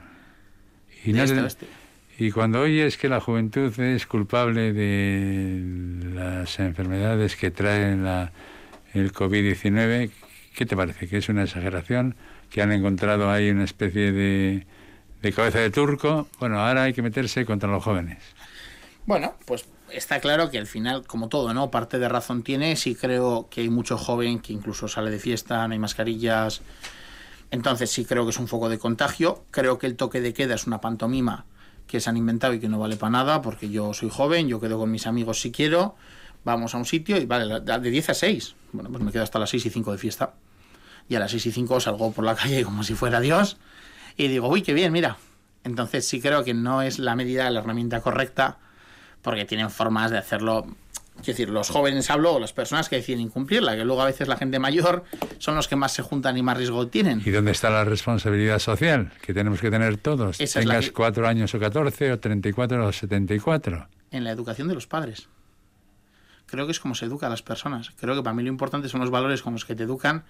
Y, 1.04 1.12
de 1.12 1.18
no 1.18 1.24
este 1.46 1.66
te-. 1.66 1.72
Y 2.18 2.32
cuando 2.32 2.60
oyes 2.62 2.98
que 2.98 3.08
la 3.08 3.20
juventud 3.20 3.78
es 3.80 4.06
culpable 4.06 4.72
de 4.72 5.62
las 6.14 6.58
enfermedades 6.58 7.36
que 7.36 7.50
trae 7.50 7.96
la- 7.96 8.32
el 8.92 9.12
COVID-19, 9.12 10.10
¿qué 10.56 10.66
te 10.66 10.76
parece? 10.76 11.08
¿Que 11.08 11.18
es 11.18 11.28
una 11.28 11.44
exageración? 11.44 12.16
¿Que 12.50 12.62
han 12.62 12.72
encontrado 12.72 13.30
ahí 13.30 13.50
una 13.50 13.64
especie 13.64 14.10
de, 14.12 14.66
de 15.22 15.32
cabeza 15.32 15.60
de 15.60 15.70
turco? 15.70 16.26
Bueno, 16.40 16.58
ahora 16.58 16.84
hay 16.84 16.92
que 16.92 17.02
meterse 17.02 17.44
contra 17.46 17.68
los 17.70 17.84
jóvenes. 17.84 18.18
Bueno, 19.06 19.34
pues 19.46 19.66
está 19.92 20.20
claro 20.20 20.50
que 20.50 20.58
al 20.58 20.66
final, 20.66 21.06
como 21.06 21.28
todo, 21.28 21.54
¿no? 21.54 21.70
Parte 21.70 21.98
de 21.98 22.08
razón 22.08 22.42
tiene. 22.42 22.74
Sí 22.76 22.94
creo 22.96 23.48
que 23.50 23.60
hay 23.60 23.68
mucho 23.70 23.96
joven 23.96 24.40
que 24.40 24.52
incluso 24.52 24.88
sale 24.88 25.10
de 25.10 25.18
fiesta, 25.20 25.66
no 25.68 25.72
hay 25.72 25.78
mascarillas. 25.78 26.62
Entonces 27.50 27.90
sí 27.90 28.04
creo 28.04 28.24
que 28.24 28.30
es 28.30 28.38
un 28.38 28.48
foco 28.48 28.68
de 28.68 28.78
contagio. 28.78 29.44
Creo 29.50 29.78
que 29.78 29.86
el 29.86 29.96
toque 29.96 30.20
de 30.20 30.34
queda 30.34 30.56
es 30.56 30.66
una 30.66 30.80
pantomima 30.80 31.44
que 31.88 32.00
se 32.00 32.08
han 32.08 32.16
inventado 32.16 32.54
y 32.54 32.60
que 32.60 32.68
no 32.68 32.78
vale 32.78 32.96
para 32.96 33.10
nada, 33.10 33.42
porque 33.42 33.70
yo 33.70 33.92
soy 33.94 34.10
joven, 34.10 34.46
yo 34.46 34.60
quedo 34.60 34.78
con 34.78 34.90
mis 34.90 35.06
amigos 35.06 35.40
si 35.40 35.50
quiero, 35.50 35.96
vamos 36.44 36.74
a 36.74 36.78
un 36.78 36.84
sitio 36.84 37.16
y 37.16 37.26
vale, 37.26 37.60
de 37.60 37.90
10 37.90 38.10
a 38.10 38.14
6. 38.14 38.54
Bueno, 38.72 38.90
pues 38.90 39.02
me 39.02 39.10
quedo 39.10 39.24
hasta 39.24 39.38
las 39.38 39.50
6 39.50 39.66
y 39.66 39.70
5 39.70 39.92
de 39.92 39.98
fiesta. 39.98 40.34
Y 41.08 41.16
a 41.16 41.18
las 41.18 41.30
6 41.30 41.46
y 41.46 41.52
5 41.52 41.80
salgo 41.80 42.12
por 42.12 42.24
la 42.24 42.34
calle 42.36 42.62
como 42.62 42.84
si 42.84 42.94
fuera 42.94 43.20
Dios 43.20 43.56
y 44.18 44.28
digo, 44.28 44.48
uy, 44.48 44.62
qué 44.62 44.74
bien, 44.74 44.92
mira. 44.92 45.16
Entonces 45.64 46.06
sí 46.06 46.20
creo 46.20 46.44
que 46.44 46.54
no 46.54 46.82
es 46.82 46.98
la 46.98 47.16
medida, 47.16 47.48
la 47.50 47.60
herramienta 47.60 48.00
correcta, 48.00 48.58
porque 49.22 49.44
tienen 49.44 49.70
formas 49.70 50.10
de 50.10 50.18
hacerlo. 50.18 50.66
Es 51.20 51.26
decir, 51.26 51.50
los 51.50 51.68
jóvenes 51.68 52.10
hablo, 52.10 52.38
las 52.38 52.52
personas 52.52 52.88
que 52.88 52.96
deciden 52.96 53.20
incumplirla, 53.20 53.76
que 53.76 53.84
luego 53.84 54.00
a 54.00 54.06
veces 54.06 54.28
la 54.28 54.36
gente 54.36 54.58
mayor 54.58 55.04
son 55.38 55.56
los 55.56 55.68
que 55.68 55.76
más 55.76 55.92
se 55.92 56.02
juntan 56.02 56.36
y 56.38 56.42
más 56.42 56.56
riesgo 56.56 56.86
tienen. 56.88 57.20
¿Y 57.24 57.30
dónde 57.30 57.50
está 57.50 57.68
la 57.70 57.84
responsabilidad 57.84 58.58
social 58.60 59.12
que 59.20 59.34
tenemos 59.34 59.60
que 59.60 59.70
tener 59.70 59.98
todos? 59.98 60.40
Esa 60.40 60.60
Tengas 60.60 60.86
que- 60.86 60.92
cuatro 60.92 61.26
años 61.28 61.54
o 61.54 61.58
14 61.60 62.12
o 62.12 62.18
34 62.18 62.86
o 62.86 62.92
74. 62.92 63.88
En 64.10 64.24
la 64.24 64.30
educación 64.30 64.68
de 64.68 64.74
los 64.74 64.86
padres. 64.86 65.28
Creo 66.46 66.64
que 66.64 66.72
es 66.72 66.80
como 66.80 66.94
se 66.94 67.04
educa 67.04 67.26
a 67.26 67.30
las 67.30 67.42
personas. 67.42 67.90
Creo 68.00 68.14
que 68.14 68.22
para 68.22 68.32
mí 68.34 68.42
lo 68.42 68.48
importante 68.48 68.88
son 68.88 69.00
los 69.00 69.10
valores 69.10 69.42
con 69.42 69.52
los 69.52 69.66
que 69.66 69.74
te 69.74 69.82
educan 69.82 70.24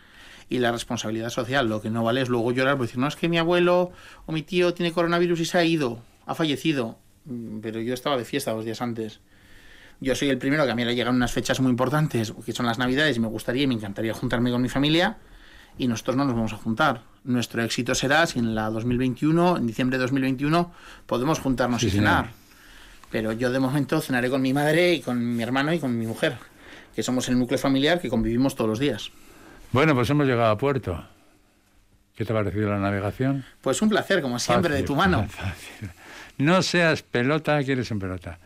y 0.49 0.59
la 0.59 0.73
responsabilidad 0.73 1.31
social. 1.31 1.69
Lo 1.69 1.81
que 1.81 1.91
no 1.91 2.03
vale 2.03 2.23
es 2.23 2.29
luego 2.29 2.51
llorar 2.51 2.77
por 2.77 2.87
decir, 2.87 2.99
no, 2.99 3.07
es 3.07 3.15
que 3.15 3.29
mi 3.29 3.39
abuelo 3.39 3.93
o 4.27 4.33
mi 4.33 4.43
tío 4.43 4.75
tiene 4.75 4.91
coronavirus 4.91 5.39
y 5.41 5.45
se 5.45 5.59
ha 5.59 5.65
ido, 5.65 6.03
ha 6.27 6.35
fallecido. 6.35 6.99
Mm, 7.27 7.61
Pero 7.61 7.81
yo 7.81 7.95
estaba 7.95 8.17
de 8.17 8.25
fiesta 8.25 8.51
dos 8.53 8.65
días 8.65 8.83
antes. 8.83 9.21
Yo 10.01 10.15
soy 10.15 10.29
el 10.31 10.39
primero 10.39 10.65
que 10.65 10.71
a 10.71 10.75
mí 10.75 10.85
le 10.85 10.95
llegan 10.95 11.15
unas 11.17 11.33
fechas 11.33 11.61
muy 11.61 11.71
importantes, 11.71 12.33
que 12.45 12.53
son 12.53 12.67
las 12.67 12.79
Navidades, 12.79 13.17
y 13.17 13.21
me 13.21 13.27
gustaría 13.29 13.65
y 13.65 13.67
me 13.67 13.75
encantaría 13.75 14.15
juntarme 14.15 14.51
con 14.51 14.63
mi 14.63 14.69
familia, 14.69 15.17
y 15.77 15.89
nosotros 15.89 16.17
no 16.17 16.25
nos 16.25 16.35
vamos 16.35 16.53
a 16.53 16.57
juntar. 16.57 17.03
Nuestro 17.25 17.63
éxito 17.63 17.95
será 17.95 18.27
si 18.27 18.39
en 18.39 18.55
la 18.55 18.71
2021, 18.71 19.57
en 19.57 19.67
diciembre 19.67 19.99
de 19.99 20.03
2021, 20.03 20.73
podemos 21.07 21.41
juntarnos 21.41 21.81
Sí, 21.81 21.89
y 21.89 21.91
señor. 21.91 22.05
cenar. 22.07 22.31
Pero 23.11 23.33
yo 23.33 23.51
de 23.51 23.59
momento 23.59 24.01
cenaré 24.01 24.31
con 24.31 24.41
mi 24.43 24.53
madre 24.53 24.93
y 24.95 25.01
con 25.01 25.37
mi 25.37 25.43
hermano 25.43 25.73
y 25.73 25.79
con 25.81 25.99
mi 25.99 26.07
mujer, 26.07 26.37
que 26.95 27.03
somos 27.03 27.29
el 27.29 27.39
núcleo 27.39 27.59
familiar 27.59 28.01
que 28.01 28.09
convivimos 28.09 28.55
todos 28.55 28.69
los 28.71 28.79
días. 28.79 29.11
Bueno, 29.73 29.95
pues 29.95 30.09
hemos 30.11 30.27
llegado 30.27 30.51
a 30.51 30.59
puerto. 30.59 31.05
¿Qué 32.15 32.25
te 32.25 32.33
ha 32.33 32.37
parecido 32.37 32.69
la 32.71 32.79
navegación? 32.79 33.45
Pues 33.61 33.81
un 33.83 33.89
placer, 33.89 34.21
como 34.23 34.39
siempre, 34.39 34.75
de 34.75 34.83
tu 34.83 34.95
mano. 34.97 35.27
fácil. 35.29 35.91
No 36.39 36.63
seas 36.63 37.03
pelota, 37.03 37.63
quieres 37.65 37.91
en 37.91 37.99
pelota. 37.99 38.39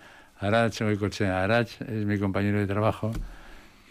Arach, 0.42 0.80
hoy 0.80 0.96
coche. 0.96 1.28
Arach 1.28 1.80
es 1.82 2.04
mi 2.04 2.18
compañero 2.18 2.58
de 2.58 2.66
trabajo 2.66 3.12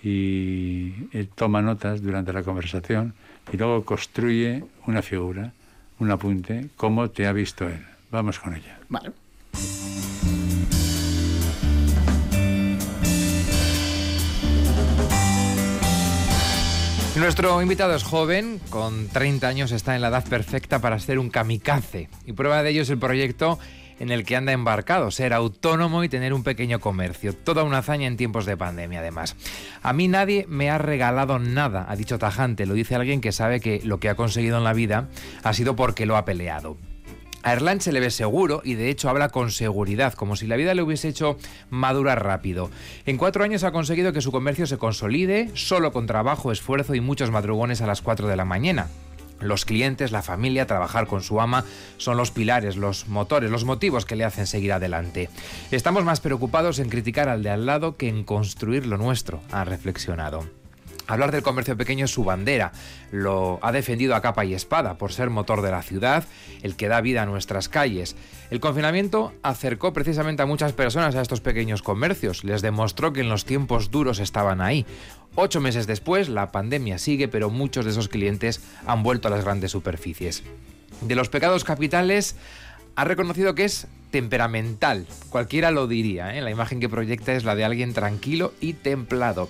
y 0.04 0.92
él 1.14 1.30
toma 1.34 1.62
notas 1.62 2.02
durante 2.02 2.34
la 2.34 2.44
conversación 2.44 3.14
y 3.54 3.56
luego 3.56 3.86
construye 3.86 4.62
una 4.86 5.02
figura, 5.02 5.54
un 6.00 6.12
apunte, 6.12 6.68
como 6.76 7.10
te 7.10 7.26
ha 7.26 7.32
visto 7.32 7.70
él. 7.70 7.82
Vamos 8.12 8.38
con 8.40 8.54
ella. 8.54 8.78
Vale. 8.90 9.14
Nuestro 17.16 17.62
invitado 17.62 17.96
es 17.96 18.04
joven, 18.04 18.60
con 18.70 19.08
30 19.08 19.48
años 19.48 19.72
está 19.72 19.96
en 19.96 20.02
la 20.02 20.10
edad 20.10 20.28
perfecta 20.28 20.80
para 20.80 21.00
ser 21.00 21.18
un 21.18 21.30
kamikaze. 21.30 22.10
Y 22.26 22.34
prueba 22.34 22.62
de 22.62 22.72
ello 22.72 22.82
es 22.82 22.90
el 22.90 22.98
proyecto 22.98 23.58
en 24.02 24.10
el 24.10 24.26
que 24.26 24.36
anda 24.36 24.52
embarcado, 24.52 25.12
ser 25.12 25.32
autónomo 25.32 26.04
y 26.04 26.10
tener 26.10 26.34
un 26.34 26.44
pequeño 26.44 26.80
comercio. 26.80 27.36
Toda 27.36 27.64
una 27.64 27.78
hazaña 27.78 28.08
en 28.08 28.18
tiempos 28.18 28.48
de 28.48 28.58
pandemia, 28.58 29.00
además. 29.00 29.36
A 29.84 29.94
mí 29.94 30.08
nadie 30.08 30.46
me 30.50 30.72
ha 30.72 30.80
regalado 30.80 31.38
nada, 31.38 31.86
ha 31.88 31.96
dicho 31.96 32.18
tajante. 32.18 32.66
Lo 32.66 32.74
dice 32.74 32.96
alguien 32.96 33.22
que 33.22 33.32
sabe 33.32 33.60
que 33.60 33.80
lo 33.84 34.00
que 34.00 34.10
ha 34.10 34.16
conseguido 34.16 34.58
en 34.58 34.64
la 34.64 34.74
vida 34.74 35.08
ha 35.44 35.54
sido 35.54 35.76
porque 35.76 36.08
lo 36.08 36.18
ha 36.18 36.26
peleado. 36.26 36.78
A 37.44 37.54
Erland 37.54 37.82
se 37.82 37.92
le 37.92 38.00
ve 38.00 38.10
seguro 38.10 38.62
y 38.64 38.74
de 38.74 38.90
hecho 38.90 39.08
habla 39.08 39.30
con 39.30 39.52
seguridad, 39.52 40.14
como 40.14 40.36
si 40.36 40.48
la 40.48 40.56
vida 40.56 40.74
le 40.74 40.82
hubiese 40.82 41.08
hecho 41.08 41.38
madurar 41.70 42.24
rápido. 42.24 42.72
En 43.06 43.18
cuatro 43.18 43.44
años 43.44 43.64
ha 43.64 43.72
conseguido 43.72 44.14
que 44.14 44.22
su 44.22 44.32
comercio 44.32 44.66
se 44.66 44.78
consolide, 44.80 45.52
solo 45.54 45.92
con 45.92 46.08
trabajo, 46.08 46.52
esfuerzo 46.52 46.96
y 46.96 47.02
muchos 47.02 47.30
madrugones 47.30 47.82
a 47.82 47.88
las 47.88 48.02
4 48.02 48.28
de 48.28 48.36
la 48.36 48.46
mañana. 48.46 48.88
Los 49.42 49.66
clientes, 49.66 50.12
la 50.12 50.22
familia, 50.22 50.68
trabajar 50.68 51.08
con 51.08 51.22
su 51.22 51.42
ama 51.42 51.66
son 51.98 52.18
los 52.18 52.32
pilares, 52.32 52.78
los 52.78 53.08
motores, 53.08 53.52
los 53.52 53.66
motivos 53.66 54.06
que 54.06 54.16
le 54.16 54.24
hacen 54.24 54.48
seguir 54.48 54.74
adelante. 54.74 55.30
Estamos 55.72 56.04
más 56.04 56.20
preocupados 56.20 56.80
en 56.80 56.90
criticar 56.90 57.30
al 57.30 57.44
de 57.44 57.50
al 57.50 57.66
lado 57.66 57.98
que 57.98 58.08
en 58.08 58.24
construir 58.24 58.86
lo 58.86 58.98
nuestro, 58.98 59.42
ha 59.52 59.64
reflexionado. 59.64 60.46
Hablar 61.12 61.32
del 61.32 61.44
comercio 61.44 61.76
pequeño 61.76 62.06
es 62.06 62.12
su 62.12 62.24
bandera. 62.24 62.72
Lo 63.12 63.60
ha 63.62 63.74
defendido 63.74 64.16
a 64.16 64.22
capa 64.22 64.46
y 64.46 64.54
espada 64.54 64.98
por 64.98 65.12
ser 65.12 65.30
motor 65.30 65.62
de 65.62 65.70
la 65.70 65.82
ciudad, 65.82 66.24
el 66.62 66.78
que 66.78 66.88
da 66.88 67.02
vida 67.02 67.24
a 67.24 67.26
nuestras 67.26 67.68
calles. 67.68 68.16
El 68.50 68.62
confinamiento 68.62 69.34
acercó 69.44 69.92
precisamente 69.92 70.42
a 70.42 70.46
muchas 70.46 70.72
personas 70.72 71.16
a 71.16 71.22
estos 71.22 71.42
pequeños 71.42 71.82
comercios. 71.82 72.46
Les 72.46 72.62
demostró 72.62 73.12
que 73.12 73.20
en 73.20 73.30
los 73.30 73.44
tiempos 73.44 73.92
duros 73.92 74.20
estaban 74.20 74.62
ahí. 74.62 74.86
Ocho 75.36 75.62
meses 75.62 75.88
después, 75.88 76.28
la 76.28 76.52
pandemia 76.52 76.98
sigue, 76.98 77.28
pero 77.28 77.50
muchos 77.50 77.86
de 77.86 77.92
esos 77.92 78.10
clientes 78.10 78.62
han 78.86 79.02
vuelto 79.02 79.28
a 79.28 79.32
las 79.32 79.44
grandes 79.44 79.72
superficies. 79.72 80.44
De 81.02 81.16
los 81.16 81.30
pecados 81.30 81.64
capitales, 81.64 82.36
ha 82.96 83.06
reconocido 83.06 83.56
que 83.56 83.64
es 83.64 83.88
temperamental. 84.12 85.08
Cualquiera 85.30 85.72
lo 85.72 85.88
diría, 85.88 86.36
¿eh? 86.36 86.42
la 86.42 86.52
imagen 86.52 86.82
que 86.82 86.90
proyecta 86.90 87.34
es 87.34 87.46
la 87.46 87.56
de 87.56 87.64
alguien 87.64 87.94
tranquilo 87.94 88.54
y 88.60 88.74
templado. 88.74 89.50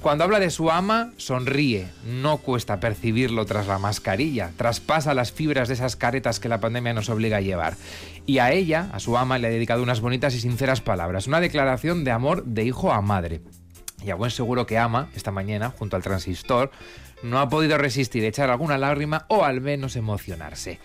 Cuando 0.00 0.24
habla 0.24 0.38
de 0.38 0.50
su 0.50 0.70
ama, 0.70 1.12
sonríe. 1.16 1.88
No 2.06 2.38
cuesta 2.38 2.78
percibirlo 2.80 3.44
tras 3.46 3.66
la 3.66 3.78
mascarilla. 3.78 4.52
Traspasa 4.56 5.12
las 5.12 5.32
fibras 5.32 5.68
de 5.68 5.74
esas 5.74 5.96
caretas 5.96 6.38
que 6.38 6.48
la 6.48 6.60
pandemia 6.60 6.94
nos 6.94 7.08
obliga 7.10 7.38
a 7.38 7.42
llevar. 7.42 7.76
Y 8.24 8.38
a 8.38 8.52
ella, 8.52 8.88
a 8.92 9.00
su 9.00 9.18
ama, 9.18 9.38
le 9.38 9.48
ha 9.48 9.50
dedicado 9.50 9.82
unas 9.82 10.00
bonitas 10.00 10.34
y 10.36 10.40
sinceras 10.40 10.80
palabras. 10.80 11.26
Una 11.26 11.40
declaración 11.40 12.04
de 12.04 12.12
amor 12.12 12.44
de 12.44 12.64
hijo 12.64 12.92
a 12.92 13.02
madre. 13.02 13.40
Y 14.04 14.10
a 14.10 14.14
buen 14.14 14.30
seguro 14.30 14.66
que 14.66 14.78
ama, 14.78 15.08
esta 15.14 15.30
mañana, 15.30 15.70
junto 15.70 15.96
al 15.96 16.02
transistor, 16.02 16.70
no 17.22 17.40
ha 17.40 17.48
podido 17.48 17.78
resistir 17.78 18.24
echar 18.24 18.50
alguna 18.50 18.78
lágrima 18.78 19.26
o 19.28 19.44
al 19.44 19.60
menos 19.60 19.96
emocionarse. 19.96 20.78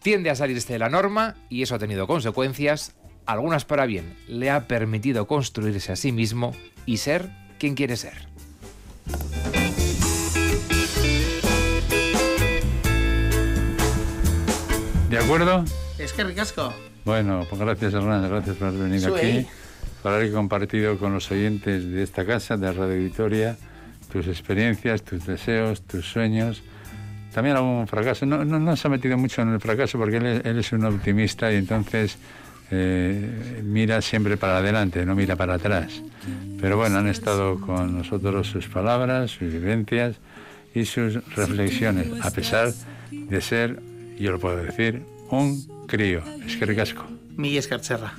Tiende 0.00 0.30
a 0.30 0.36
salirse 0.36 0.72
de 0.72 0.78
la 0.78 0.88
norma 0.88 1.34
y 1.48 1.62
eso 1.62 1.74
ha 1.74 1.78
tenido 1.78 2.06
consecuencias, 2.06 2.94
algunas 3.26 3.64
para 3.64 3.86
bien. 3.86 4.16
Le 4.28 4.50
ha 4.50 4.68
permitido 4.68 5.26
construirse 5.26 5.92
a 5.92 5.96
sí 5.96 6.12
mismo 6.12 6.52
y 6.86 6.98
ser 6.98 7.30
quien 7.58 7.74
quiere 7.74 7.96
ser. 7.96 8.28
¿De 15.08 15.18
acuerdo? 15.18 15.64
Es 15.98 16.12
que 16.12 16.24
ricasco. 16.24 16.72
Bueno, 17.04 17.46
pues 17.48 17.60
gracias 17.60 17.94
Hernán, 17.94 18.28
gracias 18.28 18.56
por 18.56 18.68
haber 18.68 18.80
venido 18.80 19.10
Soy. 19.10 19.20
aquí, 19.20 19.46
por 20.04 20.12
haber 20.12 20.32
compartido 20.32 20.98
con 20.98 21.14
los 21.14 21.30
oyentes 21.30 21.90
de 21.90 22.02
esta 22.02 22.26
casa, 22.26 22.58
de 22.58 22.70
Radio 22.70 23.02
Victoria, 23.02 23.56
tus 24.12 24.26
experiencias, 24.26 25.02
tus 25.02 25.24
deseos, 25.24 25.80
tus 25.80 26.04
sueños. 26.04 26.62
También 27.32 27.56
algún 27.56 27.88
fracaso. 27.88 28.26
No, 28.26 28.44
no, 28.44 28.58
no 28.58 28.76
se 28.76 28.86
ha 28.86 28.90
metido 28.90 29.16
mucho 29.16 29.40
en 29.40 29.54
el 29.54 29.60
fracaso 29.60 29.96
porque 29.98 30.18
él, 30.18 30.42
él 30.44 30.58
es 30.58 30.72
un 30.72 30.84
optimista 30.84 31.50
y 31.50 31.56
entonces 31.56 32.18
eh, 32.70 33.62
mira 33.64 34.02
siempre 34.02 34.36
para 34.36 34.58
adelante, 34.58 35.06
no 35.06 35.14
mira 35.14 35.36
para 35.36 35.54
atrás. 35.54 36.02
Pero 36.60 36.76
bueno, 36.76 36.98
han 36.98 37.06
estado 37.06 37.58
con 37.58 37.96
nosotros 37.96 38.46
sus 38.46 38.68
palabras, 38.68 39.30
sus 39.30 39.50
vivencias 39.50 40.16
y 40.74 40.84
sus 40.84 41.14
reflexiones, 41.34 42.08
a 42.20 42.30
pesar 42.30 42.74
de 43.10 43.40
ser, 43.40 43.80
yo 44.18 44.32
lo 44.32 44.38
puedo 44.38 44.58
decir, 44.58 45.02
un 45.30 45.64
crío. 45.86 46.22
Es 46.46 46.58
que 46.58 46.66
ricasco. 46.66 47.06
Miguel 47.38 47.60
Escarcherra. 47.60 48.12